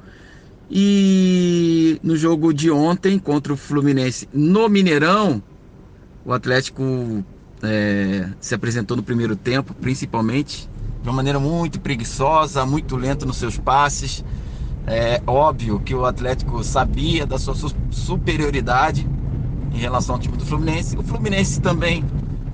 e 0.71 1.99
no 2.05 2.17
jogo 2.17 2.55
de 2.55 2.71
ontem 2.71 3.19
contra 3.19 3.53
o 3.53 3.57
Fluminense 3.57 4.29
no 4.33 4.69
Mineirão, 4.69 5.43
o 6.29 6.33
Atlético 6.35 7.25
é, 7.63 8.29
se 8.39 8.55
apresentou 8.55 8.95
no 8.95 9.03
primeiro 9.03 9.35
tempo, 9.35 9.73
principalmente 9.73 10.69
de 11.03 11.09
uma 11.09 11.17
maneira 11.17 11.41
muito 11.41 11.81
preguiçosa, 11.81 12.67
muito 12.67 12.97
lento 12.97 13.25
nos 13.25 13.39
seus 13.39 13.57
passes. 13.57 14.23
É 14.87 15.23
óbvio 15.27 15.81
que 15.81 15.95
o 15.95 16.05
Atlético 16.05 16.63
sabia 16.63 17.25
da 17.25 17.39
sua 17.39 17.55
superioridade 17.91 19.09
em 19.73 19.79
relação 19.79 20.17
ao 20.17 20.21
time 20.21 20.37
do 20.37 20.45
Fluminense. 20.45 20.99
O 20.99 21.03
Fluminense 21.03 21.63
também 21.63 22.05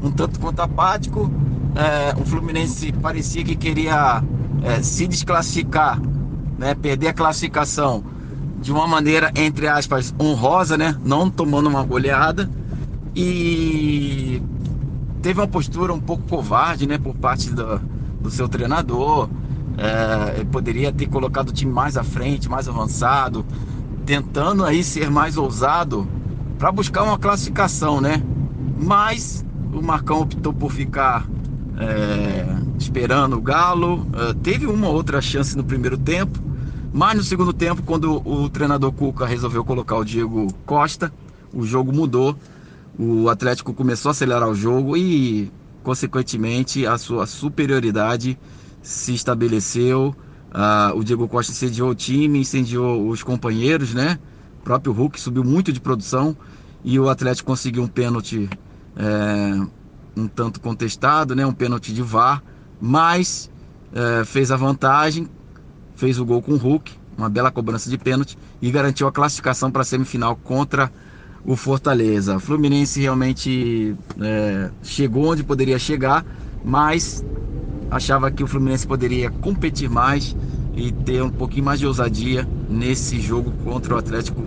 um 0.00 0.08
tanto 0.12 0.38
quanto 0.38 0.60
apático. 0.60 1.28
É, 1.74 2.14
o 2.16 2.24
Fluminense 2.24 2.92
parecia 2.92 3.42
que 3.42 3.56
queria 3.56 4.22
é, 4.62 4.82
se 4.82 5.08
desclassificar, 5.08 6.00
né, 6.56 6.76
perder 6.76 7.08
a 7.08 7.12
classificação 7.12 8.04
de 8.60 8.70
uma 8.70 8.86
maneira, 8.86 9.32
entre 9.34 9.66
aspas, 9.66 10.14
honrosa, 10.20 10.78
né, 10.78 10.96
não 11.04 11.28
tomando 11.28 11.68
uma 11.68 11.82
goleada. 11.82 12.48
E 13.14 14.42
teve 15.22 15.40
uma 15.40 15.46
postura 15.46 15.92
um 15.92 16.00
pouco 16.00 16.24
covarde 16.24 16.86
né, 16.86 16.98
por 16.98 17.14
parte 17.14 17.50
do, 17.50 17.80
do 18.20 18.30
seu 18.30 18.48
treinador. 18.48 19.28
É, 19.76 20.44
poderia 20.44 20.92
ter 20.92 21.06
colocado 21.06 21.48
o 21.48 21.52
time 21.52 21.72
mais 21.72 21.96
à 21.96 22.04
frente, 22.04 22.48
mais 22.48 22.68
avançado, 22.68 23.44
tentando 24.06 24.64
aí 24.64 24.84
ser 24.84 25.10
mais 25.10 25.36
ousado 25.36 26.06
para 26.58 26.70
buscar 26.70 27.02
uma 27.02 27.18
classificação, 27.18 28.00
né? 28.00 28.22
Mas 28.80 29.44
o 29.72 29.82
Marcão 29.82 30.20
optou 30.20 30.52
por 30.52 30.70
ficar 30.70 31.26
é, 31.76 32.46
esperando 32.78 33.36
o 33.36 33.40
Galo. 33.40 34.06
É, 34.12 34.34
teve 34.34 34.66
uma 34.66 34.88
outra 34.88 35.20
chance 35.20 35.56
no 35.56 35.64
primeiro 35.64 35.98
tempo, 35.98 36.38
mas 36.92 37.16
no 37.16 37.22
segundo 37.22 37.52
tempo, 37.52 37.82
quando 37.82 38.22
o 38.26 38.48
treinador 38.48 38.92
Cuca 38.92 39.26
resolveu 39.26 39.64
colocar 39.64 39.96
o 39.96 40.04
Diego 40.04 40.52
Costa, 40.64 41.12
o 41.52 41.64
jogo 41.64 41.92
mudou. 41.92 42.36
O 42.98 43.28
Atlético 43.28 43.74
começou 43.74 44.10
a 44.10 44.12
acelerar 44.12 44.48
o 44.48 44.54
jogo 44.54 44.96
e, 44.96 45.50
consequentemente, 45.82 46.86
a 46.86 46.96
sua 46.96 47.26
superioridade 47.26 48.38
se 48.82 49.12
estabeleceu. 49.14 50.14
Uh, 50.52 50.96
o 50.96 51.02
Diego 51.02 51.26
Costa 51.26 51.50
incendiou 51.50 51.90
o 51.90 51.94
time, 51.94 52.38
incendiou 52.38 53.08
os 53.08 53.22
companheiros, 53.22 53.92
né? 53.92 54.18
O 54.60 54.64
próprio 54.64 54.92
Hulk 54.92 55.20
subiu 55.20 55.42
muito 55.42 55.72
de 55.72 55.80
produção 55.80 56.36
e 56.84 57.00
o 57.00 57.08
Atlético 57.08 57.48
conseguiu 57.48 57.82
um 57.82 57.88
pênalti 57.88 58.48
é, 58.96 59.60
um 60.16 60.28
tanto 60.28 60.60
contestado, 60.60 61.34
né? 61.34 61.44
Um 61.44 61.52
pênalti 61.52 61.92
de 61.92 62.02
VAR, 62.02 62.42
mas 62.80 63.50
é, 63.92 64.24
fez 64.24 64.52
a 64.52 64.56
vantagem, 64.56 65.28
fez 65.96 66.20
o 66.20 66.24
gol 66.24 66.40
com 66.40 66.52
o 66.52 66.56
Hulk, 66.56 66.92
uma 67.18 67.28
bela 67.28 67.50
cobrança 67.50 67.90
de 67.90 67.98
pênalti 67.98 68.38
e 68.62 68.70
garantiu 68.70 69.08
a 69.08 69.12
classificação 69.12 69.70
para 69.70 69.82
a 69.82 69.84
semifinal 69.84 70.36
contra 70.36 70.92
o 71.44 71.56
Fortaleza. 71.56 72.38
Fluminense 72.40 73.00
realmente 73.00 73.94
é, 74.20 74.70
chegou 74.82 75.32
onde 75.32 75.42
poderia 75.42 75.78
chegar, 75.78 76.24
mas 76.64 77.24
achava 77.90 78.30
que 78.30 78.42
o 78.42 78.46
Fluminense 78.46 78.86
poderia 78.86 79.30
competir 79.30 79.90
mais 79.90 80.34
e 80.74 80.90
ter 80.90 81.22
um 81.22 81.30
pouquinho 81.30 81.64
mais 81.64 81.78
de 81.78 81.86
ousadia 81.86 82.48
nesse 82.68 83.20
jogo 83.20 83.52
contra 83.62 83.94
o 83.94 83.98
Atlético 83.98 84.42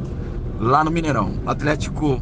lá 0.60 0.84
no 0.84 0.92
Mineirão. 0.92 1.34
Atlético 1.46 2.22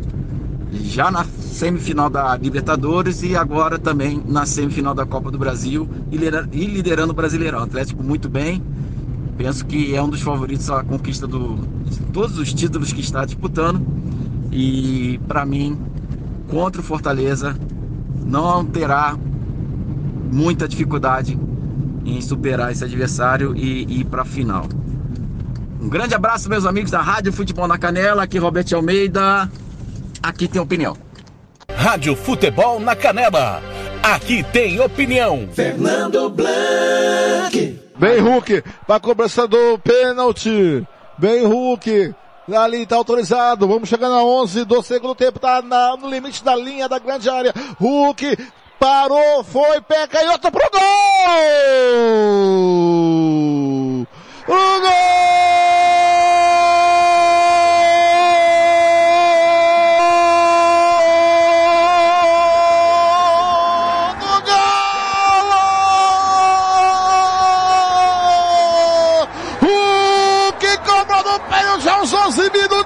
já 0.71 1.09
na 1.09 1.23
semifinal 1.23 2.09
da 2.09 2.35
Libertadores 2.35 3.23
e 3.23 3.35
agora 3.35 3.79
também 3.79 4.21
na 4.27 4.45
semifinal 4.45 4.93
da 4.93 5.05
Copa 5.05 5.31
do 5.31 5.37
Brasil 5.37 5.87
e 6.11 6.17
liderando 6.67 7.11
o 7.11 7.15
Brasileirão. 7.15 7.63
Atlético 7.63 8.03
muito 8.03 8.27
bem. 8.27 8.61
Penso 9.37 9.65
que 9.65 9.95
é 9.95 10.01
um 10.01 10.09
dos 10.09 10.21
favoritos 10.21 10.69
à 10.69 10.83
conquista 10.83 11.27
do, 11.27 11.55
de 11.85 11.99
todos 12.13 12.37
os 12.37 12.53
títulos 12.53 12.93
que 12.93 13.01
está 13.01 13.25
disputando. 13.25 13.85
E 14.57 15.19
para 15.27 15.45
mim, 15.45 15.77
contra 16.49 16.79
o 16.79 16.83
Fortaleza, 16.83 17.57
não 18.25 18.63
terá 18.65 19.17
muita 20.31 20.65
dificuldade 20.65 21.37
em 22.05 22.21
superar 22.21 22.71
esse 22.71 22.81
adversário 22.81 23.53
e, 23.53 23.83
e 23.83 23.99
ir 23.99 24.05
para 24.05 24.21
a 24.21 24.25
final. 24.25 24.65
Um 25.81 25.89
grande 25.89 26.15
abraço, 26.15 26.47
meus 26.47 26.65
amigos 26.65 26.89
da 26.89 27.01
Rádio 27.01 27.33
Futebol 27.33 27.67
na 27.67 27.77
Canela. 27.77 28.23
Aqui, 28.23 28.37
Roberto 28.37 28.73
Almeida. 28.73 29.51
Aqui 30.23 30.47
tem 30.47 30.61
opinião. 30.61 30.95
Rádio 31.69 32.15
Futebol 32.15 32.79
na 32.79 32.95
Canela. 32.95 33.61
Aqui 34.01 34.41
tem 34.53 34.79
opinião. 34.79 35.49
Fernando 35.51 36.29
Blanc. 36.29 37.81
Bem, 37.99 38.21
Hulk, 38.21 38.63
para 38.87 39.01
cobrança 39.01 39.45
do 39.49 39.77
pênalti. 39.79 40.87
Bem, 41.17 41.45
Hulk. 41.45 42.15
Ali 42.53 42.85
tá 42.85 42.95
autorizado. 42.95 43.67
Vamos 43.67 43.89
chegar 43.89 44.09
na 44.09 44.23
11 44.23 44.65
do 44.65 44.83
segundo 44.83 45.15
tempo. 45.15 45.39
Tá 45.39 45.61
na, 45.61 45.97
no 45.97 46.09
limite 46.09 46.43
da 46.43 46.55
linha 46.55 46.87
da 46.87 46.99
grande 46.99 47.29
área. 47.29 47.53
Hulk 47.79 48.37
parou, 48.79 49.43
foi, 49.43 49.81
pé 49.81 50.05
canhoto 50.07 50.51
pro 50.51 50.69
gol! 50.71 50.81
O 54.47 54.79
gol! 54.81 56.14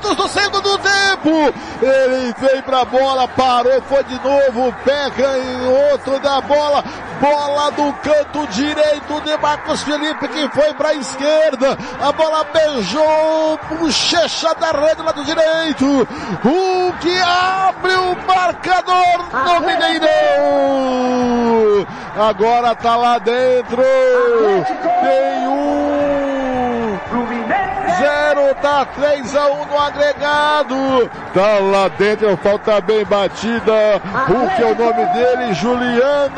Segundos 0.10 0.16
do 0.16 0.28
segundo 0.28 0.78
tempo. 0.80 1.53
Ele 1.82 2.34
veio 2.38 2.64
pra 2.64 2.86
bola, 2.86 3.28
parou, 3.28 3.82
foi 3.84 4.03
de 4.03 4.16
novo, 4.16 4.74
pega 4.84 5.38
em 5.38 5.68
outro 5.91 6.20
da 6.20 6.41
bola, 6.41 6.84
bola 7.20 7.72
do 7.72 7.93
canto 7.93 8.47
direito 8.47 9.22
de 9.22 9.38
Marcos 9.38 9.84
Felipe 9.84 10.28
que 10.28 10.49
foi 10.49 10.74
pra 10.74 10.93
esquerda, 10.93 11.78
a 12.01 12.12
bola 12.12 12.43
beijou 12.53 13.60
bochecha 13.70 14.53
da 14.55 14.72
rede 14.72 15.01
lá 15.01 15.12
do 15.12 15.24
direito, 15.24 16.07
o 16.45 16.93
que 16.99 17.22
abre 17.22 17.93
o 17.93 18.18
marcador 18.28 19.26
no 19.32 19.60
Mineirão. 19.62 20.10
Agora 22.18 22.76
tá 22.76 22.97
lá 22.97 23.18
dentro, 23.20 23.82
tem 23.82 25.47
um 25.47 25.98
tá 28.55 28.85
3 28.85 29.35
a 29.35 29.47
1 29.47 29.65
no 29.65 29.77
agregado. 29.77 31.09
Tá 31.33 31.59
lá 31.59 31.87
dentro, 31.87 32.35
falta 32.37 32.81
bem 32.81 33.05
batida. 33.05 34.01
Hulk 34.27 34.61
é 34.61 34.65
o 34.65 34.75
nome 34.75 35.05
dele, 35.13 35.53
Juliano. 35.53 36.33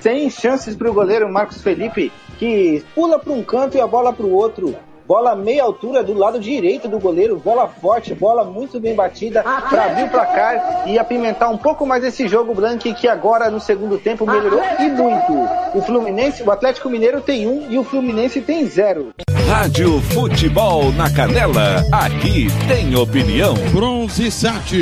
Sem 0.00 0.28
chances 0.30 0.74
para 0.76 0.90
o 0.90 0.94
goleiro 0.94 1.32
Marcos 1.32 1.62
Felipe, 1.62 2.12
que 2.38 2.84
pula 2.94 3.18
para 3.18 3.32
um 3.32 3.42
canto 3.42 3.76
e 3.76 3.80
a 3.80 3.86
bola 3.86 4.12
para 4.12 4.26
o 4.26 4.32
outro. 4.32 4.74
Bola 5.06 5.34
meia 5.34 5.64
altura 5.64 6.02
do 6.02 6.14
lado 6.14 6.38
direito 6.38 6.88
do 6.88 6.98
goleiro, 6.98 7.36
bola 7.36 7.66
forte, 7.66 8.14
bola 8.14 8.44
muito 8.44 8.78
bem 8.78 8.94
batida 8.94 9.42
para 9.42 9.86
abrir 9.86 10.04
o 10.04 10.08
placar 10.08 10.84
e 10.86 10.98
apimentar 10.98 11.48
um 11.48 11.58
pouco 11.58 11.84
mais 11.84 12.04
esse 12.04 12.28
jogo 12.28 12.54
branco 12.54 12.94
que 12.94 13.08
agora 13.08 13.50
no 13.50 13.60
segundo 13.60 13.98
tempo 13.98 14.24
melhorou 14.24 14.62
e 14.78 14.88
muito. 14.88 15.32
O 15.74 15.82
Fluminense, 15.82 16.42
o 16.42 16.50
Atlético 16.50 16.88
Mineiro 16.88 17.20
tem 17.20 17.46
um 17.46 17.66
e 17.68 17.78
o 17.78 17.84
Fluminense 17.84 18.40
tem 18.40 18.64
zero. 18.64 19.12
Rádio 19.46 20.00
Futebol 20.00 20.92
na 20.92 21.10
Canela, 21.10 21.84
aqui 21.92 22.46
tem 22.66 22.96
opinião. 22.96 23.54
Bronze 23.72 24.30
Sat, 24.30 24.72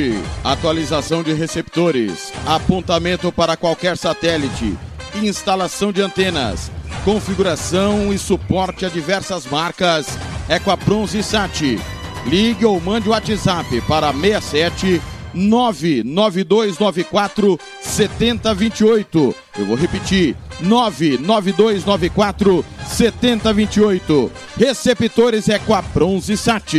atualização 0.44 1.22
de 1.22 1.32
receptores, 1.32 2.32
apontamento 2.46 3.32
para 3.32 3.56
qualquer 3.56 3.96
satélite, 3.96 4.76
instalação 5.14 5.92
de 5.92 6.00
antenas, 6.00 6.70
configuração 7.04 8.12
e 8.12 8.18
suporte 8.18 8.86
a 8.86 8.88
diversas 8.88 9.46
marcas 9.46 10.06
é 10.48 10.58
com 10.58 10.70
a 10.70 10.76
Bronze 10.76 11.22
Sat. 11.22 11.78
Ligue 12.26 12.64
ou 12.64 12.80
mande 12.80 13.08
o 13.08 13.12
WhatsApp 13.12 13.80
para 13.82 14.12
67 14.12 15.00
99294 15.34 17.58
7028. 17.80 19.34
Eu 19.58 19.66
vou 19.66 19.76
repetir: 19.76 20.36
99294 20.60 22.64
7028. 22.86 24.30
Receptores 24.56 25.48
é 25.48 25.58
com 25.58 25.74
a 25.74 25.80
Bronze 25.80 26.36
Sat. 26.36 26.74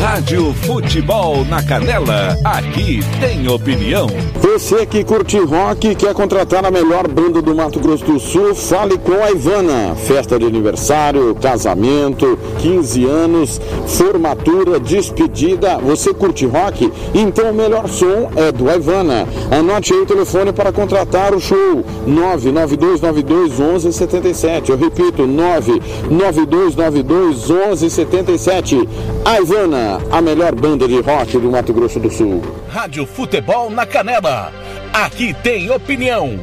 Rádio 0.00 0.52
Futebol 0.54 1.44
na 1.44 1.62
Canela, 1.62 2.36
aqui 2.44 3.00
tem 3.20 3.46
opinião. 3.48 4.08
Você 4.40 4.86
que 4.86 5.04
curte 5.04 5.38
rock 5.38 5.88
e 5.88 5.94
quer 5.94 6.14
contratar 6.14 6.64
a 6.64 6.70
melhor 6.70 7.06
banda 7.06 7.40
do 7.40 7.54
Mato 7.54 7.78
Grosso 7.78 8.04
do 8.04 8.18
Sul, 8.18 8.54
fale 8.54 8.98
com 8.98 9.22
a 9.22 9.30
Ivana. 9.30 9.94
Festa 9.94 10.38
de 10.38 10.46
aniversário, 10.46 11.34
casamento, 11.36 12.38
15 12.58 13.04
anos, 13.04 13.60
formatura, 13.86 14.80
despedida. 14.80 15.78
Você 15.78 16.12
curte 16.12 16.46
rock? 16.46 16.90
Então 17.14 17.50
o 17.50 17.54
melhor 17.54 17.88
som 17.88 18.30
é 18.36 18.50
do 18.50 18.70
Ivana. 18.70 19.26
Anote 19.50 19.92
aí 19.92 20.00
o 20.00 20.06
telefone 20.06 20.52
para 20.52 20.72
contratar 20.72 21.34
o 21.34 21.40
show: 21.40 21.84
99292 22.06 23.58
1177. 23.58 24.70
Eu 24.70 24.78
repito, 24.78 25.26
99292 25.26 27.48
1177. 27.48 28.88
A 29.24 29.40
Ivana, 29.40 29.98
a 30.10 30.20
melhor 30.20 30.54
banda 30.54 30.86
de 30.86 31.00
rock 31.00 31.38
do 31.38 31.50
Mato 31.50 31.72
Grosso 31.72 31.98
do 31.98 32.10
Sul. 32.10 32.42
Rádio 32.68 33.06
Futebol 33.06 33.70
na 33.70 33.86
Canela, 33.86 34.52
aqui 34.92 35.34
tem 35.42 35.70
opinião. 35.70 36.38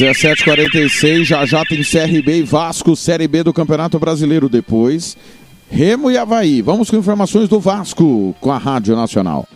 17:46 0.00 1.24
já 1.24 1.44
já 1.44 1.62
tem 1.62 1.82
CRB 1.82 2.38
e 2.38 2.42
Vasco, 2.42 2.96
Série 2.96 3.28
B 3.28 3.42
do 3.42 3.52
Campeonato 3.52 3.98
Brasileiro 3.98 4.48
depois. 4.48 5.14
Remo 5.70 6.10
e 6.10 6.16
Havaí. 6.16 6.62
Vamos 6.62 6.88
com 6.88 6.96
informações 6.96 7.50
do 7.50 7.60
Vasco 7.60 8.34
com 8.40 8.50
a 8.50 8.56
Rádio 8.56 8.96
Nacional. 8.96 9.46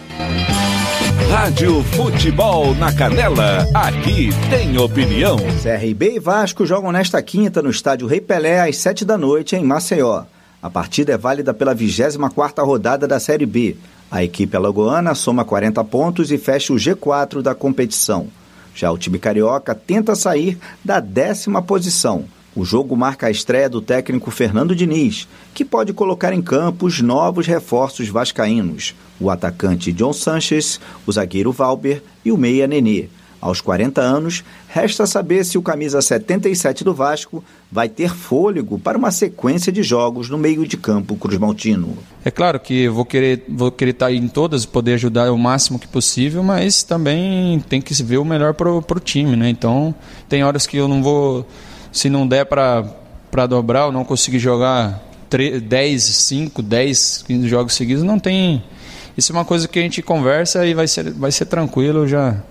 Rádio 1.30 1.82
Futebol 1.84 2.74
na 2.74 2.92
Canela, 2.92 3.66
aqui 3.72 4.28
tem 4.50 4.76
opinião. 4.76 5.38
CRB 5.62 6.16
e 6.16 6.20
Vasco 6.20 6.66
jogam 6.66 6.92
nesta 6.92 7.22
quinta 7.22 7.62
no 7.62 7.70
estádio 7.70 8.06
Rei 8.06 8.20
Pelé 8.20 8.68
às 8.68 8.76
7 8.76 9.02
da 9.02 9.16
noite 9.16 9.56
em 9.56 9.64
Maceió. 9.64 10.24
A 10.62 10.68
partida 10.68 11.14
é 11.14 11.16
válida 11.16 11.54
pela 11.54 11.74
24ª 11.74 12.62
rodada 12.62 13.08
da 13.08 13.18
Série 13.18 13.46
B. 13.46 13.78
A 14.10 14.22
equipe 14.22 14.54
alagoana 14.54 15.14
soma 15.14 15.42
40 15.42 15.82
pontos 15.84 16.30
e 16.30 16.36
fecha 16.36 16.70
o 16.70 16.76
G4 16.76 17.40
da 17.40 17.54
competição. 17.54 18.28
Já 18.74 18.90
o 18.90 18.98
time 18.98 19.18
carioca 19.18 19.74
tenta 19.74 20.14
sair 20.14 20.58
da 20.84 21.00
décima 21.00 21.62
posição. 21.62 22.24
O 22.56 22.64
jogo 22.64 22.96
marca 22.96 23.26
a 23.26 23.30
estreia 23.30 23.68
do 23.68 23.80
técnico 23.80 24.30
Fernando 24.30 24.76
Diniz, 24.76 25.26
que 25.52 25.64
pode 25.64 25.92
colocar 25.92 26.32
em 26.32 26.40
campo 26.40 26.86
os 26.86 27.00
novos 27.00 27.46
reforços 27.46 28.08
vascaínos, 28.08 28.94
o 29.20 29.28
atacante 29.28 29.92
John 29.92 30.12
Sanches, 30.12 30.80
o 31.04 31.10
zagueiro 31.10 31.50
Valber 31.50 32.02
e 32.24 32.30
o 32.30 32.36
meia 32.36 32.66
Nenê. 32.68 33.08
Aos 33.44 33.60
40 33.60 34.00
anos, 34.00 34.42
resta 34.66 35.06
saber 35.06 35.44
se 35.44 35.58
o 35.58 35.62
camisa 35.62 36.00
77 36.00 36.82
do 36.82 36.94
Vasco 36.94 37.44
vai 37.70 37.90
ter 37.90 38.08
fôlego 38.08 38.78
para 38.78 38.96
uma 38.96 39.10
sequência 39.10 39.70
de 39.70 39.82
jogos 39.82 40.30
no 40.30 40.38
meio 40.38 40.66
de 40.66 40.78
campo 40.78 41.14
Cruz 41.14 41.36
Maltino. 41.36 41.94
É 42.24 42.30
claro 42.30 42.58
que 42.58 42.88
vou 42.88 43.04
querer 43.04 43.44
vou 43.46 43.70
querer 43.70 43.90
estar 43.90 44.10
em 44.10 44.28
todas, 44.28 44.64
poder 44.64 44.94
ajudar 44.94 45.30
o 45.30 45.36
máximo 45.36 45.78
que 45.78 45.86
possível, 45.86 46.42
mas 46.42 46.82
também 46.82 47.60
tem 47.68 47.82
que 47.82 47.92
ver 48.02 48.16
o 48.16 48.24
melhor 48.24 48.54
para 48.54 48.70
o 48.70 48.82
time, 48.98 49.36
né? 49.36 49.50
Então, 49.50 49.94
tem 50.26 50.42
horas 50.42 50.66
que 50.66 50.78
eu 50.78 50.88
não 50.88 51.02
vou 51.02 51.46
se 51.92 52.08
não 52.08 52.26
der 52.26 52.46
para 52.46 53.46
dobrar 53.46 53.84
ou 53.84 53.92
não 53.92 54.06
conseguir 54.06 54.38
jogar 54.38 55.06
3, 55.28 55.60
10, 55.60 56.02
5, 56.02 56.62
10, 56.62 57.24
15 57.26 57.46
jogos 57.46 57.74
seguidos, 57.74 58.02
não 58.04 58.18
tem. 58.18 58.64
Isso 59.18 59.32
é 59.32 59.34
uma 59.34 59.44
coisa 59.44 59.68
que 59.68 59.78
a 59.78 59.82
gente 59.82 60.00
conversa 60.00 60.64
e 60.64 60.72
vai 60.72 60.88
ser, 60.88 61.10
vai 61.12 61.30
ser 61.30 61.44
tranquilo. 61.44 62.04
Eu 62.04 62.08
já 62.08 62.42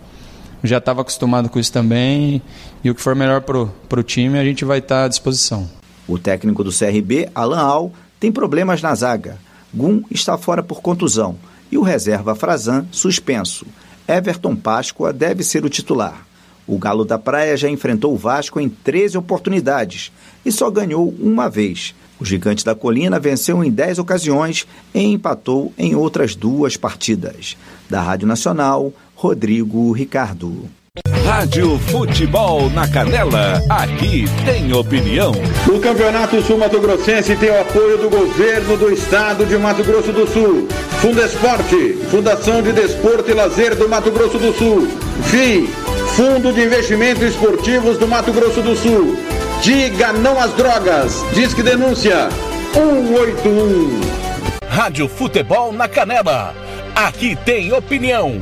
já 0.63 0.77
estava 0.77 1.01
acostumado 1.01 1.49
com 1.49 1.59
isso 1.59 1.71
também. 1.71 2.41
E 2.83 2.89
o 2.89 2.95
que 2.95 3.01
for 3.01 3.15
melhor 3.15 3.41
para 3.41 3.99
o 3.99 4.03
time, 4.03 4.39
a 4.39 4.43
gente 4.43 4.63
vai 4.63 4.79
estar 4.79 5.05
à 5.05 5.07
disposição. 5.07 5.69
O 6.07 6.17
técnico 6.17 6.63
do 6.63 6.71
CRB, 6.71 7.29
Alan 7.33 7.61
Al, 7.61 7.93
tem 8.19 8.31
problemas 8.31 8.81
na 8.81 8.93
zaga. 8.95 9.37
Gum 9.73 10.03
está 10.09 10.37
fora 10.37 10.61
por 10.61 10.81
contusão 10.81 11.35
e 11.71 11.77
o 11.77 11.81
reserva 11.81 12.35
Frazan 12.35 12.85
suspenso. 12.91 13.65
Everton 14.07 14.55
Páscoa 14.55 15.11
deve 15.11 15.43
ser 15.43 15.65
o 15.65 15.69
titular. 15.69 16.25
O 16.67 16.77
Galo 16.77 17.03
da 17.03 17.17
Praia 17.17 17.57
já 17.57 17.69
enfrentou 17.69 18.13
o 18.13 18.17
Vasco 18.17 18.59
em 18.59 18.69
13 18.69 19.17
oportunidades 19.17 20.11
e 20.45 20.51
só 20.51 20.69
ganhou 20.69 21.13
uma 21.19 21.49
vez. 21.49 21.95
O 22.19 22.25
Gigante 22.25 22.63
da 22.63 22.75
Colina 22.75 23.19
venceu 23.19 23.63
em 23.63 23.71
10 23.71 23.99
ocasiões 23.99 24.65
e 24.93 25.01
empatou 25.01 25.73
em 25.77 25.95
outras 25.95 26.35
duas 26.35 26.77
partidas. 26.77 27.57
Da 27.89 28.01
Rádio 28.01 28.27
Nacional, 28.27 28.93
Rodrigo 29.23 29.93
Ricardo. 29.93 30.69
Rádio 31.25 31.79
Futebol 31.79 32.69
na 32.71 32.85
Canela, 32.89 33.63
aqui 33.69 34.25
tem 34.43 34.73
opinião. 34.73 35.31
O 35.65 35.79
Campeonato 35.79 36.41
Sul 36.41 36.57
Mato 36.57 36.77
Grossense 36.81 37.33
tem 37.37 37.49
o 37.49 37.61
apoio 37.61 37.97
do 37.99 38.09
governo 38.09 38.75
do 38.75 38.91
estado 38.91 39.45
de 39.45 39.57
Mato 39.57 39.81
Grosso 39.81 40.11
do 40.11 40.27
Sul. 40.27 40.67
Fundesporte, 40.99 41.93
Fundação 42.11 42.61
de 42.61 42.73
Desporto 42.73 43.31
e 43.31 43.33
Lazer 43.33 43.77
do 43.77 43.87
Mato 43.87 44.11
Grosso 44.11 44.37
do 44.37 44.51
Sul. 44.51 44.89
FII, 45.29 45.67
Fundo 46.17 46.51
de 46.51 46.65
Investimentos 46.65 47.23
Esportivos 47.23 47.97
do 47.97 48.05
Mato 48.05 48.33
Grosso 48.33 48.61
do 48.61 48.75
Sul. 48.75 49.17
Diga 49.61 50.11
não 50.11 50.37
às 50.37 50.51
drogas. 50.55 51.23
Disque 51.33 51.63
denúncia 51.63 52.27
181. 52.73 54.01
Rádio 54.67 55.07
Futebol 55.07 55.71
na 55.71 55.87
Canela, 55.87 56.53
aqui 56.93 57.37
tem 57.37 57.71
opinião. 57.71 58.41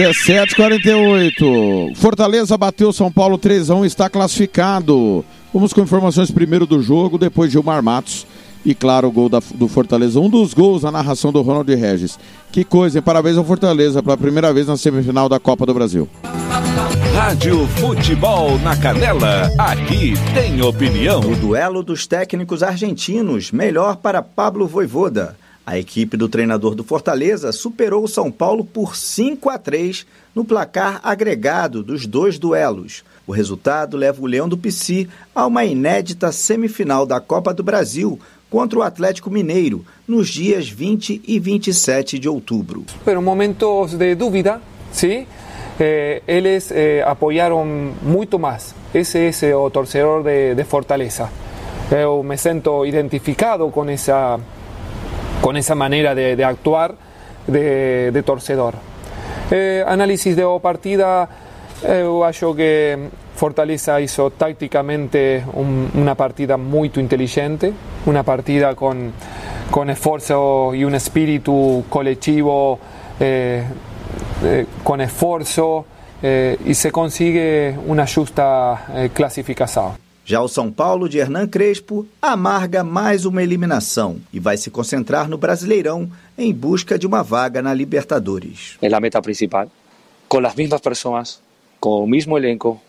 17:48. 0.00 1.94
Fortaleza 1.94 2.56
bateu 2.56 2.90
São 2.90 3.12
Paulo 3.12 3.36
3 3.36 3.68
a 3.68 3.74
1, 3.74 3.84
está 3.84 4.08
classificado. 4.08 5.22
Vamos 5.52 5.74
com 5.74 5.82
informações 5.82 6.30
primeiro 6.30 6.64
do 6.64 6.80
jogo, 6.80 7.18
depois 7.18 7.52
Gilmar 7.52 7.82
Matos 7.82 8.26
e 8.64 8.74
claro 8.74 9.08
o 9.08 9.12
gol 9.12 9.28
da, 9.28 9.42
do 9.54 9.68
Fortaleza, 9.68 10.18
um 10.18 10.30
dos 10.30 10.54
gols 10.54 10.84
na 10.84 10.90
narração 10.90 11.30
do 11.30 11.42
Ronald 11.42 11.70
Regis. 11.74 12.18
Que 12.50 12.64
coisa, 12.64 12.96
hein? 12.96 13.02
parabéns 13.02 13.36
ao 13.36 13.44
Fortaleza 13.44 14.02
pela 14.02 14.16
primeira 14.16 14.54
vez 14.54 14.66
na 14.66 14.78
semifinal 14.78 15.28
da 15.28 15.38
Copa 15.38 15.66
do 15.66 15.74
Brasil. 15.74 16.08
Rádio 17.14 17.66
Futebol 17.66 18.58
na 18.60 18.74
Canela, 18.76 19.50
aqui 19.58 20.14
tem 20.32 20.62
opinião. 20.62 21.20
O 21.20 21.36
duelo 21.36 21.82
dos 21.82 22.06
técnicos 22.06 22.62
argentinos, 22.62 23.52
melhor 23.52 23.96
para 23.96 24.22
Pablo 24.22 24.66
Voivoda. 24.66 25.36
A 25.70 25.78
equipe 25.78 26.16
do 26.16 26.28
treinador 26.28 26.74
do 26.74 26.82
Fortaleza 26.82 27.52
superou 27.52 28.02
o 28.02 28.08
São 28.08 28.28
Paulo 28.28 28.64
por 28.64 28.96
5 28.96 29.48
a 29.48 29.56
3 29.56 30.04
no 30.34 30.44
placar 30.44 30.98
agregado 31.00 31.80
dos 31.80 32.08
dois 32.08 32.40
duelos. 32.40 33.04
O 33.24 33.30
resultado 33.30 33.96
leva 33.96 34.20
o 34.20 34.26
Leão 34.26 34.48
do 34.48 34.58
Pici 34.58 35.08
a 35.32 35.46
uma 35.46 35.64
inédita 35.64 36.32
semifinal 36.32 37.06
da 37.06 37.20
Copa 37.20 37.54
do 37.54 37.62
Brasil 37.62 38.18
contra 38.50 38.80
o 38.80 38.82
Atlético 38.82 39.30
Mineiro 39.30 39.84
nos 40.08 40.28
dias 40.28 40.68
20 40.68 41.22
e 41.24 41.38
27 41.38 42.18
de 42.18 42.28
outubro. 42.28 42.84
Pero 43.04 43.22
momentos 43.22 43.94
de 43.94 44.16
dúvida, 44.16 44.60
sim, 44.90 45.24
eh, 45.78 46.20
eles 46.26 46.72
eh, 46.72 47.04
apoyaram 47.06 47.64
muito 48.02 48.40
mais. 48.40 48.74
Esse 48.92 49.46
é 49.46 49.54
o 49.54 49.70
torcedor 49.70 50.24
de, 50.24 50.52
de 50.52 50.64
Fortaleza. 50.64 51.30
Eu 51.92 52.24
me 52.24 52.36
sinto 52.36 52.84
identificado 52.84 53.68
com 53.70 53.88
essa 53.88 54.40
com 55.40 55.56
essa 55.56 55.74
maneira 55.74 56.14
de, 56.14 56.42
actuar 56.42 56.94
de, 57.46 58.22
torcedor. 58.22 58.74
Eh, 59.50 59.84
análisis 59.86 60.36
de 60.36 60.44
partida, 60.62 61.28
eu 61.82 62.22
acho 62.24 62.54
que 62.54 63.08
Fortaleza 63.34 64.00
hizo 64.00 64.30
tácticamente 64.30 65.42
un, 65.54 65.90
una 65.94 66.14
partida 66.14 66.56
muy 66.56 66.90
inteligente, 66.96 67.72
una 68.04 68.22
partida 68.22 68.74
con, 68.74 69.12
con 69.70 69.88
esfuerzo 69.88 70.74
y 70.74 70.84
un 70.84 70.94
espíritu 70.94 71.84
colectivo 71.88 72.78
eh, 73.18 73.64
eh, 74.44 74.66
con 74.82 75.00
esforço 75.00 75.86
eh, 76.22 76.58
e 76.64 76.74
se 76.74 76.90
consigue 76.90 77.78
uma 77.86 78.04
justa 78.04 78.84
eh, 78.94 79.10
classificação. 79.12 80.09
Já 80.24 80.40
o 80.40 80.48
São 80.48 80.70
Paulo 80.72 81.08
de 81.08 81.18
Hernan 81.18 81.48
Crespo 81.48 82.06
amarga 82.20 82.84
mais 82.84 83.24
uma 83.24 83.42
eliminação 83.42 84.20
e 84.32 84.38
vai 84.38 84.56
se 84.56 84.70
concentrar 84.70 85.28
no 85.28 85.38
Brasileirão 85.38 86.10
em 86.36 86.52
busca 86.52 86.98
de 86.98 87.06
uma 87.06 87.22
vaga 87.22 87.60
na 87.62 87.74
Libertadores. 87.74 88.76
É 88.80 88.92
a 88.92 89.00
meta 89.00 89.20
principal, 89.20 89.70
com 90.28 90.46
as 90.46 90.54
mesmas 90.54 90.80
pessoas, 90.80 91.42
com 91.80 92.04
o 92.04 92.06
mesmo 92.06 92.36
elenco, 92.36 92.80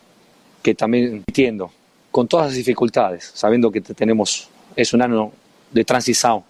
que 0.61 0.75
también 0.75 1.23
entiendo, 1.27 1.71
con 2.11 2.27
todas 2.27 2.47
las 2.47 2.55
dificultades, 2.55 3.31
sabiendo 3.33 3.71
que 3.71 3.81
tenemos, 3.81 4.49
es 4.75 4.93
un 4.93 5.01
año 5.01 5.31
de 5.71 5.83
transición, 5.83 6.43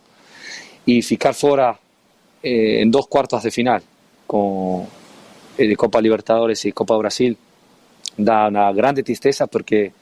y 0.86 1.02
ficar 1.02 1.34
fuera 1.34 1.80
eh, 2.42 2.82
en 2.82 2.92
dos 2.92 3.08
cuartos 3.08 3.44
de 3.44 3.52
final 3.52 3.82
con 4.26 4.86
eh, 5.58 5.76
Copa 5.76 6.02
Libertadores 6.02 6.66
y 6.66 6.72
Copa 6.72 6.98
Brasil 6.98 7.38
da 8.18 8.48
una 8.48 8.72
grande 8.72 9.04
tristeza 9.04 9.48
porque 9.48 9.94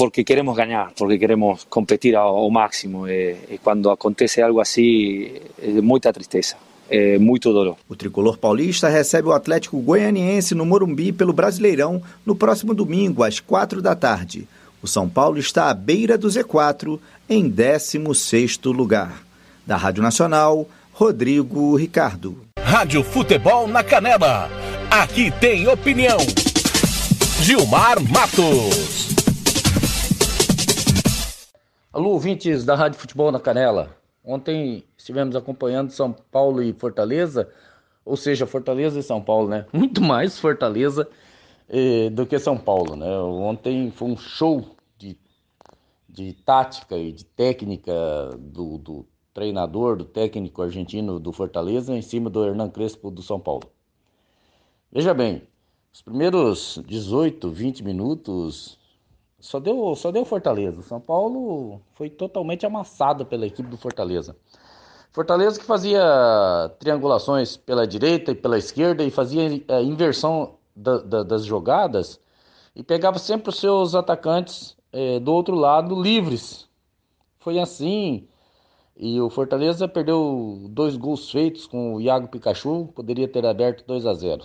porque 0.00 0.24
queremos 0.24 0.56
ganar, 0.56 0.92
porque 0.96 1.18
queremos 1.18 1.66
competir 1.68 2.16
ao 2.16 2.50
máximo. 2.50 3.06
E, 3.06 3.36
e 3.50 3.58
quando 3.62 3.90
acontece 3.90 4.40
algo 4.40 4.58
assim, 4.58 5.30
é 5.62 5.68
muita 5.82 6.10
tristeza. 6.10 6.56
É 6.88 7.18
muito 7.18 7.52
dolor. 7.52 7.76
O 7.86 7.94
tricolor 7.94 8.38
paulista 8.38 8.88
recebe 8.88 9.28
o 9.28 9.32
Atlético 9.34 9.78
Goianiense 9.78 10.54
no 10.54 10.64
Morumbi 10.64 11.12
pelo 11.12 11.34
Brasileirão 11.34 12.00
no 12.24 12.34
próximo 12.34 12.72
domingo, 12.72 13.22
às 13.22 13.40
quatro 13.40 13.82
da 13.82 13.94
tarde. 13.94 14.48
O 14.82 14.88
São 14.88 15.06
Paulo 15.06 15.38
está 15.38 15.68
à 15.68 15.74
beira 15.74 16.16
do 16.16 16.28
Z4, 16.28 16.98
em 17.28 17.50
16º 17.50 18.72
lugar. 18.72 19.22
Da 19.66 19.76
Rádio 19.76 20.02
Nacional, 20.02 20.66
Rodrigo 20.94 21.76
Ricardo. 21.76 22.38
Rádio 22.58 23.04
Futebol 23.04 23.68
na 23.68 23.84
Canela. 23.84 24.48
Aqui 24.90 25.30
tem 25.30 25.68
opinião. 25.68 26.16
Gilmar 27.42 28.00
Matos. 28.00 29.19
Alô, 31.92 32.10
ouvintes 32.10 32.64
da 32.64 32.76
Rádio 32.76 33.00
Futebol 33.00 33.32
na 33.32 33.40
Canela. 33.40 33.96
Ontem 34.24 34.84
estivemos 34.96 35.34
acompanhando 35.34 35.90
São 35.90 36.12
Paulo 36.12 36.62
e 36.62 36.72
Fortaleza, 36.72 37.52
ou 38.04 38.16
seja, 38.16 38.46
Fortaleza 38.46 39.00
e 39.00 39.02
São 39.02 39.20
Paulo, 39.20 39.48
né? 39.48 39.66
Muito 39.74 40.00
mais 40.00 40.38
Fortaleza 40.38 41.08
eh, 41.68 42.08
do 42.10 42.24
que 42.24 42.38
São 42.38 42.56
Paulo, 42.56 42.94
né? 42.94 43.10
Ontem 43.18 43.90
foi 43.90 44.06
um 44.06 44.16
show 44.16 44.76
de, 44.96 45.18
de 46.08 46.32
tática 46.32 46.96
e 46.96 47.10
de 47.10 47.24
técnica 47.24 47.92
do, 48.38 48.78
do 48.78 49.06
treinador, 49.34 49.96
do 49.96 50.04
técnico 50.04 50.62
argentino 50.62 51.18
do 51.18 51.32
Fortaleza 51.32 51.92
em 51.96 52.02
cima 52.02 52.30
do 52.30 52.46
Hernan 52.46 52.70
Crespo 52.70 53.10
do 53.10 53.20
São 53.20 53.40
Paulo. 53.40 53.68
Veja 54.92 55.12
bem, 55.12 55.42
os 55.92 56.02
primeiros 56.02 56.80
18, 56.86 57.50
20 57.50 57.82
minutos 57.82 58.79
só 59.40 59.58
deu, 59.58 59.94
só 59.96 60.10
deu 60.12 60.24
Fortaleza. 60.24 60.82
São 60.82 61.00
Paulo 61.00 61.80
foi 61.94 62.10
totalmente 62.10 62.66
amassado 62.66 63.24
pela 63.24 63.46
equipe 63.46 63.68
do 63.68 63.76
Fortaleza. 63.76 64.36
Fortaleza 65.10 65.58
que 65.58 65.64
fazia 65.64 66.00
triangulações 66.78 67.56
pela 67.56 67.86
direita 67.86 68.30
e 68.30 68.34
pela 68.34 68.58
esquerda 68.58 69.02
e 69.02 69.10
fazia 69.10 69.62
é, 69.66 69.82
inversão 69.82 70.54
da, 70.76 70.98
da, 70.98 71.22
das 71.24 71.44
jogadas 71.44 72.20
e 72.76 72.82
pegava 72.82 73.18
sempre 73.18 73.50
os 73.50 73.58
seus 73.58 73.94
atacantes 73.94 74.76
é, 74.92 75.18
do 75.18 75.32
outro 75.32 75.56
lado 75.56 76.00
livres. 76.00 76.68
Foi 77.40 77.58
assim. 77.58 78.28
E 78.96 79.20
o 79.20 79.30
Fortaleza 79.30 79.88
perdeu 79.88 80.66
dois 80.68 80.96
gols 80.96 81.30
feitos 81.30 81.66
com 81.66 81.94
o 81.94 82.00
Iago 82.00 82.28
Pikachu, 82.28 82.88
poderia 82.94 83.26
ter 83.26 83.44
aberto 83.46 83.84
2 83.86 84.06
a 84.06 84.14
0. 84.14 84.44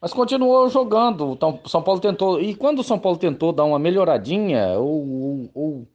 Mas 0.00 0.12
continuou 0.12 0.68
jogando. 0.68 1.32
Então, 1.32 1.60
o 1.64 1.68
São 1.68 1.82
Paulo 1.82 2.00
tentou. 2.00 2.40
E 2.40 2.54
quando 2.54 2.80
o 2.80 2.84
São 2.84 2.98
Paulo 2.98 3.18
tentou 3.18 3.52
dar 3.52 3.64
uma 3.64 3.78
melhoradinha, 3.78 4.78
ou, 4.78 5.08
ou, 5.08 5.50
ou 5.54 5.88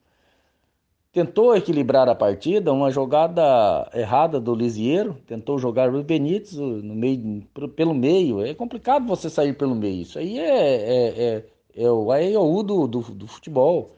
tentou 1.12 1.56
equilibrar 1.56 2.08
a 2.10 2.16
partida, 2.16 2.72
uma 2.74 2.90
jogada 2.90 3.90
errada 3.94 4.40
do 4.40 4.56
Lisieiro, 4.56 5.18
tentou 5.28 5.58
jogar 5.60 5.94
o 5.94 6.04
Benítez 6.04 6.56
no 6.56 6.96
meio, 6.96 7.44
pelo 7.76 7.94
meio. 7.94 8.42
É 8.42 8.54
complicado 8.54 9.06
você 9.06 9.30
sair 9.30 9.54
pelo 9.54 9.76
meio. 9.76 10.02
Isso 10.02 10.18
aí 10.20 10.40
é, 10.40 10.76
é, 10.76 11.24
é, 11.76 11.84
é 11.84 11.92
o 11.92 12.12
AEOU 12.12 12.64
do, 12.64 12.88
do, 12.88 13.02
do 13.02 13.28
futebol. 13.28 13.96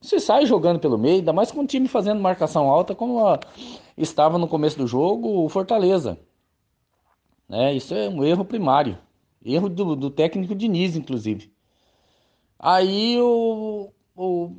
Você 0.00 0.20
sai 0.20 0.46
jogando 0.46 0.78
pelo 0.80 0.96
meio, 0.96 1.16
ainda 1.16 1.32
mais 1.32 1.50
com 1.50 1.60
o 1.62 1.66
time 1.66 1.88
fazendo 1.88 2.20
marcação 2.20 2.70
alta, 2.70 2.94
como 2.94 3.26
a, 3.26 3.40
estava 3.96 4.38
no 4.38 4.48
começo 4.48 4.78
do 4.78 4.86
jogo 4.86 5.44
o 5.44 5.48
Fortaleza. 5.48 6.18
É, 7.50 7.74
isso 7.74 7.94
é 7.94 8.08
um 8.08 8.24
erro 8.24 8.44
primário. 8.44 8.98
Erro 9.44 9.68
do, 9.68 9.96
do 9.96 10.10
técnico 10.10 10.54
Diniz, 10.54 10.96
inclusive. 10.96 11.52
Aí 12.58 13.20
o, 13.20 13.92
o 14.16 14.56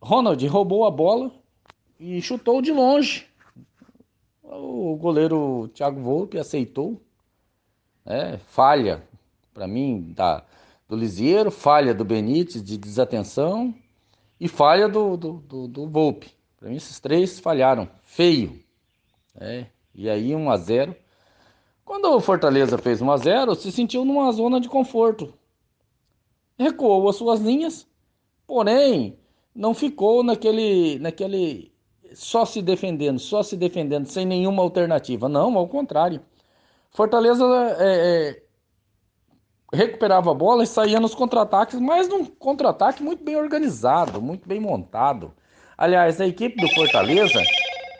Ronald 0.00 0.46
roubou 0.46 0.84
a 0.84 0.90
bola 0.90 1.32
e 1.98 2.22
chutou 2.22 2.62
de 2.62 2.72
longe. 2.72 3.26
O 4.42 4.96
goleiro 4.96 5.68
Thiago 5.74 6.00
Volpe 6.00 6.38
aceitou. 6.38 7.00
É, 8.06 8.38
falha, 8.38 9.06
para 9.52 9.68
mim, 9.68 10.12
da, 10.16 10.44
do 10.88 10.96
Lisieiro, 10.96 11.50
falha 11.50 11.94
do 11.94 12.04
Benítez 12.04 12.62
de 12.62 12.78
desatenção 12.78 13.74
e 14.40 14.48
falha 14.48 14.88
do, 14.88 15.16
do, 15.16 15.32
do, 15.34 15.68
do 15.68 15.88
Volpe. 15.88 16.30
Para 16.58 16.68
mim, 16.70 16.76
esses 16.76 16.98
três 16.98 17.38
falharam. 17.38 17.88
Feio. 18.04 18.60
É, 19.38 19.66
e 19.94 20.08
aí, 20.08 20.34
1 20.34 20.50
a 20.50 20.56
0 20.56 20.96
quando 21.90 22.04
o 22.04 22.20
Fortaleza 22.20 22.78
fez 22.78 23.02
1 23.02 23.10
a 23.10 23.16
0, 23.16 23.54
se 23.56 23.72
sentiu 23.72 24.04
numa 24.04 24.30
zona 24.30 24.60
de 24.60 24.68
conforto. 24.68 25.34
Recuou 26.56 27.08
as 27.08 27.16
suas 27.16 27.40
linhas, 27.40 27.84
porém 28.46 29.18
não 29.52 29.74
ficou 29.74 30.22
naquele, 30.22 31.00
naquele 31.00 31.72
só 32.14 32.44
se 32.44 32.62
defendendo, 32.62 33.18
só 33.18 33.42
se 33.42 33.56
defendendo, 33.56 34.06
sem 34.06 34.24
nenhuma 34.24 34.62
alternativa. 34.62 35.28
Não, 35.28 35.58
ao 35.58 35.66
contrário. 35.66 36.20
Fortaleza 36.92 37.44
é, 37.80 38.38
é, 38.38 38.42
recuperava 39.72 40.30
a 40.30 40.34
bola 40.34 40.62
e 40.62 40.68
saía 40.68 41.00
nos 41.00 41.12
contra-ataques, 41.12 41.80
mas 41.80 42.08
num 42.08 42.24
contra-ataque 42.24 43.02
muito 43.02 43.24
bem 43.24 43.34
organizado, 43.34 44.22
muito 44.22 44.46
bem 44.46 44.60
montado. 44.60 45.34
Aliás, 45.76 46.20
a 46.20 46.26
equipe 46.28 46.54
do 46.54 46.72
Fortaleza 46.72 47.42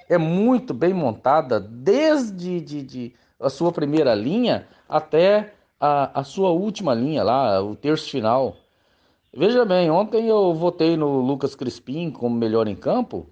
é 0.08 0.16
muito 0.16 0.72
bem 0.72 0.94
montada 0.94 1.58
desde 1.58 2.60
de, 2.60 2.82
de, 2.84 3.14
a 3.40 3.48
sua 3.48 3.72
primeira 3.72 4.14
linha 4.14 4.68
até 4.88 5.54
a, 5.78 6.20
a 6.20 6.24
sua 6.24 6.50
última 6.50 6.94
linha 6.94 7.22
lá, 7.22 7.62
o 7.62 7.74
terço 7.74 8.10
final. 8.10 8.56
Veja 9.32 9.64
bem, 9.64 9.90
ontem 9.90 10.26
eu 10.28 10.52
votei 10.54 10.96
no 10.96 11.20
Lucas 11.20 11.54
Crispim 11.54 12.10
como 12.10 12.36
melhor 12.36 12.68
em 12.68 12.76
campo 12.76 13.28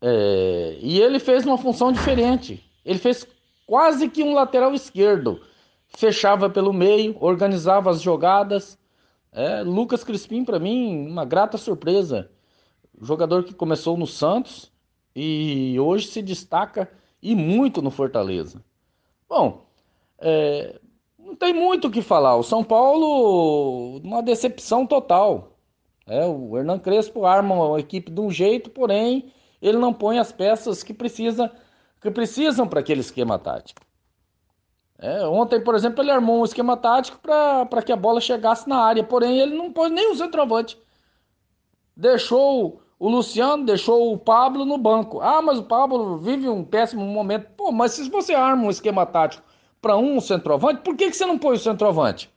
é, 0.00 0.78
e 0.80 1.00
ele 1.00 1.18
fez 1.18 1.44
uma 1.44 1.58
função 1.58 1.90
diferente. 1.92 2.62
Ele 2.84 2.98
fez 2.98 3.26
quase 3.66 4.08
que 4.08 4.22
um 4.22 4.34
lateral 4.34 4.74
esquerdo. 4.74 5.40
Fechava 5.88 6.50
pelo 6.50 6.72
meio, 6.72 7.16
organizava 7.20 7.90
as 7.90 8.00
jogadas. 8.00 8.78
É, 9.32 9.62
Lucas 9.62 10.04
Crispim, 10.04 10.44
para 10.44 10.58
mim, 10.58 11.06
uma 11.08 11.24
grata 11.24 11.58
surpresa. 11.58 12.30
Jogador 13.00 13.44
que 13.44 13.54
começou 13.54 13.96
no 13.96 14.06
Santos 14.06 14.72
e 15.14 15.78
hoje 15.78 16.08
se 16.08 16.22
destaca 16.22 16.90
e 17.22 17.34
muito 17.34 17.82
no 17.82 17.90
Fortaleza. 17.90 18.62
Bom, 19.28 19.66
é, 20.18 20.78
não 21.18 21.34
tem 21.34 21.52
muito 21.52 21.88
o 21.88 21.90
que 21.90 22.02
falar. 22.02 22.36
O 22.36 22.42
São 22.42 22.62
Paulo, 22.62 23.98
uma 24.02 24.22
decepção 24.22 24.86
total. 24.86 25.52
É, 26.06 26.24
o 26.24 26.56
Hernan 26.56 26.78
Crespo 26.78 27.26
arma 27.26 27.76
a 27.76 27.80
equipe 27.80 28.10
de 28.10 28.20
um 28.20 28.30
jeito, 28.30 28.70
porém 28.70 29.32
ele 29.60 29.78
não 29.78 29.92
põe 29.92 30.18
as 30.18 30.30
peças 30.30 30.82
que 30.82 30.94
precisa 30.94 31.52
que 32.00 32.10
precisam 32.10 32.68
para 32.68 32.80
aquele 32.80 33.00
esquema 33.00 33.38
tático. 33.38 33.80
É, 34.98 35.26
ontem, 35.26 35.62
por 35.62 35.74
exemplo, 35.74 36.02
ele 36.02 36.10
armou 36.10 36.40
um 36.40 36.44
esquema 36.44 36.76
tático 36.76 37.18
para 37.18 37.82
que 37.82 37.92
a 37.92 37.96
bola 37.96 38.20
chegasse 38.20 38.68
na 38.68 38.78
área, 38.78 39.02
porém 39.02 39.40
ele 39.40 39.56
não 39.56 39.72
pôs 39.72 39.90
nem 39.90 40.10
o 40.10 40.14
centroavante. 40.14 40.78
Deixou 41.96 42.80
o 42.98 43.08
Luciano, 43.08 43.64
deixou 43.64 44.12
o 44.12 44.18
Pablo 44.18 44.64
no 44.64 44.78
banco. 44.78 45.20
Ah, 45.20 45.42
mas 45.42 45.58
o 45.58 45.64
Pablo 45.64 46.16
vive 46.16 46.48
um 46.48 46.64
péssimo 46.64 47.04
momento. 47.04 47.50
Pô, 47.56 47.70
mas 47.70 47.92
se 47.92 48.08
você 48.08 48.34
arma 48.34 48.64
um 48.64 48.70
esquema 48.70 49.04
tático 49.04 49.44
para 49.80 49.96
um 49.96 50.20
centroavante, 50.20 50.80
por 50.82 50.96
que, 50.96 51.10
que 51.10 51.16
você 51.16 51.26
não 51.26 51.38
põe 51.38 51.56
o 51.56 51.58
centroavante? 51.58 52.32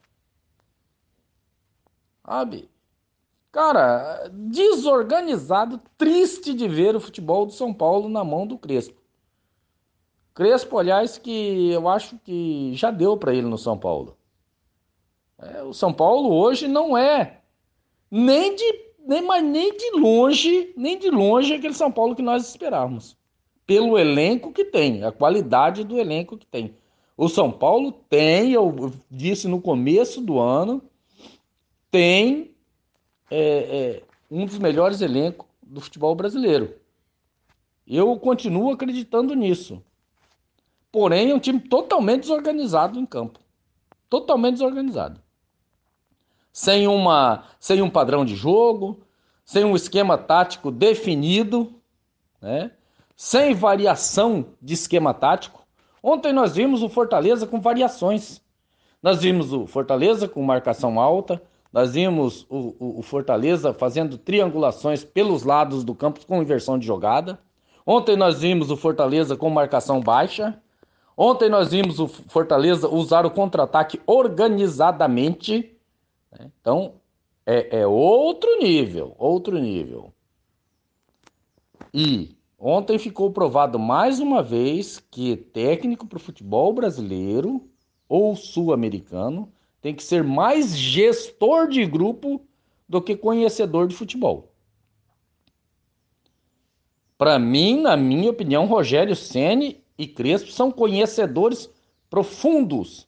Sabe? 2.26 2.70
Cara, 3.52 4.30
desorganizado, 4.32 5.82
triste 5.98 6.54
de 6.54 6.68
ver 6.68 6.96
o 6.96 7.00
futebol 7.00 7.46
do 7.46 7.54
São 7.54 7.74
Paulo 7.74 8.08
na 8.08 8.24
mão 8.24 8.46
do 8.46 8.58
Crespo. 8.58 9.00
Crespo, 10.36 10.78
aliás, 10.78 11.18
que 11.18 11.72
eu 11.72 11.88
acho 11.90 12.18
que 12.20 12.74
já 12.76 12.92
deu 12.92 13.18
para 13.18 13.34
ele 13.34 13.48
no 13.48 13.58
São 13.58 13.78
Paulo. 13.78 14.18
É, 15.40 15.64
o 15.64 15.74
São 15.74 15.92
Paulo 15.92 16.32
hoje 16.34 16.68
não 16.68 16.98
é 16.98 17.42
nem 18.12 18.56
de 18.56 18.89
nem, 19.10 19.24
mas 19.24 19.44
nem 19.44 19.76
de 19.76 20.00
longe, 20.00 20.72
nem 20.78 20.96
de 20.96 21.10
longe 21.10 21.56
aquele 21.56 21.74
São 21.74 21.92
Paulo 21.92 22.16
que 22.16 22.22
nós 22.22 22.48
esperávamos. 22.48 23.18
Pelo 23.66 23.98
elenco 23.98 24.54
que 24.54 24.64
tem, 24.64 25.04
a 25.04 25.12
qualidade 25.12 25.84
do 25.84 25.98
elenco 25.98 26.38
que 26.38 26.46
tem. 26.46 26.76
O 27.18 27.28
São 27.28 27.52
Paulo 27.52 27.92
tem, 27.92 28.52
eu 28.52 28.94
disse 29.10 29.48
no 29.48 29.60
começo 29.60 30.22
do 30.22 30.40
ano, 30.40 30.84
tem 31.90 32.52
é, 33.32 33.40
é, 33.40 34.04
um 34.30 34.46
dos 34.46 34.60
melhores 34.60 35.02
elencos 35.02 35.48
do 35.64 35.82
futebol 35.82 36.14
brasileiro. 36.14 36.76
Eu 37.88 38.16
continuo 38.20 38.72
acreditando 38.72 39.34
nisso. 39.34 39.82
Porém, 40.92 41.32
é 41.32 41.36
um 41.36 41.40
time 41.40 41.60
totalmente 41.60 42.22
desorganizado 42.22 43.00
em 43.00 43.08
campo. 43.08 43.40
Totalmente 44.08 44.54
desorganizado. 44.54 45.20
Sem, 46.52 46.88
uma, 46.88 47.44
sem 47.60 47.82
um 47.82 47.90
padrão 47.90 48.26
de 48.26 48.36
jogo, 48.36 49.02
sem 49.46 49.64
um 49.64 49.76
esquema 49.76 50.18
tático 50.18 50.72
definido, 50.72 51.74
né? 52.42 52.72
sem 53.16 53.54
variação 53.54 54.46
de 54.62 54.74
esquema 54.74 55.14
tático. 55.14 55.64
Ontem 56.02 56.32
nós 56.32 56.56
vimos 56.56 56.82
o 56.82 56.90
Fortaleza 56.90 57.46
com 57.46 57.60
variações. 57.60 58.42
Nós 59.02 59.22
vimos 59.22 59.54
o 59.54 59.66
Fortaleza 59.66 60.28
com 60.28 60.42
marcação 60.42 61.00
alta, 61.00 61.42
nós 61.72 61.94
vimos 61.94 62.46
o, 62.50 62.76
o, 62.80 63.00
o, 63.00 63.02
Fortaleza 63.02 63.74
fazendo 63.74 64.18
triangulações 64.18 65.04
pelos 65.04 65.44
lados 65.44 65.84
do 65.84 65.94
campo 65.94 66.26
com 66.26 66.42
inversão 66.42 66.80
de 66.80 66.86
jogada. 66.86 67.40
Ontem 67.86 68.16
nós 68.16 68.40
vimos 68.40 68.72
o 68.72 68.78
Fortaleza 68.78 69.36
com 69.36 69.50
marcação 69.50 70.02
baixa. 70.02 70.60
Ontem 71.16 71.50
nós 71.50 71.70
vimos 71.70 72.00
o 72.00 72.08
Fortaleza 72.08 72.88
usar 72.88 73.26
o 73.26 73.32
contra-ataque 73.32 74.02
organizadamente. 74.08 75.76
Né? 76.32 76.52
Então, 76.60 76.96
é, 77.46 77.80
é 77.80 77.88
outro 77.88 78.60
nível, 78.60 79.16
outro 79.18 79.58
nível. 79.58 80.14
E 81.94 82.36
ontem 82.58 83.00
ficou 83.00 83.32
provado 83.32 83.80
mais 83.80 84.20
uma 84.20 84.44
vez 84.44 85.00
que 85.00 85.36
técnico 85.36 86.06
para 86.06 86.18
o 86.18 86.22
futebol 86.22 86.74
brasileiro 86.74 87.68
ou 88.08 88.36
sul-americano 88.36 89.52
tem 89.82 89.96
que 89.96 90.04
ser 90.04 90.24
mais 90.24 90.78
gestor 90.78 91.68
de 91.68 91.86
grupo 91.86 92.42
do 92.88 93.02
que 93.02 93.16
conhecedor 93.16 93.88
de 93.88 93.96
futebol. 93.96 94.52
Para 97.18 97.38
mim, 97.38 97.82
na 97.82 97.98
minha 97.98 98.30
opinião, 98.30 98.66
Rogério 98.66 99.16
Ceni 99.16 99.84
e 99.98 100.08
Crespo 100.08 100.52
são 100.52 100.72
conhecedores 100.72 101.70
profundos 102.10 103.08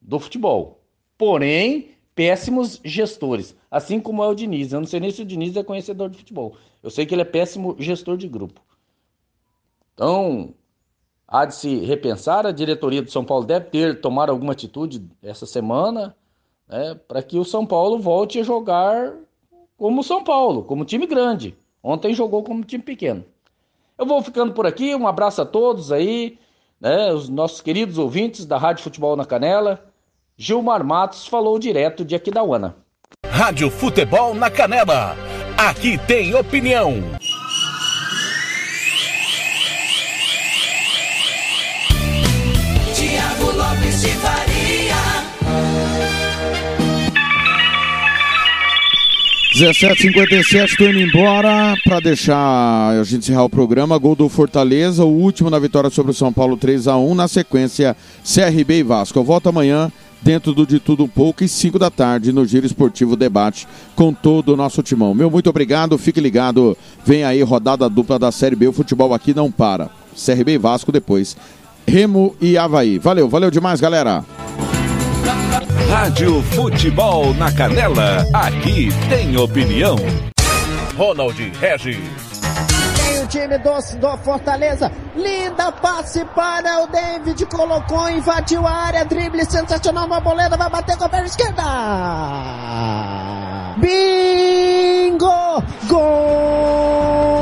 do 0.00 0.18
futebol. 0.18 0.81
Porém, 1.22 1.90
péssimos 2.16 2.80
gestores, 2.84 3.56
assim 3.70 4.00
como 4.00 4.24
é 4.24 4.26
o 4.26 4.34
Diniz. 4.34 4.72
Eu 4.72 4.80
não 4.80 4.88
sei 4.88 4.98
nem 4.98 5.12
se 5.12 5.22
o 5.22 5.24
Diniz 5.24 5.56
é 5.56 5.62
conhecedor 5.62 6.10
de 6.10 6.18
futebol. 6.18 6.56
Eu 6.82 6.90
sei 6.90 7.06
que 7.06 7.14
ele 7.14 7.22
é 7.22 7.24
péssimo 7.24 7.76
gestor 7.78 8.16
de 8.16 8.26
grupo. 8.26 8.60
Então, 9.94 10.52
há 11.28 11.44
de 11.44 11.54
se 11.54 11.76
repensar. 11.76 12.44
A 12.44 12.50
diretoria 12.50 13.00
do 13.00 13.08
São 13.12 13.24
Paulo 13.24 13.44
deve 13.44 13.66
ter 13.66 14.00
tomar 14.00 14.28
alguma 14.28 14.52
atitude 14.52 15.00
essa 15.22 15.46
semana 15.46 16.16
né, 16.68 16.98
para 17.06 17.22
que 17.22 17.38
o 17.38 17.44
São 17.44 17.64
Paulo 17.64 18.00
volte 18.00 18.40
a 18.40 18.42
jogar 18.42 19.14
como 19.76 20.02
São 20.02 20.24
Paulo, 20.24 20.64
como 20.64 20.84
time 20.84 21.06
grande. 21.06 21.56
Ontem 21.80 22.12
jogou 22.14 22.42
como 22.42 22.64
time 22.64 22.82
pequeno. 22.82 23.24
Eu 23.96 24.06
vou 24.06 24.20
ficando 24.22 24.54
por 24.54 24.66
aqui. 24.66 24.92
Um 24.92 25.06
abraço 25.06 25.40
a 25.40 25.46
todos 25.46 25.92
aí, 25.92 26.36
né, 26.80 27.12
os 27.12 27.28
nossos 27.28 27.60
queridos 27.60 27.96
ouvintes 27.96 28.44
da 28.44 28.58
Rádio 28.58 28.82
Futebol 28.82 29.14
na 29.14 29.24
Canela. 29.24 29.91
Gilmar 30.36 30.84
Matos 30.84 31.26
falou 31.26 31.58
direto 31.58 32.04
de 32.04 32.14
Aquidauana. 32.14 32.76
Rádio 33.26 33.70
Futebol 33.70 34.34
na 34.34 34.50
Canela. 34.50 35.16
Aqui 35.56 35.98
tem 36.06 36.34
opinião. 36.34 37.02
Tiago 42.94 43.50
Lopes 43.56 44.00
de 44.00 44.08
Faria. 44.08 44.62
17:57 49.54 50.76
tô 50.78 50.88
indo 50.88 50.98
embora 50.98 51.74
para 51.84 52.00
deixar 52.00 52.98
a 52.98 53.04
gente 53.04 53.20
encerrar 53.20 53.44
o 53.44 53.50
programa. 53.50 53.98
Gol 53.98 54.16
do 54.16 54.28
Fortaleza, 54.28 55.04
o 55.04 55.08
último 55.08 55.50
na 55.50 55.58
vitória 55.58 55.90
sobre 55.90 56.10
o 56.10 56.14
São 56.14 56.32
Paulo 56.32 56.56
3 56.56 56.88
a 56.88 56.96
1 56.96 57.14
na 57.14 57.28
sequência 57.28 57.94
CRB 58.24 58.78
e 58.78 58.82
Vasco. 58.82 59.18
Eu 59.18 59.24
volto 59.24 59.50
amanhã 59.50 59.92
dentro 60.22 60.54
do 60.54 60.66
De 60.66 60.78
Tudo 60.78 61.04
Um 61.04 61.08
Pouco 61.08 61.44
e 61.44 61.48
5 61.48 61.78
da 61.78 61.90
tarde 61.90 62.32
no 62.32 62.46
Giro 62.46 62.64
Esportivo 62.66 63.16
Debate 63.16 63.66
com 63.94 64.14
todo 64.14 64.52
o 64.52 64.56
nosso 64.56 64.82
timão. 64.82 65.14
Meu 65.14 65.30
muito 65.30 65.50
obrigado, 65.50 65.98
fique 65.98 66.20
ligado. 66.20 66.76
Vem 67.04 67.24
aí 67.24 67.42
rodada 67.42 67.88
dupla 67.88 68.18
da 68.18 68.30
Série 68.32 68.56
B, 68.56 68.68
o 68.68 68.72
futebol 68.72 69.12
aqui 69.12 69.34
não 69.34 69.50
para. 69.50 69.90
CRB 70.14 70.52
e 70.52 70.58
Vasco 70.58 70.92
depois. 70.92 71.36
Remo 71.86 72.36
e 72.40 72.56
Havaí. 72.56 72.98
Valeu, 72.98 73.28
valeu 73.28 73.50
demais, 73.50 73.80
galera. 73.80 74.24
Rádio 75.88 76.42
Futebol 76.42 77.34
na 77.34 77.52
Canela. 77.52 78.26
Aqui 78.32 78.88
tem 79.08 79.36
opinião. 79.36 79.96
Ronald 80.96 81.38
Regis. 81.60 82.31
Time 83.32 83.56
do, 83.56 83.70
do 83.96 84.16
Fortaleza. 84.18 84.92
Linda 85.16 85.72
passe 85.72 86.22
para 86.22 86.82
o 86.82 86.86
David. 86.86 87.46
Colocou, 87.46 88.10
invadiu 88.10 88.66
a 88.66 88.70
área. 88.70 89.06
Drible 89.06 89.42
sensacional. 89.46 90.04
Uma 90.04 90.20
boleda. 90.20 90.54
Vai 90.54 90.68
bater 90.68 90.98
com 90.98 91.04
a 91.04 91.08
perna 91.08 91.26
esquerda. 91.26 91.62
Bingo! 93.78 95.62
Gol! 95.88 97.41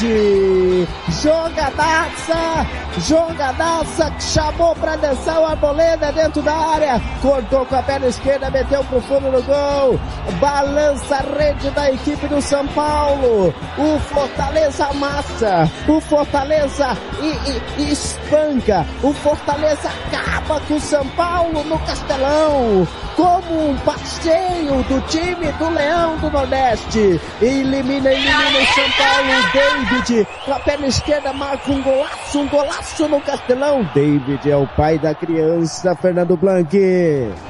David! 0.00 0.88
Jogadaça! 1.22 2.66
Jogadaça 3.08 4.10
que 4.10 4.22
chamou 4.22 4.74
pra 4.76 4.96
dançar 4.96 5.40
o 5.40 5.46
Arboleda 5.46 6.12
dentro 6.12 6.42
da 6.42 6.52
área. 6.54 7.00
Cortou 7.22 7.64
com 7.66 7.76
a 7.76 7.82
perna 7.82 8.06
esquerda, 8.06 8.50
meteu 8.50 8.84
pro 8.84 9.00
fundo 9.00 9.30
no 9.30 9.42
gol. 9.42 9.98
Balança 10.40 11.16
a 11.16 11.38
rede 11.38 11.70
da 11.70 11.90
equipe 11.90 12.26
do 12.28 12.40
São 12.42 12.66
Paulo. 12.68 13.54
O 13.78 13.98
Fortaleza 14.00 14.86
amassa. 14.86 15.70
O 15.88 16.00
Fortaleza 16.00 16.96
e, 17.20 17.26
e- 17.28 17.62
e 17.82 17.92
espanca. 17.92 18.84
O 19.02 19.12
Fortaleza 19.14 19.88
acaba 19.88 20.60
com 20.60 20.74
o 20.74 20.80
São 20.80 21.06
Paulo 21.08 21.64
no 21.64 21.78
Castelão. 21.80 22.86
Com 23.22 23.42
como 23.52 23.70
um 23.70 23.76
passeio 23.78 24.82
do 24.84 25.00
time 25.08 25.52
do 25.52 25.68
Leão 25.70 26.16
do 26.18 26.30
Nordeste. 26.30 27.20
Elimina, 27.40 28.10
elimina 28.10 28.58
o 28.58 28.74
São 28.74 28.90
Paulo. 28.98 29.52
David 29.52 30.28
com 30.44 30.52
a 30.52 30.60
perna 30.60 30.86
esquerda 30.86 31.32
marca 31.32 31.70
um 31.70 31.82
golaço, 31.82 32.38
um 32.40 32.48
golaço 32.48 33.08
no 33.08 33.20
Castelão. 33.20 33.88
David 33.94 34.50
é 34.50 34.56
o 34.56 34.66
pai 34.66 34.98
da 34.98 35.14
criança, 35.14 35.94
Fernando 35.94 36.36
Blanc. 36.36 36.76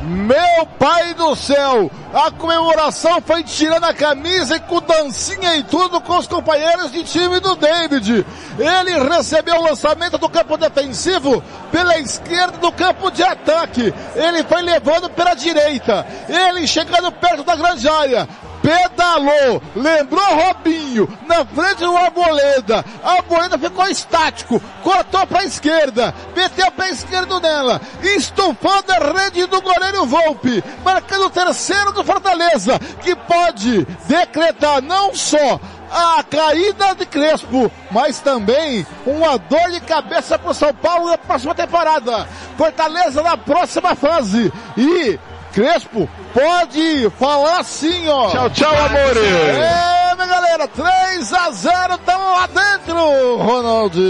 Meu 0.02 0.66
pai 0.78 1.14
do 1.14 1.34
céu! 1.36 1.90
A 2.12 2.30
comemoração 2.30 3.22
foi 3.22 3.42
tirando 3.42 3.84
a 3.84 3.94
camisa 3.94 4.56
e 4.56 4.60
com 4.60 4.82
dancinha 4.82 5.56
e 5.56 5.62
tudo 5.62 5.98
com 6.02 6.18
os 6.18 6.26
companheiros 6.26 6.92
de 6.92 7.02
time 7.04 7.40
do 7.40 7.56
David. 7.56 8.26
Ele 8.58 9.08
recebeu 9.08 9.56
o 9.56 9.62
lançamento 9.62 10.18
do 10.18 10.28
campo 10.28 10.58
defensivo 10.58 11.42
pela 11.70 11.98
esquerda 11.98 12.58
do 12.58 12.70
campo 12.70 13.10
de 13.10 13.22
ataque. 13.22 13.94
Ele 14.14 14.44
foi 14.44 14.60
levando 14.60 15.08
pela 15.08 15.34
direita. 15.62 16.06
Ele 16.28 16.66
chegando 16.66 17.12
perto 17.12 17.44
da 17.44 17.54
grande 17.54 17.88
área. 17.88 18.28
Pedalou, 18.62 19.60
lembrou 19.74 20.24
Robinho, 20.24 21.18
na 21.26 21.44
frente 21.44 21.78
do 21.78 21.96
Arboleda, 21.96 22.84
Arboleda 23.02 23.58
ficou 23.58 23.88
estático, 23.88 24.62
cortou 24.84 25.26
para 25.26 25.40
a 25.40 25.44
esquerda, 25.44 26.14
meteu 26.36 26.68
o 26.68 26.70
pé 26.70 26.90
esquerdo 26.90 27.40
nela, 27.40 27.80
estufando 28.00 28.92
a 28.92 29.20
rede 29.20 29.46
do 29.46 29.60
goleiro 29.60 30.06
Volpe, 30.06 30.62
marcando 30.84 31.26
o 31.26 31.30
terceiro 31.30 31.90
do 31.90 32.04
Fortaleza, 32.04 32.78
que 33.02 33.16
pode 33.16 33.84
decretar 34.06 34.80
não 34.80 35.12
só 35.12 35.58
a 35.92 36.22
caída 36.22 36.94
de 36.94 37.04
Crespo, 37.04 37.70
mas 37.90 38.20
também 38.20 38.86
uma 39.04 39.36
dor 39.38 39.70
de 39.72 39.80
cabeça 39.80 40.38
para 40.38 40.50
o 40.50 40.54
São 40.54 40.72
Paulo 40.72 41.10
na 41.10 41.18
próxima 41.18 41.54
temporada. 41.54 42.26
Fortaleza 42.56 43.22
na 43.22 43.36
próxima 43.36 43.94
fase. 43.94 44.50
E 44.76 45.18
Crespo 45.52 46.08
pode 46.32 47.10
falar 47.18 47.62
sim, 47.62 48.08
ó. 48.08 48.30
Tchau, 48.30 48.50
tchau, 48.50 48.74
amores. 48.74 49.22
É, 49.22 50.14
minha 50.14 50.26
galera, 50.26 50.66
3 50.66 51.32
a 51.32 51.50
0, 51.50 51.98
tamo 51.98 52.24
lá 52.24 52.46
dentro, 52.46 53.36
Ronaldo. 53.36 54.00